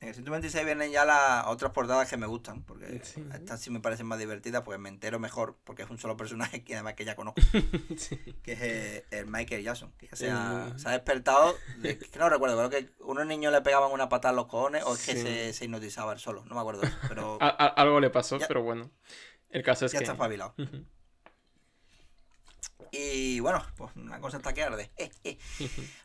[0.00, 3.22] en el 126 vienen ya las otras portadas que me gustan, porque Sí.
[3.34, 6.64] estas sí me parecen más divertidas, porque me entero mejor, porque es un solo personaje
[6.64, 7.40] que además que ya conozco,
[7.98, 8.16] Sí.
[8.42, 11.98] que es eh, el Michael Jackson, que ya se ha, El- se ha despertado, de-
[11.98, 14.94] que no recuerdo, creo que unos niños le pegaban una patada a los cojones, o
[14.94, 18.00] es que se, se hipnotizaba él solo, no me acuerdo, de pero A- a- algo
[18.00, 18.90] le pasó, Ya- pero bueno.
[19.50, 20.04] El caso es ya que.
[20.04, 20.54] está espabilado.
[22.92, 24.90] Y bueno, pues una cosa está que arde.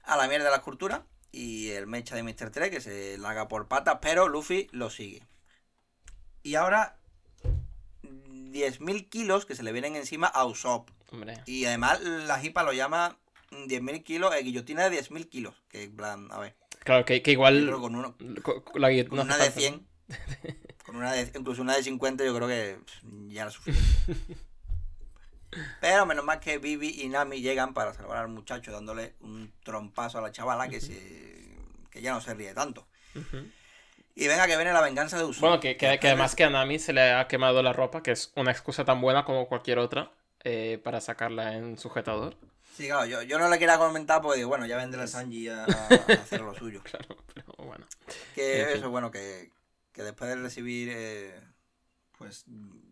[0.04, 1.06] a la mierda la escultura
[1.36, 2.50] y el mecha de Mr.
[2.50, 5.22] 3 que se larga por patas, pero Luffy lo sigue.
[6.44, 6.98] Y ahora
[8.04, 10.90] 10.000 kilos que se le vienen encima a Usopp.
[11.12, 11.42] Hombre.
[11.46, 13.18] Y además la jipa lo llama
[13.52, 15.56] 10.000 kilos, eh, guillotina de 10.000 kilos.
[15.70, 17.70] Que plan, a ver, Claro, que, que igual.
[17.82, 19.88] con, uno, co- co- la con una de falta, 100,
[20.86, 22.80] con una de, incluso una de 50 yo creo que
[23.28, 24.36] ya era suficiente.
[25.82, 30.18] Pero menos mal que Vivi y Nami llegan para salvar al muchacho dándole un trompazo
[30.18, 31.36] a la chavala que se
[31.92, 32.88] que ya no se ríe tanto.
[34.16, 35.42] Y venga que viene la venganza de Usopp.
[35.42, 38.12] Bueno, que, que, que además que a Nami se le ha quemado la ropa, que
[38.12, 40.12] es una excusa tan buena como cualquier otra
[40.44, 42.36] eh, para sacarla en sujetador.
[42.78, 45.64] Sí, claro, yo, yo no le quería comentar porque digo, bueno, ya vendrá Sanji a,
[45.64, 46.82] a- a hacer lo suyo.
[46.84, 47.86] Claro, pero bueno.
[48.34, 48.78] Que En fin.
[48.78, 49.50] eso, bueno, que,
[49.94, 51.40] que después de recibir, eh,
[52.18, 52.46] pues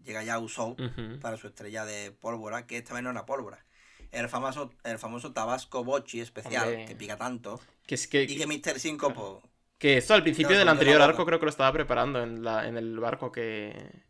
[0.03, 1.19] llega ya Usopp Ujú.
[1.19, 3.65] para su estrella de pólvora, que esta vez no era pólvora.
[4.11, 6.85] El famoso, el famoso Tabasco Bochi especial, Hombre.
[6.85, 7.59] que pica tanto.
[7.87, 8.79] Que, es que, Y que Mr.
[8.79, 12.43] 5, pues, que esto al principio del anterior arco creo que lo estaba preparando en,
[12.43, 14.03] la, en el barco que...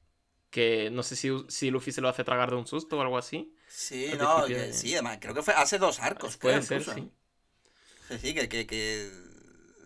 [0.49, 3.17] Que no sé si, si Luffy se lo hace tragar de un susto o algo
[3.17, 3.55] así.
[3.67, 6.61] sí, Al no, principio que- de- sí, además, creo que fue hace dos arcos, Puede
[6.61, 6.93] creo, ser, incluso.
[6.99, 7.11] sí.
[8.09, 9.09] Sí, sí, que, que, que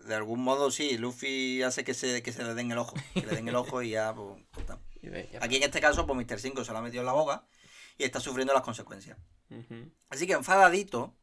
[0.06, 2.96] de algún modo sí, Luffy hace que se, que se le den el ojo.
[3.14, 4.78] Que le den el ojo y ya, pues, ya
[5.42, 6.40] Aquí en este caso, pues Mr.
[6.40, 7.46] 5 se lo ha metido en la boca
[7.98, 9.18] y está sufriendo las consecuencias.
[10.10, 11.16] Así que enfadadito,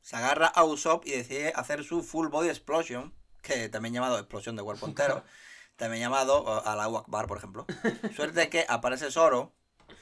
[0.00, 4.56] se agarra a Usopp y decide hacer su full body explosion, que también llamado explosión
[4.56, 5.24] de cuerpo entero,
[5.76, 7.66] también llamado uh, a la Akbar, por ejemplo.
[8.14, 9.52] Suerte que aparece Zoro,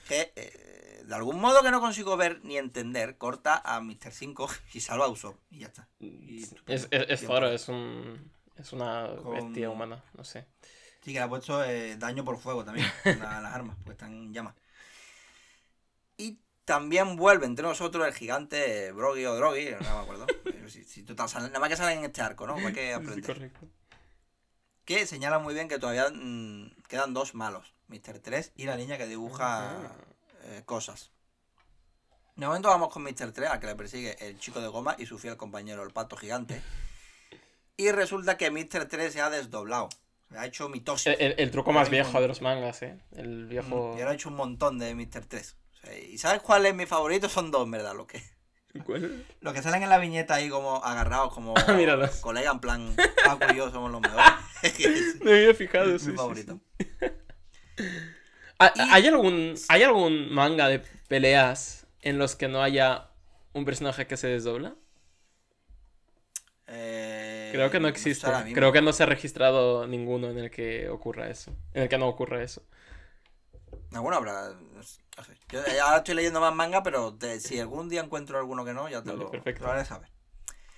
[0.09, 4.12] que eh, de algún modo que no consigo ver ni entender, corta a Mr.
[4.12, 5.39] 5 y salva a Usopp.
[5.51, 5.89] Y ya está.
[5.98, 8.31] Y Es, es, es Zoro, es un...
[8.56, 10.47] Es una bestia humana, no sé.
[11.02, 14.12] Sí, que le ha puesto eh, daño por fuego también, la- las armas, pues están
[14.12, 14.55] en llamas.
[16.16, 20.27] Y también vuelve entre nosotros el gigante Brogy o Drogi, no me acuerdo.
[20.68, 22.55] si, si total, sale- nada más que salen en este arco, ¿no?
[22.56, 23.60] Para que Sí, correcto.
[24.85, 28.18] que señala muy bien que todavía mm, quedan dos malos, Mr.
[28.20, 29.93] 3 y la niña que dibuja
[30.44, 31.10] eh, cosas.
[32.36, 33.32] De momento vamos con Mr.
[33.32, 36.16] 3, al que le persigue el chico de goma y su fiel compañero, el pato
[36.16, 36.62] gigante.
[37.77, 38.86] Y resulta que Mr.
[38.89, 39.89] 3 se ha desdoblado.
[40.36, 41.09] Ha hecho mitosis.
[41.09, 42.98] El, el- el truco más viejo de los mangas, ¿eh?
[43.16, 43.94] El viejo...
[43.97, 45.27] Y ahora ha hecho un montón de Mr.
[45.27, 45.57] 3.
[45.73, 47.28] O sea, ¿Y sabes cuál es mi favorito?
[47.28, 47.94] Son dos, en ¿verdad?
[47.97, 48.23] Los que,
[48.85, 49.27] ¿Cuál?
[49.40, 52.94] los que salen en la viñeta ahí como agarrados, como Ah, colega, en plan,
[53.24, 54.24] Paco y yo somos los mejores.
[54.62, 56.61] Es Me había fijado, sí, mi sí, favorito.
[56.78, 56.86] sí.
[58.61, 60.78] ¿Ha- Y- ¿Hay, algún, ¿Hay algún manga de
[61.09, 63.09] peleas en los que no haya
[63.52, 64.77] un personaje que se desdobla?
[66.66, 67.10] Eh,
[67.52, 68.27] Creo que no existe.
[68.55, 71.52] Creo que no se ha registrado ninguno en el que ocurra eso.
[71.74, 72.62] En el que no ocurra eso.
[73.93, 74.52] Alguno habrá.
[75.51, 79.02] Yo ahora estoy leyendo más manga, pero si algún día encuentro alguno que no, ya
[79.02, 79.64] te Vale, lo, perfecto.
[79.64, 80.09] lo haré saber.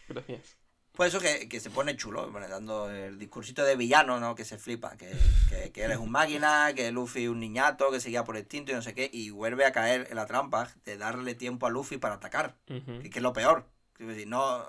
[0.08, 0.58] Gracias.
[0.92, 4.34] Pues eso que, que se pone chulo, bueno, dando el discursito de villano, ¿no?
[4.34, 5.10] Que se flipa, que,
[5.48, 8.72] que, que él es un máquina, que Luffy es un niñato, que seguía por instinto
[8.72, 11.70] y no sé qué, y vuelve a caer en la trampa de darle tiempo a
[11.70, 13.71] Luffy para atacar, que, que es lo peor.
[14.06, 14.64] Decir, no,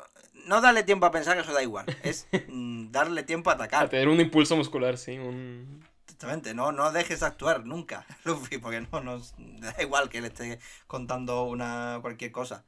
[0.45, 3.55] no darle tiempo a pensar que eso da igual, es mm, darle tiempo a A
[3.55, 3.89] atacar.
[3.89, 5.18] tener un impulso muscular, sí.
[5.18, 5.84] Un...
[6.05, 10.60] Exactamente, no, no dejes actuar nunca, Luffy, porque no nos da igual que él esté
[10.88, 12.65] contando una cualquier cosa.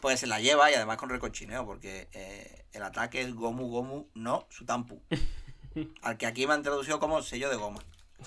[0.00, 4.08] Pues se la lleva y además con recochineo, porque eh, el ataque es Gomu Gomu
[4.14, 5.02] no Sutampu.
[6.02, 7.80] Al que aquí me han traducido como sello de goma.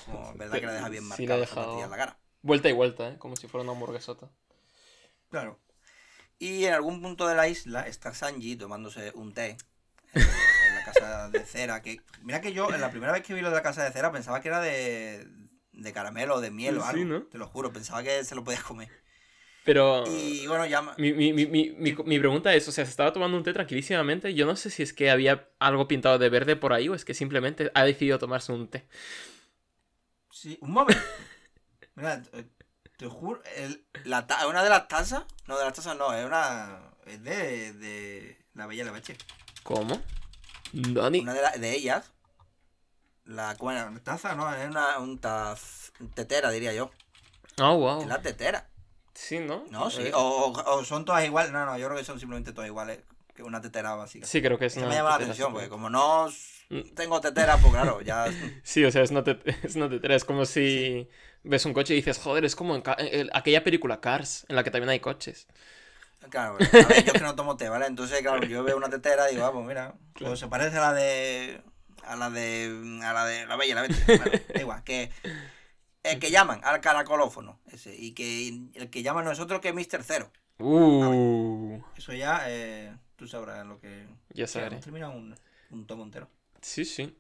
[0.06, 2.18] Como, verdad que le deja bien Sí, le ha la dejado- la cara.
[2.42, 3.18] Vuelta y vuelta, ¿eh?
[3.18, 4.30] Como si fuera una hamburguesota.
[5.30, 5.60] Claro.
[6.40, 9.58] Y en algún punto de la isla está Sanji tomándose un té
[10.14, 10.22] en,
[10.68, 11.82] en la casa de cera.
[11.82, 13.92] Que, mira que yo, en la primera vez que vi lo de la casa de
[13.92, 15.28] cera, pensaba que era de,
[15.72, 17.06] de caramelo o de miel o Sí, algo.
[17.06, 17.24] ¿no?
[17.24, 18.90] Te lo juro, pensaba que se lo podías comer.
[19.64, 20.04] Pero...
[20.08, 20.82] Y bueno, ya.
[20.98, 23.52] Mi, mi, mi, mi, mi, mi pregunta es, o sea, se estaba tomando un té
[23.52, 24.34] tranquilísimamente.
[24.34, 27.04] Yo no sé si es que había algo pintado de verde por ahí o es
[27.04, 28.88] que simplemente ha decidido tomarse un té.
[30.32, 31.02] Sí, un momento.
[31.96, 32.22] Mira,
[32.98, 33.42] te, juro.
[33.56, 35.24] el- la ta- una de las tazas.
[35.48, 36.92] No, de las tazas no, es una.
[37.06, 39.16] Es de, de La Bella la Bestia.
[39.64, 40.02] ¿Cómo?
[40.74, 41.20] Dani.
[41.22, 42.12] Una de, la- de ellas.
[43.26, 46.92] La bueno, taza, no, es una un taz, tetera, diría yo.
[47.60, 48.02] Oh, wow.
[48.02, 48.70] Es la tetera.
[49.14, 49.66] Sí, ¿no?
[49.70, 50.04] No, sí.
[50.04, 50.14] ver.
[50.16, 51.52] O, o- o son todas iguales.
[51.52, 53.00] No, no, yo creo que son simplemente todas iguales.
[53.36, 54.26] Que una tetera básica.
[54.26, 56.28] Sí, creo que es Es que una me llama la tetera, atención, porque como no
[56.70, 56.82] Mm.
[56.96, 58.26] tengo tetera, pues claro, ya.
[58.64, 60.16] Sí, o sea, es una, tet- es una tetera.
[60.16, 61.08] Es como si
[61.44, 64.64] ves un coche y dices, joder, es como en en aquella película Cars, en la
[64.64, 65.48] que también hay coches.
[66.30, 67.86] Claro, a ver, yo es que no tomo té, ¿vale?
[67.86, 70.32] Entonces, claro, yo veo una tetera y digo, ah, pues mira, Claro.
[70.32, 71.62] pues se parece a la de.
[72.04, 73.00] a la de.
[73.04, 74.18] a la de la bella la bestia.
[74.18, 75.12] Bueno, da igual, que.
[76.04, 79.74] El que llaman al caracolófono, ese, y que el que llama no es otro que
[79.74, 80.04] Mr.
[80.04, 80.32] Cero.
[80.60, 84.08] Uh, Eso ya, eh, tú sabrás lo que.
[84.34, 84.78] ya sabré.
[84.78, 85.36] Termina un,
[85.70, 86.30] un tomo entero.
[86.62, 87.16] Sí, sí.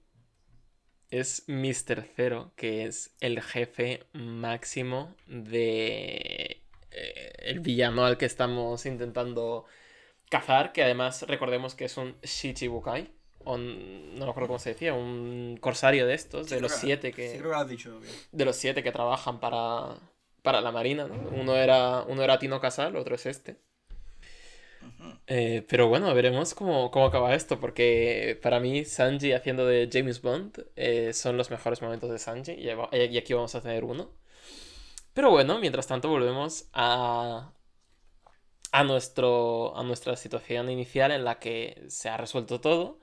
[1.10, 2.04] Es Mr.
[2.16, 6.62] Zero, que es el jefe máximo de
[6.92, 9.66] eh, el villano al que estamos intentando
[10.30, 13.10] cazar, que además recordemos que es un Shichibukai,
[13.46, 16.74] o un- no me acuerdo cómo se decía, un corsario de estos, Sí, de los
[16.74, 18.14] que- siete que, Sí, creo que lo has dicho bien.
[18.34, 19.96] de los siete que trabajan para,
[20.42, 21.16] para la marina, ¿no?
[21.30, 23.56] Uno era, uno era Tino Casal, otro es este.
[25.28, 30.22] Eh, pero bueno, veremos cómo, cómo acaba esto, porque para mí Sanji haciendo de James
[30.22, 33.84] Bond eh, son los mejores momentos de Sanji, y, va- y aquí vamos a tener
[33.84, 34.10] uno.
[35.14, 37.52] Pero bueno, mientras tanto volvemos a,
[38.72, 43.00] a, nuestro, a nuestra situación inicial en la que se ha resuelto todo.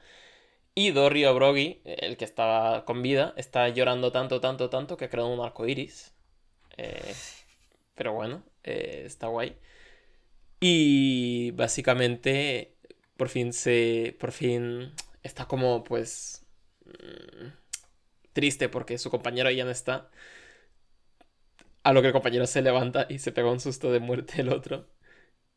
[0.74, 5.10] Y Dory Brogy, el que estaba con vida, está llorando tanto, tanto, tanto que ha
[5.10, 6.14] creado un arco iris.
[6.78, 7.16] Eh,
[7.94, 9.56] pero bueno, eh, está guay.
[10.66, 12.74] Y básicamente,
[13.18, 14.16] por fin se.
[14.18, 14.92] Por fin
[15.22, 16.46] está como, pues.
[16.86, 17.48] mm,
[18.32, 20.10] Triste porque su compañero ya no está.
[21.82, 24.48] A lo que el compañero se levanta y se pega un susto de muerte el
[24.48, 24.88] otro.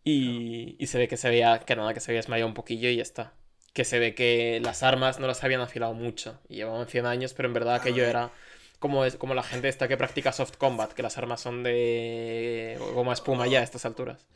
[0.03, 1.59] Y, y se ve que se veía.
[1.61, 3.33] Que nada, que se había desmayado un poquillo y ya está.
[3.73, 6.41] Que se ve que las armas no las habían afilado mucho.
[6.49, 8.31] Y llevaban 100 años, pero en verdad aquello era.
[8.79, 12.77] Como, es, como la gente esta que practica soft combat, que las armas son de
[12.93, 14.27] goma espuma ya a estas alturas.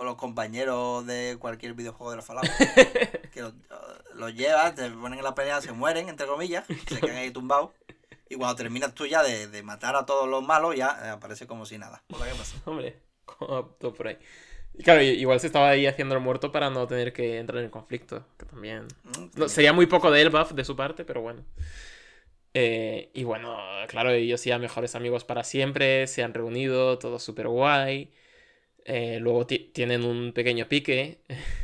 [0.00, 2.46] O los compañeros de cualquier videojuego de los Fallout.
[3.34, 3.42] que
[4.14, 7.72] los, llevas, te ponen en la pelea, se mueren, entre comillas, se quedan ahí tumbados.
[8.30, 11.46] Y cuando terminas tú ya de, de matar a todos los malos, ya eh, aparece
[11.46, 12.02] como si nada.
[12.14, 12.56] Hola, ¿qué pasa?
[12.64, 12.96] Hombre,
[13.78, 14.16] todo por ahí.
[14.72, 17.68] Y claro, igual se estaba ahí haciendo el muerto para no tener que entrar en
[17.68, 18.86] conflicto, que también...
[19.04, 21.44] Mm, No, sería muy poco de buff de su parte, pero bueno.
[22.54, 23.58] Eh, y bueno,
[23.88, 28.10] claro, ellos ya mejores amigos para siempre, se han reunido, todo súper guay.
[28.92, 31.20] Eh, luego ti- tienen un pequeño pique.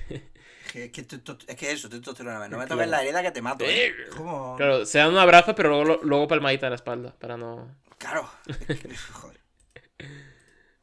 [0.08, 3.64] Es que, es que, eso, no me toques la herida que te mato.
[3.64, 3.92] ¿eh?
[4.56, 7.68] Claro, se dan un abrazo, pero luego, luego palmadita en la espalda, para no...
[7.98, 8.30] Claro.
[9.12, 9.40] Joder.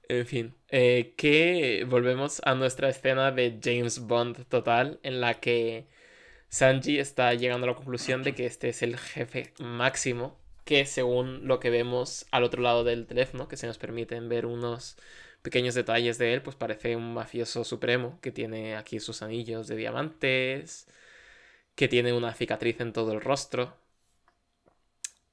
[0.09, 5.87] En fin, eh, que volvemos a nuestra escena de James Bond total, en la que
[6.49, 11.47] Sanji está llegando a la conclusión de que este es el jefe máximo, que según
[11.47, 14.97] lo que vemos al otro lado del teléfono, que se nos permiten ver unos
[15.43, 19.75] pequeños detalles de él, pues parece un mafioso supremo, que tiene aquí sus anillos de
[19.75, 20.87] diamantes,
[21.75, 23.77] que tiene una cicatriz en todo el rostro,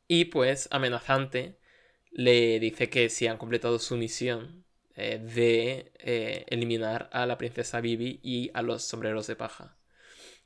[0.09, 1.57] y pues amenazante
[2.11, 4.65] le dice que si han completado su misión
[4.97, 9.77] eh, de eh, eliminar a la princesa Bibi y a los sombreros de paja.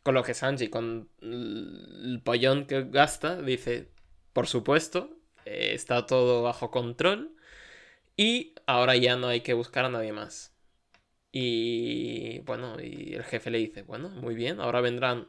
[0.03, 3.91] Con lo que Sanji, con el pollón que gasta, dice,
[4.35, 5.17] por supuesto,
[5.47, 7.34] eh, está todo bajo control
[8.17, 10.55] y ahora ya no hay que buscar a nadie más.
[11.33, 15.29] Y bueno, y el jefe le dice, bueno, muy bien, ahora vendrán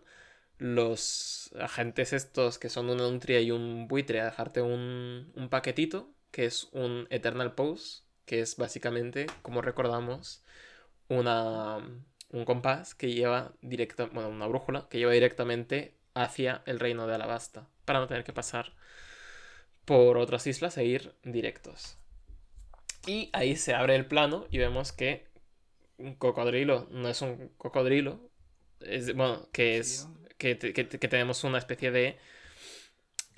[0.58, 6.12] los agentes estos que son una nutria y un buitre a dejarte un, un paquetito,
[6.32, 10.44] que es un Eternal Pose, que es básicamente, como recordamos,
[11.10, 11.78] una,
[12.30, 17.16] un compás que lleva directa, bueno, una brújula que lleva directamente hacia el reino de
[17.16, 18.74] Alabasta, para no tener que pasar
[19.86, 21.98] por otras islas e ir directos.
[23.08, 25.28] Y ahí se abre el plano y vemos que
[25.98, 28.32] un cocodrilo no es un cocodrilo,
[28.82, 32.18] es, bueno, que es que, que te- que tenemos una especie de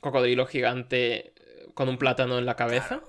[0.01, 1.33] cocodrilo gigante
[1.75, 3.01] con un plátano en la cabeza.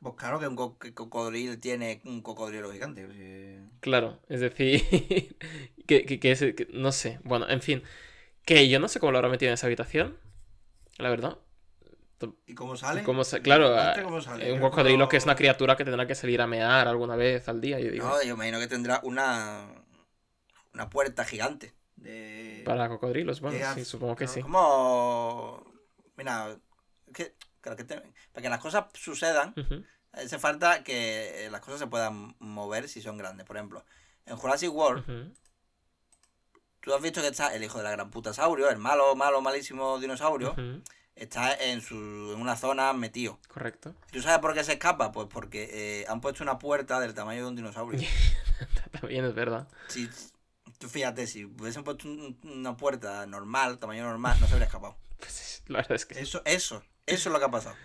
[0.00, 3.04] Pues claro que un co- que cocodrilo tiene un cocodrilo gigante.
[3.06, 3.60] pues, eh.
[3.80, 4.82] Claro, es decir,
[5.86, 7.82] que, que- que es, que- no sé, bueno, en fin,
[8.46, 10.18] que yo no sé cómo lo habrá metido en esa habitación,
[10.98, 11.38] la verdad.
[12.46, 13.02] ¿Y cómo sale?
[13.04, 16.06] Cómo sa- claro, ah, cómo sale, un cocodrilo no- que es una criatura que tendrá
[16.06, 18.06] que salir a mear alguna vez al día, yo digo.
[18.08, 19.68] No, yo imagino que tendrá una
[20.74, 21.74] una puerta gigante.
[21.96, 22.62] De...
[22.64, 24.40] Para cocodrilos, bueno, de- sí, supongo que no, sí.
[24.42, 25.64] Como.
[26.16, 26.56] Mira,
[27.06, 28.00] es que, claro que te-
[28.32, 33.00] para que las cosas sucedan, Ujú, hace falta que las cosas se puedan mover si
[33.02, 33.46] son grandes.
[33.46, 33.84] Por ejemplo,
[34.26, 35.32] en Jurassic World,
[36.80, 39.40] tú has visto que está el hijo de la gran puta saurio, el malo, malo,
[39.40, 40.54] malísimo dinosaurio,
[41.18, 41.94] está en, su,
[42.34, 43.38] en una zona metido.
[43.48, 43.94] Correcto.
[44.08, 45.12] ¿Y ¿Tú sabes por qué se escapa?
[45.12, 48.00] Pues porque eh, han puesto una puerta del tamaño de un dinosaurio.
[49.00, 49.68] También es verdad.
[49.88, 50.08] Si,
[50.78, 54.96] tú fíjate, si hubiesen puesto un- una puerta normal, tamaño normal, no se habría escapado.
[55.18, 56.20] Pues la verdad es que...
[56.20, 57.76] Eso, eso, eso es lo que ha pasado.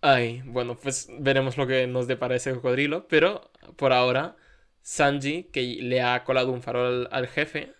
[0.00, 4.36] Ay, bueno, pues veremos lo que nos depara ese cocodrilo, pero por ahora
[4.82, 7.72] Sanji, que le ha colado un farol al jefe,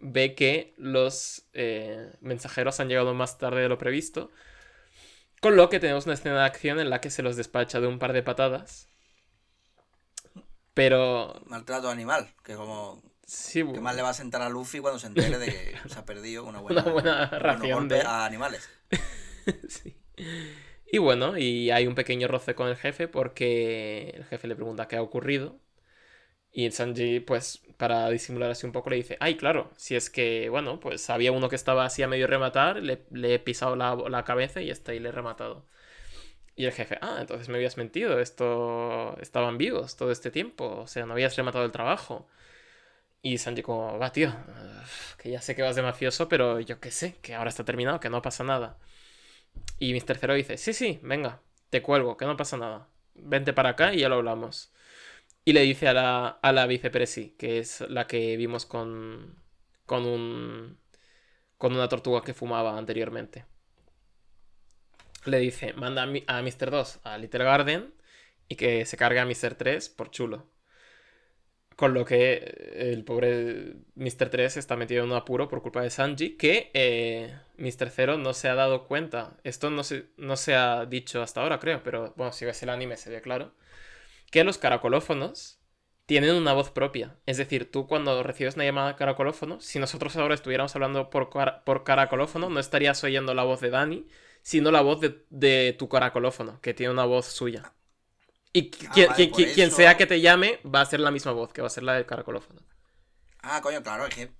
[0.00, 4.30] ve que los eh, mensajeros han llegado más tarde de lo previsto,
[5.40, 7.86] con lo que tenemos una escena de acción en la que se los despacha de
[7.86, 8.88] un par de patadas.
[10.74, 14.98] Pero Maltrato animal, que como sí, que más le va a sentar a Luffy cuando
[14.98, 18.24] se entere de que se ha perdido una buena, Una buena ración golpe de- a
[18.24, 18.70] animales.
[19.68, 19.96] Sí.
[20.92, 24.88] Y bueno, y hay un pequeño roce con el jefe porque el jefe le pregunta
[24.88, 25.60] qué ha ocurrido.
[26.52, 30.10] Y el Sanji, pues, para disimular así un poco, le dice, ay, claro, si es
[30.10, 33.02] que, bueno, pues había uno que estaba así a medio rematar, le,
[33.34, 35.64] he pisado la, cabeza y está, y le he rematado.
[36.56, 40.86] Y el jefe, ah, entonces me habías mentido, esto estaban vivos todo este tiempo, o
[40.86, 42.28] sea, no habías rematado el trabajo.
[43.22, 44.32] Y Sanji como, va, tío,
[45.18, 48.00] que ya sé que vas de mafioso, pero yo qué sé, que ahora está terminado,
[48.00, 48.78] que no pasa nada.
[49.78, 50.18] Y Mr.
[50.18, 51.40] Zero dice, sí, sí, venga,
[51.70, 52.88] te cuelgo, que no pasa nada.
[53.14, 54.72] Vente para acá y ya lo hablamos.
[55.44, 59.36] Y le dice a la, a la vicepresi, que es la que vimos con,
[59.86, 60.78] con un...
[61.58, 63.46] con una tortuga que fumaba anteriormente.
[65.24, 66.70] Le dice, manda a, a Mr.
[66.70, 67.94] 2 a Little Garden
[68.48, 69.54] y que se cargue a Mr.
[69.54, 70.50] 3 por chulo.
[71.76, 72.34] Con lo que
[72.92, 74.28] el pobre Mr.
[74.30, 77.88] 3 está metido en un apuro por culpa de Sanji, que eh, Mr.
[77.90, 79.38] Zero no se ha dado cuenta.
[79.44, 82.68] Esto no se, no se ha dicho hasta ahora, creo, pero bueno, si ves el
[82.68, 83.54] anime se ve claro.
[84.30, 85.60] Que los caracolófonos
[86.06, 87.18] tienen una voz propia.
[87.26, 91.64] Es decir, tú cuando recibes una llamada caracolófono, si nosotros ahora estuviéramos hablando por, cara-
[91.64, 94.06] por caracolófono, no estarías oyendo la voz de Dani,
[94.42, 97.72] sino la voz de, de tu caracolófono, que tiene una voz suya.
[98.52, 101.10] Y Ah, quien, vale, quien- quien- eso- sea que te llame va a ser la
[101.10, 102.62] misma voz, que va a ser la del caracolófono.
[103.42, 104.32] Ah, coño, claro, es que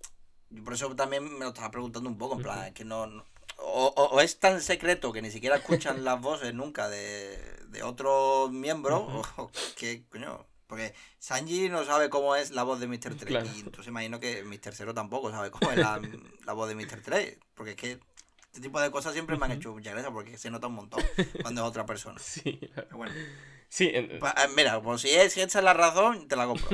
[0.51, 3.07] yo por eso también me lo estaba preguntando un poco, en plan, es que no...
[3.07, 3.25] no-
[3.63, 7.37] o, o- o es tan secreto que ni siquiera escuchan las voces nunca de,
[7.69, 10.47] de otros miembros, o que, coño...
[10.67, 13.17] Porque Sanji no sabe cómo es la voz de Mr.
[13.17, 13.25] 3.
[13.25, 13.47] Claro.
[13.57, 14.73] Y entonces imagino que Mr.
[14.73, 16.01] Zero tampoco sabe cómo es la,
[16.47, 17.03] la voz de Mr.
[17.03, 17.39] 3.
[17.57, 17.99] Porque es que
[18.45, 21.03] este tipo de cosas siempre me han hecho mucha gracia porque se nota un montón
[21.43, 22.21] cuando es otra persona.
[22.21, 23.13] Sí, Pero bueno,
[23.69, 26.47] Sí, en- Pa- eh, Mira, pues si es si esa es la razón, te la
[26.47, 26.69] compro.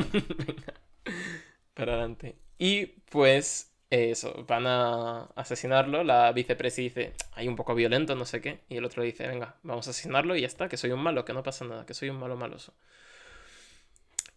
[1.73, 2.37] para adelante.
[2.59, 6.05] Y pues eso, van a asesinarlo.
[6.05, 8.61] La vicepresi dice, hay un poco violento, no sé qué.
[8.69, 11.25] Y el otro dice, venga, vamos a asesinarlo y ya está, que soy un malo,
[11.25, 12.75] que no pasa nada, que soy un malo maloso.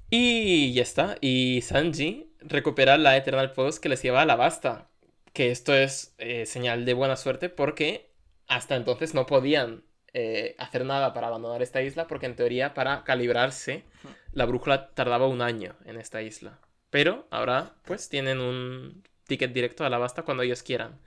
[0.10, 1.18] Y ya está.
[1.22, 4.88] Y Sanji recupera la Eternal Post que les lleva a la basta.
[5.34, 8.10] Que esto es eh, señal de buena suerte porque
[8.48, 13.04] hasta entonces no podían eh, hacer nada para abandonar esta isla porque en teoría para
[13.04, 13.84] calibrarse
[14.32, 16.60] la brújula tardaba un año en esta isla.
[16.90, 21.02] Pero ahora pues tienen un ticket directo a la basta cuando ellos quieran.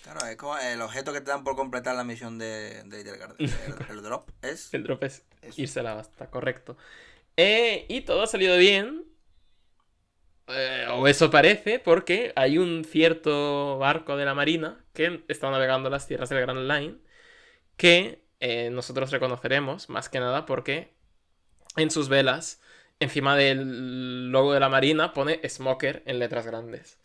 [0.00, 3.18] Claro, es como el objeto que te dan por completar la misión de, de Little
[3.18, 3.42] Garden.
[3.58, 4.72] El, el drop es.
[4.72, 5.56] El drop es Eso.
[5.56, 6.76] irse a la basta, correcto.
[7.36, 9.04] Eh, y todo ha salido bien.
[10.46, 15.90] Eh, o eso parece, porque hay un cierto barco de la Marina que está navegando
[15.90, 16.98] las tierras del Grand Line
[17.76, 20.94] que eh, nosotros reconoceremos, más que nada porque
[21.76, 22.60] en sus velas,
[23.00, 26.97] encima del logo de la Marina, pone Smoker en letras grandes.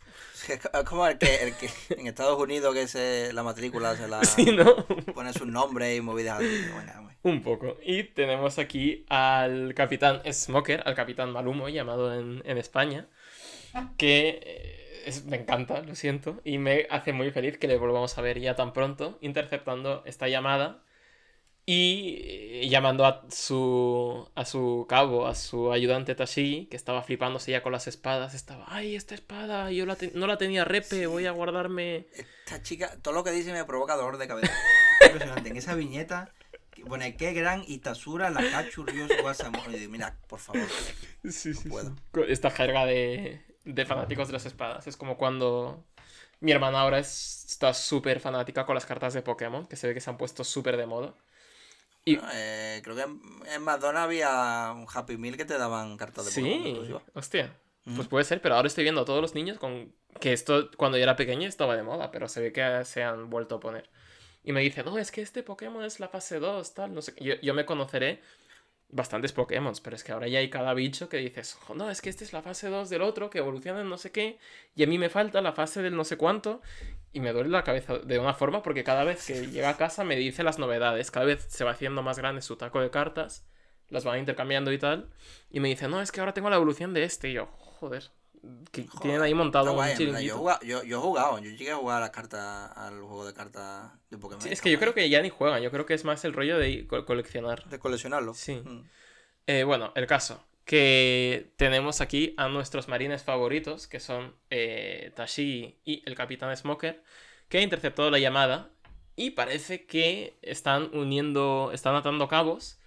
[0.74, 1.68] Es como el que, el que
[1.98, 4.86] en Estados Unidos que se, la matrícula se la Sí, ¿no?
[5.14, 6.64] pone sus nombres y movidas así.
[7.22, 7.78] Un poco.
[7.82, 13.06] Y tenemos aquí al capitán Smoker, al capitán Malumo, llamado en, en España,
[13.96, 18.16] que eh, es- me encanta, lo siento, y me hace muy feliz que le volvamos
[18.18, 20.82] a ver ya tan pronto, interceptando esta llamada
[21.66, 27.52] y eh, llamando a su, a su cabo, a su ayudante Tashi, que estaba flipándose
[27.52, 31.26] ya con las espadas, estaba, ay, esta espada, yo la no la tenía repe, voy
[31.26, 32.06] a guardarme...
[32.14, 34.52] Esta chica, todo lo que dice me provoca dolor de cabeza.
[35.06, 35.48] Impresionante.
[35.50, 36.32] En esa viñeta
[36.86, 39.62] pone qué gran Itasura la Cachurrios Guasamo.
[39.70, 40.66] Y digo, Mira, por favor.
[41.24, 41.90] Sí, sí, puedo.
[41.90, 42.20] sí.
[42.28, 44.86] Esta jerga de, de fanáticos de las espadas.
[44.86, 45.82] Es como cuando
[46.40, 49.94] mi hermana ahora es- está súper fanática con las cartas de Pokémon, que se ve
[49.94, 51.14] que se han puesto súper de moda.
[52.04, 53.20] Y- eh, creo que en,
[53.52, 56.78] en McDonald's había un Happy Meal que te daban cartas de Pokémon Sí.
[57.96, 60.96] Pues puede ser, pero ahora estoy viendo a todos los niños con que esto cuando
[60.96, 63.90] yo era pequeño estaba de moda, pero se ve que se han vuelto a poner.
[64.42, 67.14] Y me dice, no, es que este Pokémon es la fase 2, tal, no sé.
[67.14, 67.24] qué".
[67.24, 68.22] Yo, yo me conoceré
[68.94, 72.00] bastantes Pokémon, pero es que ahora ya hay cada bicho que dices, "Jo, no, es
[72.00, 74.38] que este es la fase 2 del otro, que evoluciona en no sé qué,
[74.76, 76.62] y a mí me falta la fase del no sé cuánto,
[77.12, 80.04] y me duele la cabeza de una forma porque cada vez que llega a casa
[80.04, 83.44] me dice las novedades, cada vez se va haciendo más grande su taco de cartas,
[83.88, 85.10] las van intercambiando y tal,
[85.50, 88.12] y me dice, no, es que ahora tengo la evolución de este, y yo, joder,
[88.72, 89.92] que Joder, tienen ahí montado un verdad.
[89.92, 90.36] yo, chiringuito.
[90.38, 93.34] jugado, yo, yo he jugado, yo llegué a jugar a las cartas, al juego de
[93.34, 94.42] cartas de Pokémon.
[94.42, 96.32] Sí, es que yo creo que ya ni juegan, yo creo que es más el
[96.32, 97.64] rollo de co- coleccionar.
[97.68, 98.34] De coleccionarlo.
[98.34, 98.54] Sí.
[98.64, 98.82] Mm.
[99.46, 100.44] Eh, bueno, el caso.
[100.64, 107.02] Que tenemos aquí a nuestros marines favoritos, que son eh, Tashi y el capitán Smoker,
[107.50, 108.70] que interceptó la llamada
[109.14, 112.78] y parece que están uniendo, están atando cabos,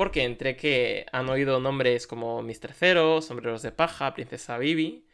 [0.00, 2.72] porque entre que han oído nombres como Mr.
[2.72, 5.06] Zero, Sombreros de Paja, Princesa Bibi,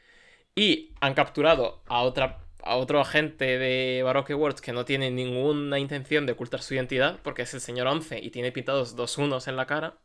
[0.55, 5.81] y han capturado a otra a otro agente de Baroque Words que no tiene ninguna
[5.81, 9.49] intención de ocultar su identidad, porque es el señor 11 y tiene pintados dos unos
[9.49, 9.99] en la cara.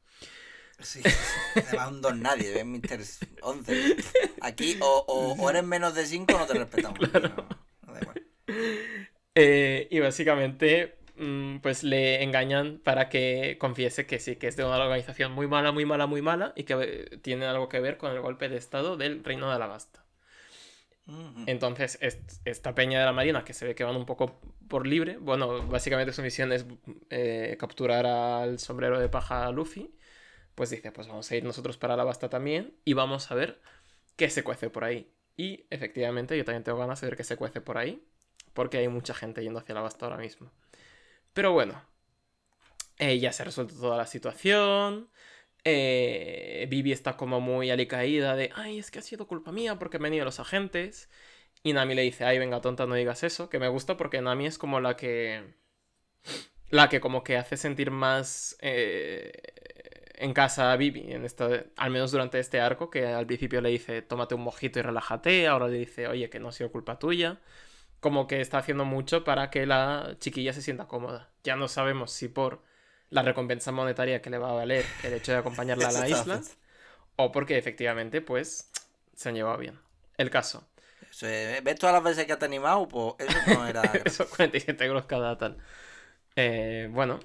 [0.80, 1.04] Sí,
[1.56, 2.66] además un don nadie, ¿ves?
[2.66, 3.02] Mr.
[3.44, 3.98] 11.
[4.42, 7.00] Aquí o, o, o eres menos de 5 o no te respetamos.
[7.14, 7.48] No,
[7.86, 8.28] no da igual.
[9.36, 11.01] Eh, y básicamente,
[11.62, 15.72] pues le engañan para que confiese que sí, que es de una organización muy mala,
[15.72, 16.74] muy mala, muy mala y que
[17.14, 20.04] eh, tiene algo que ver con el golpe de estado del Reino de Alabasta.
[21.46, 24.86] Entonces, est- esta peña de la Marina, que se ve que van un poco por
[24.88, 26.66] libre, bueno, básicamente su misión es
[27.10, 29.92] eh, capturar al sombrero de paja Luffy,
[30.56, 33.62] pues dice, pues vamos a ir nosotros para Alabasta también y vamos a ver
[34.18, 35.12] qué se cuece por ahí.
[35.38, 38.04] Y efectivamente, yo también tengo ganas de ver qué se cuece por ahí,
[38.54, 40.52] porque hay mucha gente yendo hacia Alabasta ahora mismo.
[41.34, 41.82] Pero bueno,
[42.98, 45.10] eh, ya se ha resuelto toda la situación.
[45.64, 49.98] Eh, Vivi está como muy alicaída de, ay, es que ha sido culpa mía porque
[49.98, 51.10] han ido los agentes.
[51.64, 53.50] Y Nami le dice, ay, venga, tonta, no digas eso.
[53.50, 55.56] Que me gusta porque Nami es como la que...
[56.70, 59.32] La que como que hace sentir más eh,
[60.16, 63.70] en casa a Vivi, en esta, al menos durante este arco, que al principio le
[63.70, 66.98] dice, tómate un mojito y relájate, ahora le dice, oye, que no ha sido culpa
[67.00, 67.42] tuya.
[68.02, 71.30] Como que está haciendo mucho para que la chiquilla se sienta cómoda.
[71.44, 72.62] Ya no sabemos si por
[73.10, 76.42] la recompensa monetaria que le va a valer el hecho de acompañarla a la isla,
[77.16, 78.70] o porque efectivamente, pues,
[79.16, 79.80] se han llevado bien.
[80.18, 80.68] El caso.
[81.10, 82.88] Eso es, ¿Ves todas las veces que te animado?
[82.88, 83.82] Pues eso no era.
[84.04, 85.58] Esos 47 euros cada tal.
[86.36, 87.20] Eh, bueno,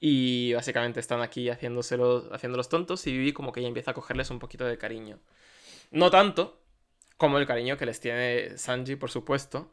[0.00, 3.94] y básicamente están aquí haciéndoselo, haciendo los tontos y Vivi como que ya empieza a
[3.94, 5.20] cogerles un poquito de cariño.
[5.92, 6.60] No tanto
[7.16, 9.70] como el cariño que les tiene Sanji, por supuesto,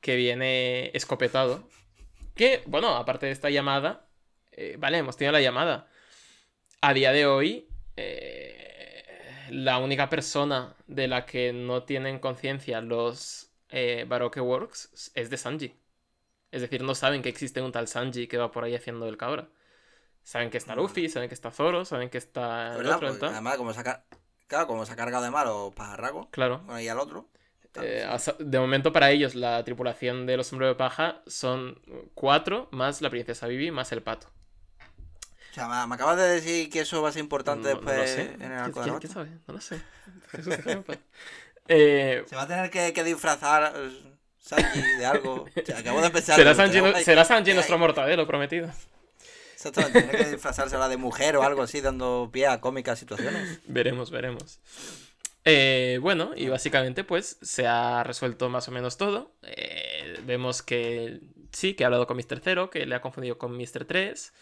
[0.00, 1.62] que viene escopetado.
[2.34, 4.06] Que, bueno, aparte de esta llamada,
[4.52, 5.88] eh, vale, hemos tenido la llamada.
[6.82, 9.04] a día de hoy, eh,
[9.50, 15.36] la única persona de la que no tienen conciencia los eh, Baroque Works es de
[15.36, 15.74] Sanji.
[16.50, 19.16] Es decir, no saben que existe un tal Sanji que va por ahí haciendo el
[19.16, 19.48] cabra.
[20.22, 22.96] Saben que está Luffy, saben que está Zoro, saben que está el ¿Verdad?
[22.96, 23.08] otro.
[23.08, 23.28] Pues, tal.
[23.30, 24.04] además, como se ha, car-
[24.46, 26.60] claro, como se ha cargado de malo pajarraco, Claro.
[26.64, 27.28] bueno, y al otro.
[27.82, 31.80] Eh, hasta- de momento para ellos la tripulación de los sombreros de paja son
[32.14, 34.28] cuatro, más la princesa Vivi, más el pato.
[35.50, 37.96] O sea, me, acabas de decir que eso va a ser importante No- no después
[37.98, 38.34] lo sé.
[38.34, 39.14] en el arco de ¿Quién, la quién Basta.
[39.14, 39.30] sabe?
[39.46, 39.80] No lo sé.
[41.72, 43.90] Eh, Se va a tener que, que disfrazar eh,
[44.40, 45.46] Sanji de algo.
[45.56, 46.34] O sea, acabo de pensar.
[46.36, 48.68] será Sanji, que- será Sanji nuestro mortadelo prometido.
[49.54, 53.60] Exactamente, tiene que disfrazarse ahora de mujer o algo así, dando pie a cómicas situaciones.
[53.68, 54.58] Veremos, veremos.
[55.44, 59.34] Eh, bueno, y básicamente pues se ha resuelto más o menos todo.
[59.42, 61.20] Eh, vemos que
[61.52, 62.40] sí, que ha hablado con Mr.
[62.42, 63.84] Zero, que le ha confundido con Mr.
[63.86, 64.32] 3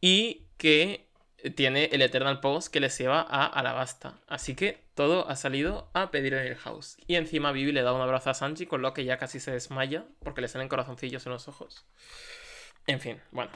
[0.00, 1.08] y que
[1.56, 4.20] tiene el Eternal Post que les lleva a Alabasta.
[4.28, 6.96] Así que todo ha salido a pedir en el house.
[7.06, 9.50] Y encima Vivi le da un abrazo a Sanji, con lo que ya casi se
[9.50, 11.84] desmaya porque le salen corazoncillos en los ojos.
[12.86, 13.50] En fin, bueno,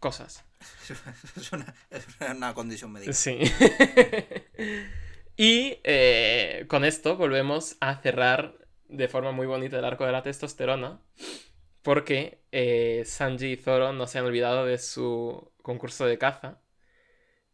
[0.00, 0.44] cosas.
[1.36, 3.12] Es una, es una condición médica.
[3.12, 3.38] Sí.
[5.36, 8.54] y eh, con esto volvemos a cerrar
[8.88, 11.00] de forma muy bonita el arco de la testosterona.
[11.82, 16.60] Porque eh, Sanji y Zoro no se han olvidado de su concurso de caza.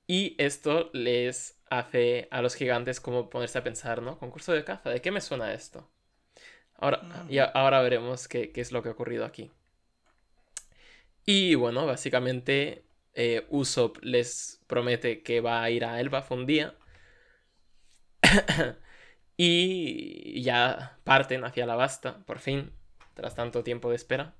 [0.06, 4.18] Y esto les hace a los gigantes como ponerse a pensar, ¿no?
[4.18, 5.88] Concurso de caza, ¿de qué me suena esto?
[6.76, 9.52] Ahora, y a- ahora veremos qué, qué es lo que ha ocurrido aquí.
[11.24, 12.84] Y bueno, básicamente
[13.14, 16.74] eh, Usopp les promete que va a ir a Elbaf un día.
[19.36, 22.73] y ya parten hacia la Basta, por fin,
[23.15, 24.35] tras tanto tiempo de espera.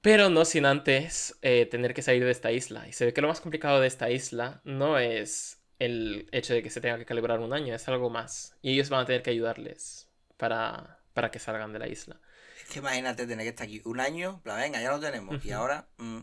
[0.00, 2.86] Pero no sin antes eh, tener que salir de esta isla.
[2.86, 6.62] Y se ve que lo más complicado de esta isla no es el hecho de
[6.62, 8.56] que se tenga que calibrar un año, es algo más.
[8.62, 12.20] Y ellos van a tener que ayudarles para, para que salgan de la isla.
[12.62, 15.44] Es que imagínate tener que estar aquí un año, la venga, ya lo tenemos.
[15.44, 16.20] Y ahora mm,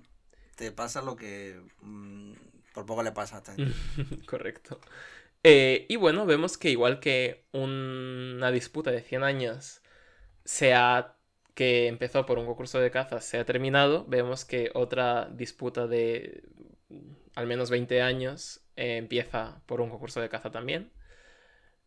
[0.56, 2.34] te pasa lo que mm,
[2.74, 4.26] por poco le pasa a esta gente.
[4.26, 4.80] Correcto.
[5.44, 9.82] Eh, y bueno, vemos que igual que una disputa de 100 años
[10.46, 10.74] se
[11.56, 16.44] que empezó por un concurso de caza se ha terminado, vemos que otra disputa de
[17.36, 20.92] al menos 20 años eh, empieza por un concurso de caza también.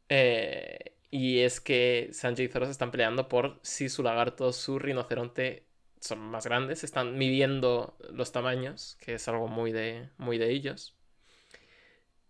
[0.09, 4.79] Eh, y es que Sanji y Zoro se están peleando por si su lagarto, su
[4.79, 5.67] rinoceronte
[6.01, 10.97] son más grandes, están midiendo los tamaños, que es algo muy de, muy de ellos.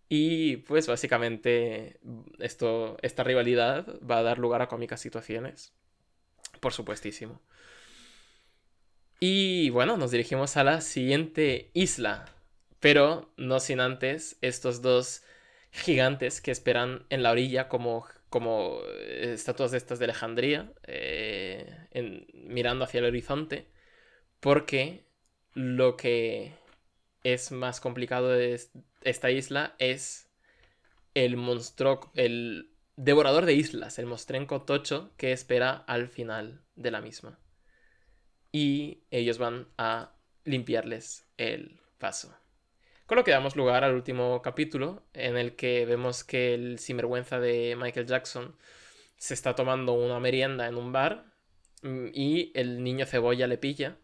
[0.07, 1.99] Y pues básicamente
[2.39, 5.73] esto, esta rivalidad va a dar lugar a cómicas situaciones.
[6.59, 7.41] Por supuestísimo.
[9.19, 12.25] Y bueno, nos dirigimos a la siguiente isla.
[12.79, 15.23] Pero no sin antes estos dos
[15.71, 21.87] gigantes que esperan en la orilla como, como eh, estatuas de estas de Alejandría, eh,
[22.33, 23.67] mirando hacia el horizonte.
[24.39, 25.05] Porque
[25.53, 26.53] lo que
[27.25, 28.71] es más complicado de es-
[29.01, 30.29] esta isla es
[31.15, 37.01] el monstruo, el devorador de islas, el mostrenco tocho que espera al final de la
[37.01, 37.39] misma.
[38.51, 40.13] Y ellos van a
[40.45, 42.33] limpiarles el paso.
[43.05, 47.39] Con lo que damos lugar al último capítulo, en el que vemos que el sinvergüenza
[47.39, 48.55] de Michael Jackson
[49.17, 51.25] se está tomando una merienda en un bar
[51.83, 53.97] mm, y el niño cebolla le pilla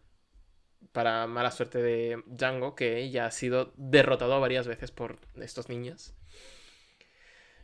[0.92, 6.14] para mala suerte de Django, que ya ha sido derrotado varias veces por estos niños.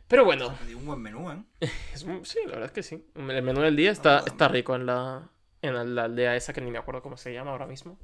[0.07, 1.43] Pero bueno, un buen menú, ¿eh?
[1.93, 3.05] es un- sí, la verdad es que sí.
[3.15, 5.29] El menú del día está, jodas, está rico en la,
[5.61, 7.99] en la aldea esa que ni me acuerdo cómo se llama ahora mismo.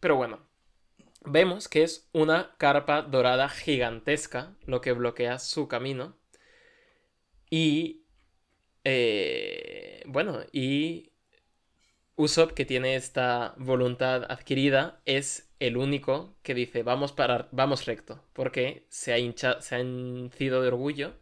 [0.00, 0.40] Pero bueno,
[1.24, 6.16] vemos que es una carpa dorada gigantesca lo que bloquea su camino.
[7.50, 8.04] Y...
[8.84, 11.12] eh, bueno, y
[12.18, 18.22] Usopp, que tiene esta voluntad adquirida, es el único que dice vamos, para, vamos recto,
[18.34, 21.14] porque se ha, hincha, se ha hencido de orgullo.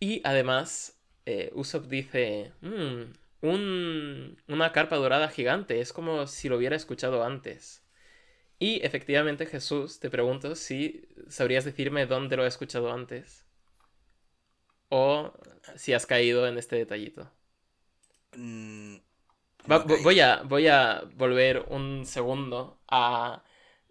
[0.00, 6.56] Y además, eh, Usopp dice, "Mm, un- una carpa dorada gigante, es como si lo
[6.58, 7.82] hubiera escuchado antes.
[8.58, 13.44] Y efectivamente, Jesús, te pregunto si sabrías decirme dónde lo he escuchado antes.
[14.90, 15.30] O
[15.76, 17.30] si has caído en este detallito.
[18.36, 18.98] Mm,
[19.70, 23.42] Va- voy, a, voy a volver un segundo a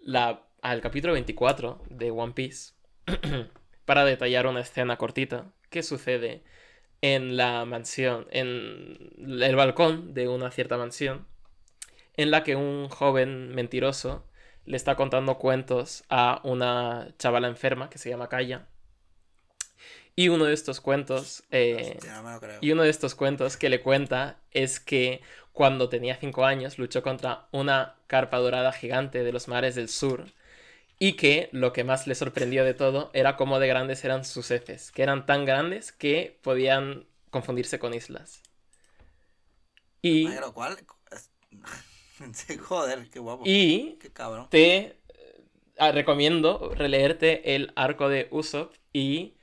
[0.02, 2.74] la, al capítulo 24 de One Piece
[3.86, 6.44] para detallar una escena cortita que sucede
[7.02, 11.28] en la mansión, en el balcón de una cierta mansión,
[12.16, 14.26] en la que un joven mentiroso
[14.66, 18.68] le está contando cuentos a una chavala enferma que se llama Kaya.
[20.16, 21.44] Y uno de estos cuentos.
[21.50, 25.22] eh, no y uno de estos cuentos que le cuenta es que
[25.54, 30.26] cuando tenía 5 años luchó contra una carpa dorada gigante de los mares del sur
[31.00, 34.52] y que lo que más le sorprendió de todo era cómo de grandes eran sus
[34.52, 38.42] heces, que eran tan grandes que podían confundirse con islas.
[40.02, 40.78] Y, ¿cuál?
[42.34, 43.44] Sí, Joder, qué guapo.
[43.46, 44.48] y Qué cabrón.
[44.50, 44.96] te eh,
[45.78, 49.36] ah, recomiendo releerte el arco de Usopp y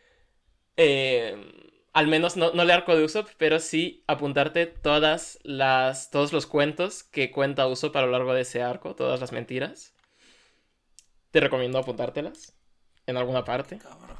[0.76, 6.46] eh, al menos no, no arco de Usopp, pero sí apuntarte todas las, todos los
[6.46, 9.94] cuentos que cuenta Usopp a lo largo de ese arco, todas las mentiras.
[11.30, 12.54] Te recomiendo apuntártelas
[13.06, 14.18] en alguna parte, Cabrón.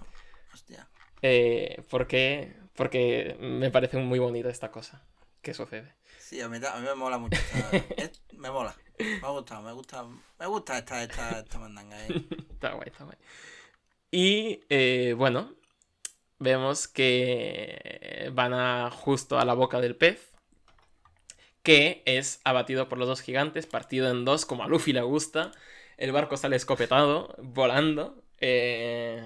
[0.52, 0.88] Hostia.
[1.22, 5.02] eh, porque, porque me parece muy bonita esta cosa
[5.42, 5.94] que sucede.
[6.18, 7.36] Sí, a mí, a mí me mola mucho.
[7.38, 8.74] esta- es- me mola.
[8.98, 10.04] Me ha gustado, me gusta.
[10.38, 11.96] Me gusta esta, esta, esta mandanga.
[12.06, 12.22] eh.
[12.50, 13.16] Está guay, está guay.
[14.10, 15.54] Y eh, bueno,
[16.40, 20.32] vemos que van a justo a la boca del pez,
[21.62, 25.52] que es abatido por los dos gigantes, partido en dos, como a Luffy le gusta.
[25.98, 28.22] El barco sale escopetado, volando.
[28.40, 29.22] eh,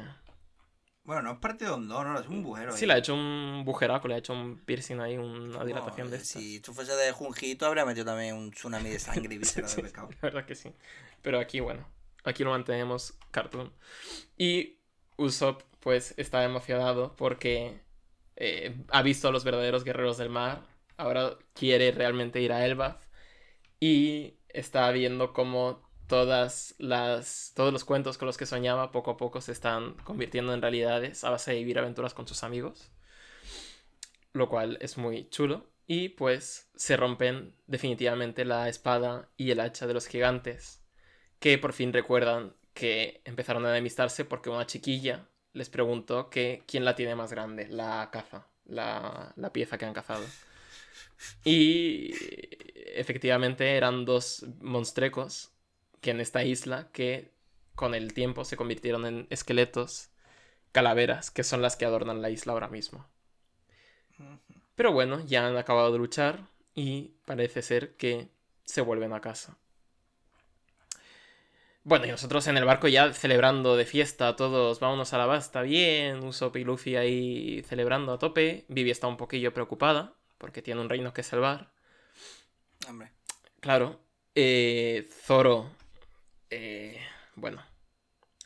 [1.05, 2.73] Bueno, no es partido en dos, no, es un bujero.
[2.73, 6.17] Sí, le ha hecho un bujeraco, le ha hecho un piercing ahí, una dilatación de
[6.17, 6.43] estas.
[6.43, 9.83] Si tú fuese de Junjito, habría metido también un tsunami de sangre y Sí, de
[9.83, 10.09] pescado.
[10.11, 10.73] la verdad que sí.
[11.23, 11.87] Pero aquí, bueno,
[12.25, 13.73] aquí lo mantenemos cartoon.
[14.37, 14.79] Y
[15.17, 17.81] Usopp, pues, está emocionado porque
[18.37, 20.67] eh, ha visto a los verdaderos guerreros del mar.
[20.97, 23.07] Ahora quiere realmente ir a Elbaf.
[23.81, 29.17] Y está viendo cómo todas las, todos los cuentos con los que soñaba poco a
[29.17, 32.91] poco se están convirtiendo en realidades a base de vivir aventuras con sus amigos.
[34.33, 35.71] Lo cual es muy chulo.
[35.87, 40.83] Y pues se rompen definitivamente la espada y el hacha de los gigantes.
[41.41, 46.85] Que por fin recuerdan que empezaron a enemistarse porque una chiquilla les preguntó que quién
[46.85, 50.25] la tiene más grande, la caza, la, la pieza que han cazado.
[51.45, 52.13] Y
[52.95, 55.53] efectivamente eran dos monstrecos
[56.01, 57.33] que en esta isla que
[57.75, 60.11] con el tiempo se convirtieron en esqueletos,
[60.73, 63.07] calaveras, que son las que adornan la isla ahora mismo.
[64.75, 68.29] Pero bueno, ya han acabado de luchar y parece ser que
[68.65, 69.57] se vuelven a casa.
[71.85, 75.61] Bueno, y nosotros en el barco ya celebrando de fiesta, todos vámonos a la basta,
[75.61, 78.65] bien, Usopp y Luffy ahí celebrando a tope.
[78.69, 81.73] Vivi está un poquillo preocupada porque tiene un reino que salvar.
[82.89, 83.13] Hombre.
[83.61, 84.01] Claro,
[84.35, 85.71] eh, Zoro,
[86.51, 87.01] eh,
[87.37, 87.63] bueno,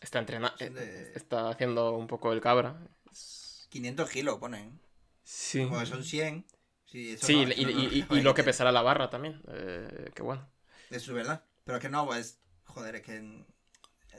[0.00, 2.76] está entrenando, de- está haciendo un poco el cabra.
[3.68, 4.80] 500 kilos ponen.
[5.22, 5.64] Sí.
[5.68, 6.44] Porque son 100.
[6.86, 8.82] Sí, eso Sí, no, y, eso no- y- y- no- y lo que pesará la
[8.82, 9.42] barra también.
[9.48, 10.48] Eh, qué bueno.
[10.90, 11.44] Eso es verdad.
[11.64, 12.40] Pero es que no, pues.
[12.68, 13.44] Joder, es que.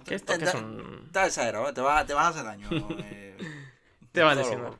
[0.05, 1.03] Que esto que Está- es un...
[1.07, 1.73] Está exagerado, ¿eh?
[1.73, 2.69] te, va, te vas a hacer daño.
[3.03, 3.37] eh,
[4.11, 4.79] Te va a lesionar.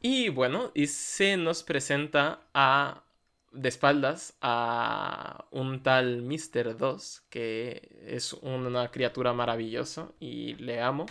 [0.00, 3.04] Y bueno, y se nos presenta a
[3.50, 6.76] de espaldas a un tal Mr.
[6.76, 11.06] 2, que es una criatura maravillosa y le amo.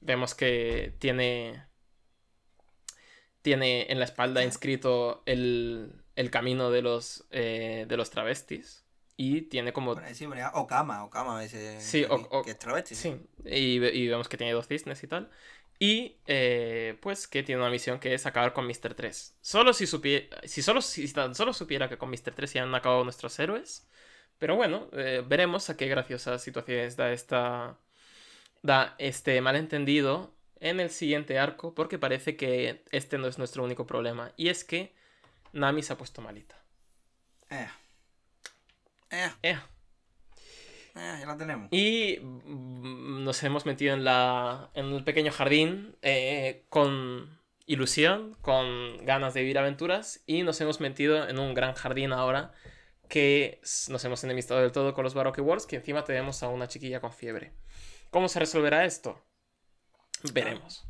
[0.00, 1.64] Vemos que tiene
[3.42, 8.79] tiene en la espalda inscrito el, el camino de los, eh, de los travestis
[9.22, 11.78] y tiene como ahí sí Okama, Okama ese.
[11.80, 12.94] Sí, o- o- que es travesti.
[12.94, 15.30] Sí, y, y vemos que tiene dos cisnes y tal.
[15.78, 18.94] Y eh, pues que tiene una misión que es acabar con Mr.
[18.94, 19.36] 3.
[19.40, 22.32] Solo si supiera, si, solo, si tan solo supiera que con Mr.
[22.34, 23.86] 3 ya han acabado nuestros héroes.
[24.38, 27.78] Pero bueno, eh, veremos a qué graciosas situaciones da esta.
[28.62, 31.74] da este malentendido en el siguiente arco.
[31.74, 34.32] Porque parece que este no es nuestro único problema.
[34.36, 34.94] Y es que
[35.52, 36.56] Nami se ha puesto malita.
[37.50, 37.68] Eh.
[39.10, 39.58] Eh, Eh,
[40.94, 41.68] eh, ya la tenemos.
[41.72, 49.04] Y mm, nos hemos metido en, la, en el pequeño jardín eh, con ilusión, con
[49.04, 52.52] ganas de vivir aventuras y nos hemos metido en un gran jardín ahora
[53.08, 56.68] que nos hemos enemistado del todo con los Baroque Wars, que encima tenemos a una
[56.68, 57.52] chiquilla con fiebre.
[58.10, 59.20] ¿Cómo se resolverá esto?
[60.32, 60.84] Veremos.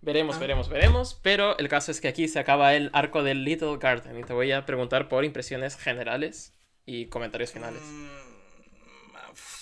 [0.00, 0.38] Veremos, Ah.
[0.40, 4.18] veremos, veremos, pero el caso es que aquí se acaba el arco del Little Garden
[4.18, 6.52] y te voy a preguntar por impresiones generales
[6.86, 7.82] y comentarios finales.
[7.82, 8.08] Mm,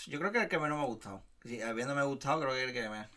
[0.07, 1.23] yo creo que el que menos me ha gustado.
[1.45, 3.09] Sí, habiéndome gustado, creo que el que me.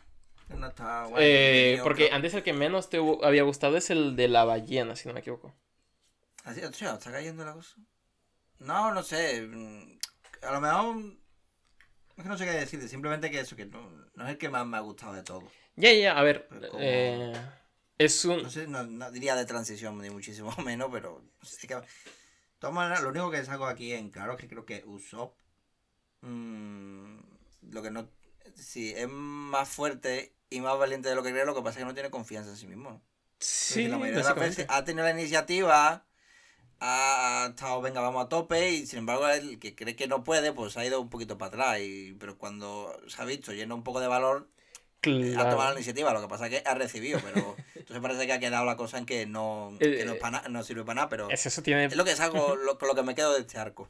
[0.57, 1.23] No está guay.
[1.25, 2.15] Eh, porque otro.
[2.17, 5.21] antes el que menos te había gustado es el de la ballena, si no me
[5.21, 5.53] equivoco.
[6.43, 7.75] Así, o sea, ¿está cayendo la cosa?
[8.59, 9.41] No, no sé.
[9.41, 9.99] mm,
[10.43, 10.95] A lo mejor.
[12.15, 12.87] Es que no sé qué decirte.
[12.87, 15.43] Simplemente que eso, que no, no es el que más me ha gustado de todo.
[15.75, 16.47] Ya, ya, a ver.
[16.77, 17.33] Eh,
[17.97, 18.43] es un.
[18.43, 21.23] No sé, no, no diría de transición ni muchísimo menos, pero.
[21.67, 21.81] que,
[22.63, 25.35] todas maneras, lo único que saco aquí en claro es que creo que Usopp.
[26.21, 27.17] mm,
[27.71, 28.07] lo que no.
[28.55, 31.83] Sí, es más fuerte y más valiente de lo que cree, lo que pasa es
[31.83, 32.91] que no tiene confianza en sí mismo.
[32.91, 33.01] ¿no?
[33.39, 36.05] Sí, la mayoría de las veces ha tenido la iniciativa,
[36.79, 40.53] ha estado, venga, vamos a tope, y sin embargo, el que cree que no puede,
[40.53, 41.79] pues ha ido un poquito para atrás.
[41.81, 44.49] Y, pero cuando se ha visto lleno un poco de valor,
[45.11, 46.13] eh, ha tomado la iniciativa.
[46.13, 48.97] Lo que pasa es que ha recibido, pero entonces parece que ha quedado la cosa
[48.97, 50.19] en que no, que no, Eh,
[50.49, 51.85] no sirve para nada, pero Es eso, tiene...
[51.85, 53.89] es lo que es algo, lo, lo que me quedo de este arco.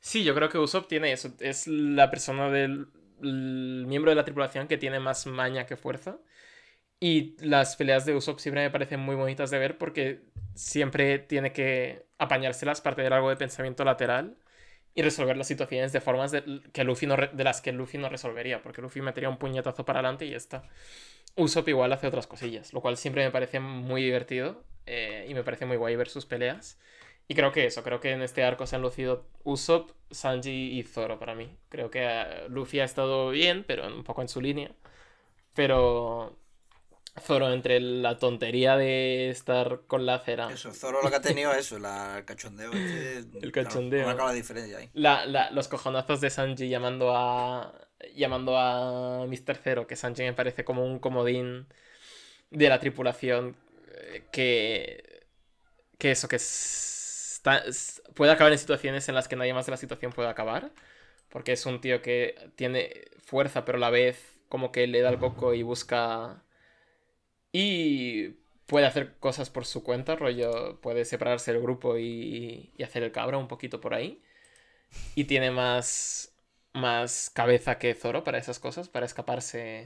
[0.00, 1.32] Sí, yo creo que Usopp tiene eso.
[1.40, 2.88] Es la persona del
[3.22, 6.18] el miembro de la tripulación que tiene más maña que fuerza.
[7.00, 10.22] Y las peleas de Usopp siempre me parecen muy bonitas de ver porque
[10.54, 14.36] siempre tiene que apañárselas, parte del algo de pensamiento lateral
[14.94, 16.32] y resolver las situaciones de formas
[16.72, 20.00] que Luffy no de las que Luffy no resolvería, porque Luffy metería un puñetazo para
[20.00, 20.62] adelante y ya está.
[21.36, 25.42] Usopp igual hace otras cosillas, lo cual siempre me parece muy divertido eh, y me
[25.42, 26.78] parece muy guay ver sus peleas.
[27.26, 30.82] Y creo que eso, creo que en este arco se han lucido Usopp, Sanji y
[30.84, 31.56] Zoro para mí.
[31.70, 34.70] Creo que eh, Luffy ha estado bien, pero un poco en su línea.
[35.54, 36.36] Pero
[37.20, 41.52] Zoro, entre la tontería de estar con la cera, Eso, Zoro lo que ha tenido
[41.52, 42.72] es eso, la, el cachondeo.
[42.72, 44.00] Este, El cachondeo.
[44.02, 44.90] Claro, marca la diferencia ahí.
[44.94, 47.72] la- la- los cojonazos de Sanji llamando a
[48.16, 49.56] llamando a Mr.
[49.56, 51.66] Zero, que Sanji me parece como un comodín
[52.50, 53.56] de la tripulación
[53.96, 55.24] eh, que
[55.98, 57.62] que eso que está-
[58.14, 60.70] puede acabar en situaciones en las que nadie más de la situación puede acabar,
[61.30, 64.18] porque es un tío que tiene fuerza, pero a la vez
[64.48, 66.42] como que le da el coco y busca
[67.54, 68.30] y
[68.66, 73.12] puede hacer cosas por su cuenta, rollo, puede separarse del grupo y, y hacer el
[73.12, 74.20] cabra un poquito por ahí.
[75.14, 76.34] Y tiene más,
[76.72, 79.84] más cabeza que Zoro para esas cosas, para escaparse,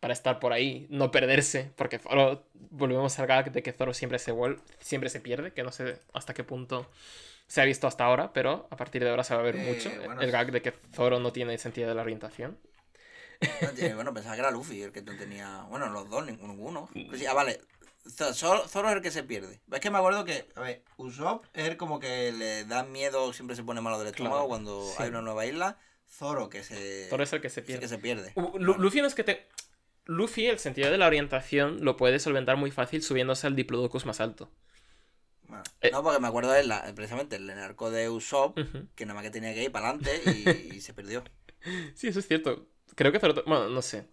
[0.00, 4.18] para estar por ahí, no perderse, porque Zoro, volvemos al gag de que Zoro siempre
[4.18, 6.90] se, vuel- siempre se pierde, que no sé hasta qué punto
[7.46, 9.64] se ha visto hasta ahora, pero a partir de ahora se va a ver Eh,
[9.66, 12.58] mucho bueno, el gag de que Zoro no tiene sentido de la orientación.
[13.62, 15.62] No tiene- Bueno, pensaba que era Luffy el que no tenía.
[15.68, 16.88] Bueno, los dos, ninguno.
[16.92, 17.60] Pues sí, ah, vale.
[18.06, 19.60] Zo- Zoro, Zoro es el que se pierde.
[19.70, 23.32] Es que me acuerdo que, a ver, Usopp es el como que le da miedo,
[23.32, 24.94] siempre se pone malo del estómago Claro, cuando sí.
[25.02, 25.78] hay una nueva isla.
[26.08, 27.08] Zoro que se.
[27.08, 27.80] Zoro es el que se pierde.
[27.80, 28.32] que se pierde.
[28.36, 29.46] U- Lu- Luffy no es que te...
[30.06, 34.20] Luffy, el sentido de la orientación, lo puede solventar muy fácil subiéndose al Diplodocus más
[34.20, 34.50] alto.
[35.46, 35.90] Bueno, Eh.
[35.92, 38.58] No, porque me acuerdo de la, precisamente el arco de Usopp,
[38.96, 41.22] que nada más que tenía que ir para adelante y, y se perdió.
[41.94, 42.66] Sí, eso es cierto.
[42.94, 43.42] Creo que Zoro...
[43.46, 44.06] Bueno, no sé.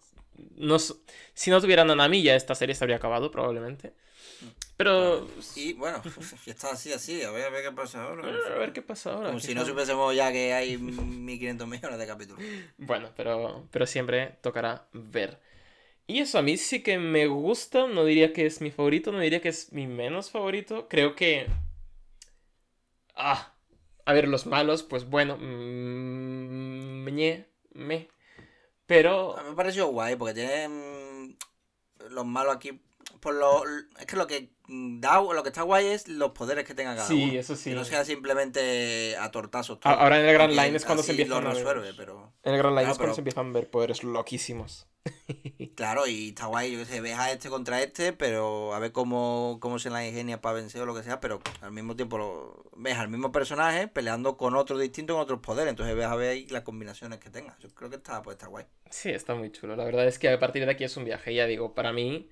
[0.56, 3.92] No, si no tuviera Nanami ya esta serie se habría acabado probablemente.
[4.76, 5.26] Pero...
[5.56, 6.00] Y bueno,
[6.46, 7.22] ya está así, así.
[7.22, 8.28] A ver, a ver qué pasa ahora.
[8.28, 9.28] A ver qué pasa ahora.
[9.28, 12.44] Como si no supiésemos ya que hay 1500 millones de capítulos.
[12.78, 15.40] Bueno, pero, pero siempre tocará ver.
[16.06, 19.20] Y eso a mí sí que me gusta, no diría que es mi favorito, no
[19.20, 20.88] diría que es mi menos favorito.
[20.88, 21.46] Creo que...
[23.14, 23.52] Ah,
[24.06, 28.08] a ver, los malos, pues bueno, mm, ñe, me.
[28.88, 29.36] Pero...
[29.36, 31.36] A mí me pareció guay porque tiene mm,
[32.08, 32.80] los malos aquí.
[33.20, 33.62] Por lo,
[33.98, 37.06] es que lo que da, lo que está guay es los poderes que tenga cada
[37.08, 37.40] Sí, uno.
[37.40, 37.70] eso sí.
[37.70, 39.80] Que no sea simplemente a tortazos.
[39.80, 39.92] Todo.
[39.92, 41.64] Ahora en el Grand Line es cuando se empiezan lo a ver.
[41.64, 42.32] resuelve, pero.
[42.42, 44.86] En el Grand Line Claro, es cuando pero- se empiezan a ver poderes loquísimos.
[45.74, 48.90] Claro, y está guay, yo qué sé, ves a este contra este, pero a ver
[48.92, 52.18] cómo, cómo se la ingenia para vencer o lo que sea, pero al mismo tiempo
[52.18, 56.16] lo, ves al mismo personaje peleando con otro distinto, con otros poderes, entonces ves a
[56.16, 57.56] ver ahí las combinaciones que tenga.
[57.60, 58.66] Yo creo que está, pues está guay.
[58.90, 59.76] Sí, está muy chulo.
[59.76, 61.32] La verdad es que a partir de aquí es un viaje.
[61.34, 62.28] Ya digo, para mí,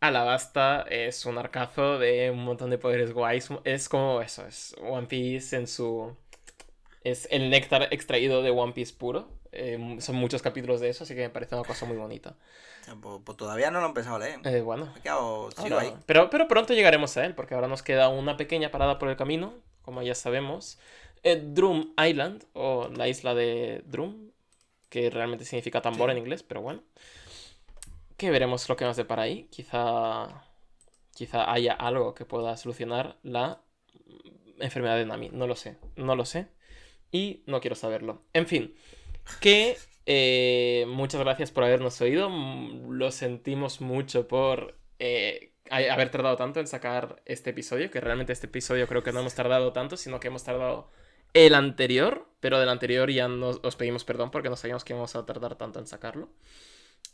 [0.00, 3.48] Alabasta es un arcazo de un montón de poderes guays.
[3.64, 6.14] Es como eso, es One Piece en su...
[7.04, 9.28] Es el néctar extraído de One Piece puro.
[9.50, 12.36] Eh, son muchos capítulos de eso, así que me parece una cosa muy bonita.
[13.00, 14.40] Pues, pues todavía no lo he empezado a leer.
[14.44, 15.94] Eh, bueno, Me sigo ahora- ahí.
[16.06, 19.16] pero, pero pronto llegaremos a él, porque ahora nos queda una pequeña parada por el
[19.16, 20.78] camino, como ya sabemos.
[21.22, 24.30] Eh, Drum Island, o la isla de Drum,
[24.90, 26.12] que realmente significa tambor Sí.
[26.12, 26.82] en inglés, pero bueno.
[28.18, 29.48] Que veremos lo que nos depara ahí.
[29.50, 30.44] Quizá,
[31.14, 33.62] quizá haya algo que pueda solucionar la
[34.58, 35.30] enfermedad de Nami.
[35.30, 36.48] No lo sé, no lo sé.
[37.10, 38.24] Y no quiero saberlo.
[38.34, 38.74] En fin,
[39.40, 42.28] que eh, muchas gracias por habernos oído.
[42.28, 48.46] Lo sentimos mucho por eh, haber tardado tanto en sacar este episodio, que realmente este
[48.46, 50.90] episodio creo que no hemos tardado tanto, sino que hemos tardado
[51.34, 55.14] el anterior, pero del anterior ya nos, os pedimos perdón porque no sabíamos que íbamos
[55.14, 56.30] a tardar tanto en sacarlo.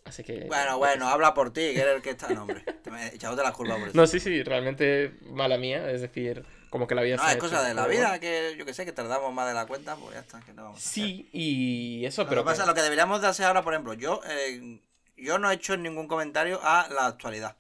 [0.05, 0.45] Así que...
[0.45, 2.29] Bueno, bueno, habla por ti, que eres el que está.
[2.29, 3.97] No, hombre, te me he echado de las curvas por eso.
[4.01, 7.41] No, sí, sí, realmente mala mía, es decir, como que la vida No, es hecho
[7.41, 10.15] cosa de la vida, que yo que sé, que tardamos más de la cuenta, pues
[10.15, 10.93] ya está, que no vamos a hacer.
[10.93, 12.43] Sí, y eso, Lo pero...
[12.43, 14.81] que pasa, que- lo que deberíamos de hacer ahora, por ejemplo, yo, eh,
[15.17, 17.57] yo no he hecho ningún comentario a la actualidad.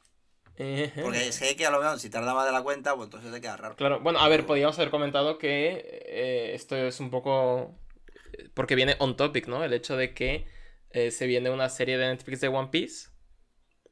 [0.56, 3.40] Porque sé que a lo mejor si tarda más de la cuenta, pues entonces te
[3.40, 3.74] queda raro.
[3.74, 7.74] Claro, bueno, a ver, podríamos haber comentado que eh, esto es un poco...
[8.52, 9.64] Porque viene on topic, ¿no?
[9.64, 10.46] El hecho de que
[10.94, 13.08] eh, se viene una serie de Netflix de One Piece.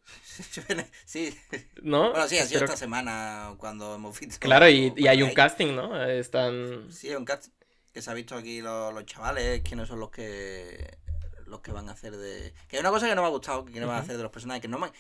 [1.05, 1.37] sí.
[1.83, 2.11] ¿No?
[2.11, 4.39] Bueno, sí, ha sido esta que- semana cuando hemos visto.
[4.41, 6.03] Claro, y, y hay un casting, ¿no?
[6.05, 6.91] Están...
[6.93, 7.49] Sí, hay un cast
[7.93, 10.97] que se ha visto aquí los, los chavales, quiénes son los que
[11.47, 12.55] los que van a hacer de...
[12.67, 14.23] Que hay una cosa que no me ha gustado, que quiénes van a hacer de
[14.23, 14.91] los personajes, que no me...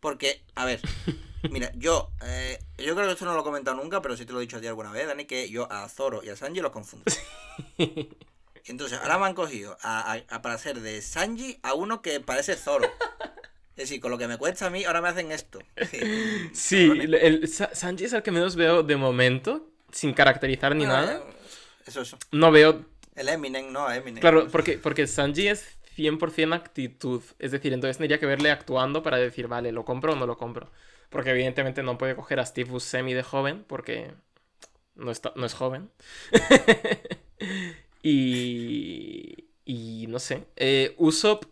[0.00, 0.80] Porque, a ver,
[1.50, 4.32] mira, yo eh, yo creo que esto no lo he comentado nunca, pero sí te
[4.32, 6.60] lo he dicho a ti alguna vez, Dani, que yo a Zoro y a Sanji
[6.60, 7.04] los confundo.
[8.66, 12.20] Entonces, ahora me han cogido a, a- a para hacer de Sanji a uno que
[12.20, 12.88] parece Zoro.
[13.76, 15.58] Es decir, con lo que me cuesta a mí, ahora me hacen esto.
[16.52, 20.84] Sí, el, el- Sa- Sanji es el que menos veo de momento, sin caracterizar ni
[20.84, 21.16] nada.
[21.18, 21.22] eh,
[21.86, 22.18] Eso, eso.
[22.32, 22.84] No veo...
[23.14, 24.20] El Eminem, no, Eminem.
[24.20, 27.22] Claro, porque, porque Sanji es 100% actitud.
[27.38, 30.36] Es decir, entonces tendría que verle actuando para decir, vale, ¿lo compro o no lo
[30.36, 30.70] compro?
[31.08, 34.12] Porque evidentemente no puede coger a Steve Buscemi de joven, porque
[34.94, 35.90] no, está, no es joven.
[38.02, 39.46] y...
[39.64, 40.46] Y no sé.
[40.56, 41.44] Eh, Usopp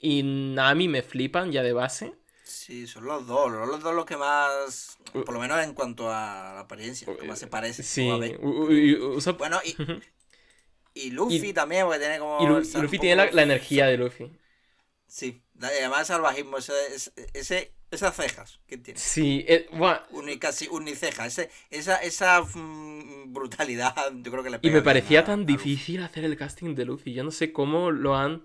[0.00, 2.14] y Nami me flipan ya de base.
[2.44, 6.08] Sí, son los dos, son los dos los que más, por lo menos en cuanto
[6.08, 7.84] a la apariencia, los que más se parecen.
[7.84, 8.08] Sí,
[9.16, 9.38] Usopp...
[9.38, 9.76] Bueno, y,
[10.94, 12.40] y Luffy Y- también, porque tiene como...
[12.40, 14.30] Y Lu- Luffy tiene la, la energía de Luffy.
[15.06, 19.00] Sí, además el salvajismo, ese- esas cejas que tiene.
[19.00, 24.58] Sí, eh, buah, Uni, casi uniceja, ese, esa, esa mm, brutalidad, yo creo que le
[24.60, 27.14] Y pega me bien parecía a- tan a difícil hacer el casting de Luffy.
[27.14, 28.42] Yo no sé cómo lo han.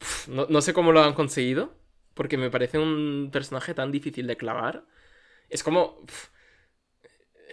[0.00, 1.74] Uf, No, no sé cómo lo han conseguido.
[2.14, 4.84] Porque me parece un personaje tan difícil de clavar.
[5.50, 5.98] Es como.
[6.04, 6.28] uf,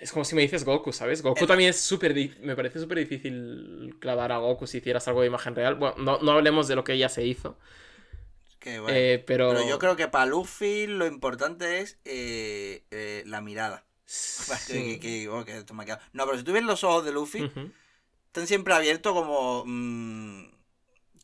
[0.01, 1.21] Es como si me dices Goku, ¿sabes?
[1.21, 2.13] Goku El- también es súper.
[2.41, 5.75] Me parece súper difícil clavar a Goku si hicieras algo de imagen real.
[5.75, 7.57] Bueno, no, no hablemos de lo que ya se hizo.
[8.79, 8.89] Bueno.
[8.89, 9.49] eh, pero.
[9.49, 13.85] Pero yo creo que para Luffy lo importante es eh, eh, la mirada.
[14.05, 14.97] Sí.
[14.97, 16.01] Que- que- oh, que esto me ha quedado.
[16.13, 17.51] No, pero si tú ves los ojos de Luffy,
[18.27, 19.63] están siempre abiertos como.
[19.65, 20.51] mm,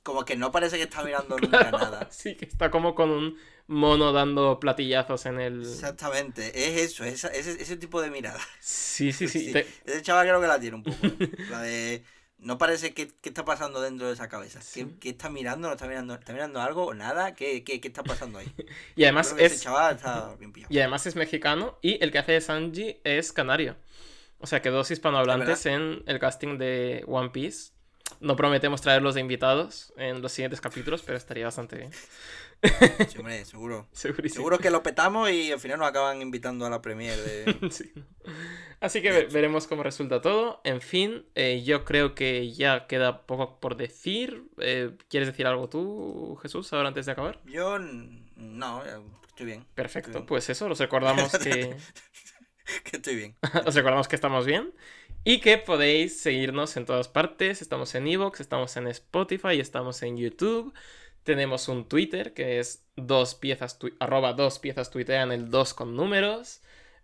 [0.03, 2.07] como que no parece que está mirando nunca Claro, nada.
[2.11, 3.37] Sí, que está como con un
[3.67, 5.61] mono dando platillazos en el.
[5.61, 8.39] Exactamente, es eso, ese, ese tipo de mirada.
[8.59, 9.39] Sí, sí, sí.
[9.47, 10.97] Sí, te- Ese chaval creo que la tiene un poco.
[11.05, 11.29] ¿eh?
[11.49, 12.03] La de.
[12.41, 14.61] No parece que, que está pasando dentro de esa cabeza.
[14.61, 14.85] Sí.
[14.85, 15.67] ¿Qué, qué está mirando?
[15.67, 16.15] ¿No está mirando?
[16.15, 17.35] ¿Está mirando algo o nada?
[17.35, 18.51] ¿Qué, qué, qué está pasando ahí?
[18.95, 19.53] Y además es.
[19.53, 20.73] ese chaval está bien pillado.
[20.73, 23.75] Y además es mexicano y el que hace de Sanji es canario.
[24.39, 27.73] O sea que dos hispanohablantes en el casting de One Piece.
[28.19, 31.91] No prometemos traerlos de invitados en los siguientes capítulos, pero estaría bastante bien.
[33.09, 33.87] Sí, hombre, seguro.
[33.91, 34.39] Segurísimo.
[34.41, 37.57] Seguro que lo petamos y al final nos acaban invitando a la premier de.
[37.71, 37.91] Sí.
[38.79, 40.61] Así que ve- veremos cómo resulta todo.
[40.63, 44.43] En fin, eh, yo creo que ya queda poco por decir.
[44.59, 47.39] Eh, ¿Quieres decir algo tú, Jesús, ahora antes de acabar?
[47.45, 47.77] Yo.
[47.79, 48.83] No,
[49.27, 49.65] estoy bien.
[49.75, 51.75] Perfecto, Estoy pues eso, los recordamos que...
[52.85, 53.35] Que estoy bien.
[53.65, 54.71] Os recordamos que estamos bien
[55.25, 57.61] y que podéis seguirnos en todas partes.
[57.61, 60.73] Estamos en Evox, estamos en Spotify, estamos en YouTube.
[61.23, 66.61] Tenemos un Twitter que es dos piezas, arroba dos piezas tuitean el 2 con números.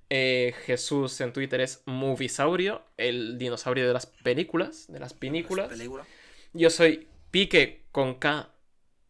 [0.09, 5.67] Eh, Jesús en Twitter es Movisaurio, el dinosaurio de las películas, de las pinículas.
[5.69, 6.05] Película.
[6.53, 8.49] Yo soy Pique con K,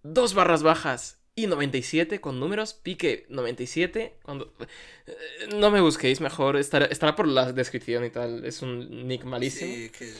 [0.03, 4.17] dos barras bajas y 97 con números, Pique 97.
[4.23, 4.53] Cuando...
[5.05, 5.15] eh,
[5.55, 8.43] No me busquéis mejor, estará, estará por la descripción y tal.
[8.43, 9.71] Es un nick malísimo.
[9.73, 10.13] Sí, que-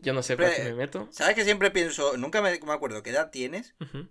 [0.00, 1.08] Yo no sé para qué Siempre- me meto.
[1.10, 3.74] ¿Sabes que siempre pienso, nunca me, me acuerdo qué edad tienes?
[3.80, 4.06] Ujú.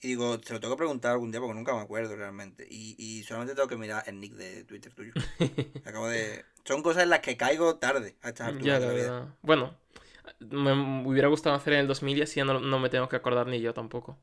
[0.00, 2.66] Y digo, te lo tengo que preguntar algún día porque nunca me acuerdo realmente.
[2.70, 5.14] Y, y solamente tengo que mirar el nick de Twitter tuyo.
[5.84, 6.44] Acabo de.
[6.64, 9.36] Son cosas en las que caigo tarde a estas alturas de la vida.
[9.42, 9.74] Bueno,
[10.40, 10.72] me
[11.06, 13.46] hubiera gustado hacer en el 2000 y así ya no, no me tengo que acordar
[13.46, 14.18] ni yo tampoco.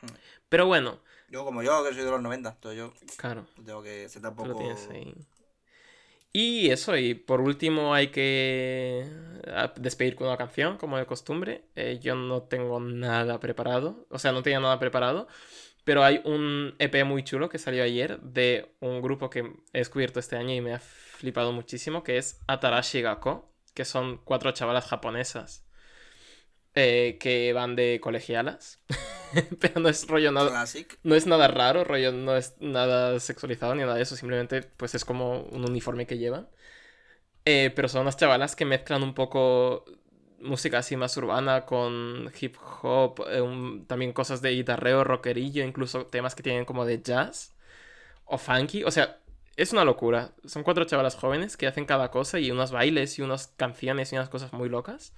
[0.00, 0.16] Hmm.
[0.48, 3.46] Pero bueno, Yo, como yo, que soy de los 90, entonces yo claro.
[3.64, 4.56] tengo que ser Tú lo tampoco.
[4.56, 5.14] tienes ahí.
[6.38, 9.10] Y eso, y por último hay que
[9.46, 11.64] ah, despedir con una canción, como de costumbre.
[11.76, 15.28] Eh, yo no tengo nada preparado, o sea, no tenía nada preparado,
[15.84, 20.20] pero hay un EP muy chulo que salió ayer de un grupo que he descubierto
[20.20, 24.84] este año y me ha flipado muchísimo, que es Atarashi Gakko, que son cuatro chavalas
[24.88, 25.65] japonesas
[26.76, 28.80] eh, que van de colegialas,
[29.60, 30.98] pero no es rollo nada, Classic.
[31.04, 34.94] no es nada raro, rollo, no es nada sexualizado ni nada de eso, simplemente pues
[34.94, 36.48] es como un uniforme que llevan.
[37.44, 39.84] Eh, pero son unas chavalas que mezclan un poco
[40.40, 46.06] música así más urbana con hip hop, eh, un- también cosas de guitarreo, rockerillo, incluso
[46.06, 47.54] temas que tienen como de jazz
[48.26, 49.20] o funky, o sea,
[49.56, 50.34] es una locura.
[50.46, 54.16] Son cuatro chavalas jóvenes que hacen cada cosa y unos bailes y unas canciones y
[54.16, 55.14] unas cosas muy locas.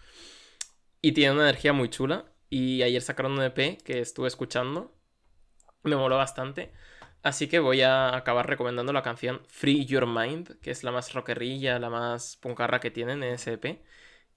[1.02, 2.24] Y tienen una energía muy chula.
[2.50, 4.94] Y ayer sacaron un EP que estuve escuchando.
[5.82, 6.72] Me moló bastante.
[7.22, 11.12] Así que voy a acabar recomendando la canción Free Your Mind, que es la más
[11.12, 13.82] rockerilla, la más puncarra que tienen en ese EP.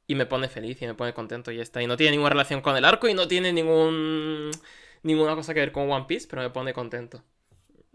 [0.08, 1.82] y me pone feliz y me pone contento y ya está.
[1.82, 4.52] Y no tiene ninguna relación con el arco y no tiene ningún
[5.04, 7.24] ninguna cosa que ver con One Piece, pero me pone contento.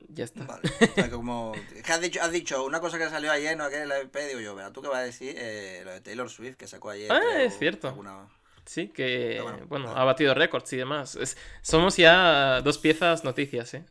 [0.09, 0.45] Ya está.
[0.45, 0.63] Vale.
[0.81, 1.53] O sea, como.
[1.89, 4.41] has, dicho, has dicho una cosa que salió ayer, no que en la EP, digo
[4.41, 7.11] yo, verá, tú qué vas a decir eh, lo de Taylor Swift que sacó ayer.
[7.13, 7.89] Ah, creo, es cierto.
[7.89, 8.29] alguna-
[8.67, 11.15] Sí, que bueno, ha batido récords y demás.
[11.17, 13.85] Es- somos ya dos piezas noticias, ¿eh?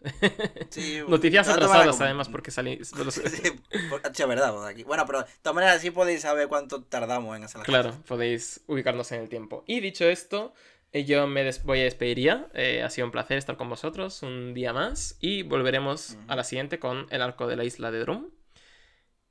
[0.69, 2.77] Sí, noticias atrasadas además porque salí...
[2.97, 3.51] los- Sí,
[3.89, 4.83] por- es verdad, pues, aquí.
[4.83, 8.03] Bueno, pero de todas maneras así podéis saber cuánto tardamos en hacer las Claro, cosas.
[8.05, 9.63] podéis ubicarnos en el tiempo.
[9.65, 10.53] Y dicho esto,
[10.91, 12.47] eh, yo me des- voy a despedir ya.
[12.53, 16.43] Eh, ha sido un placer estar con vosotros un día más y volveremos a la
[16.43, 18.29] siguiente con el arco de la isla de Drum.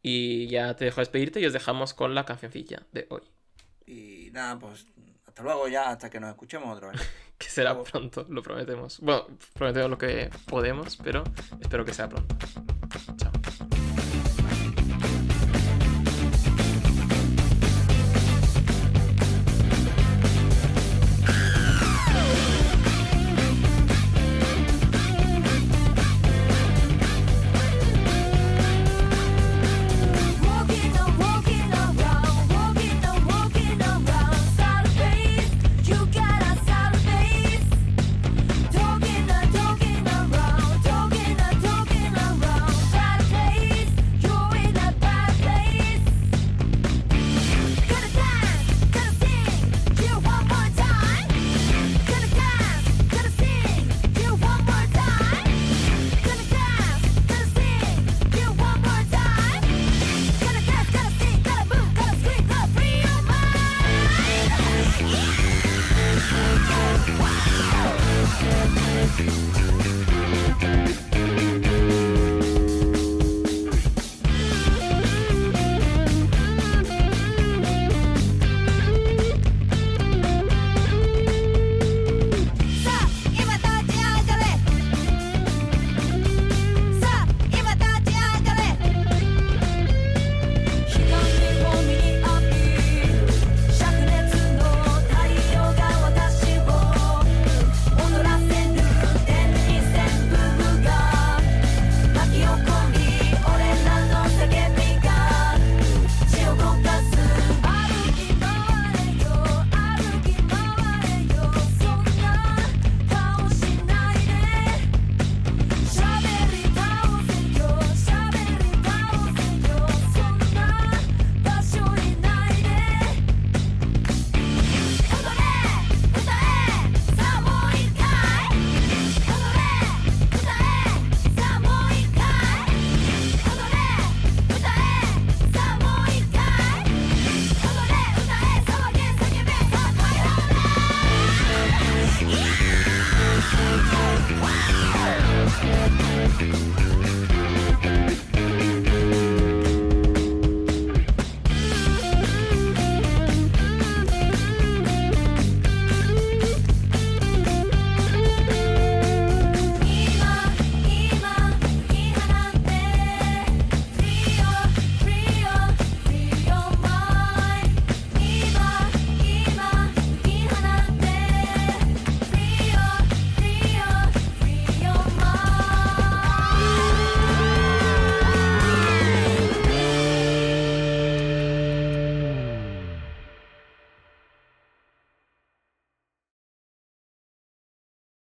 [0.03, 3.23] Y ya te dejo despedirte y os dejamos con la cancioncilla de hoy,
[3.87, 4.87] Y nada, pues
[5.35, 7.01] hasta luego ya, hasta que nos escuchemos otra vez.
[7.39, 9.01] que será pronto, lo prometemos.
[9.01, 11.25] Bueno, prometemos lo que podemos, pero
[11.61, 12.37] espero que sea pronto.
[13.17, 13.33] Chao.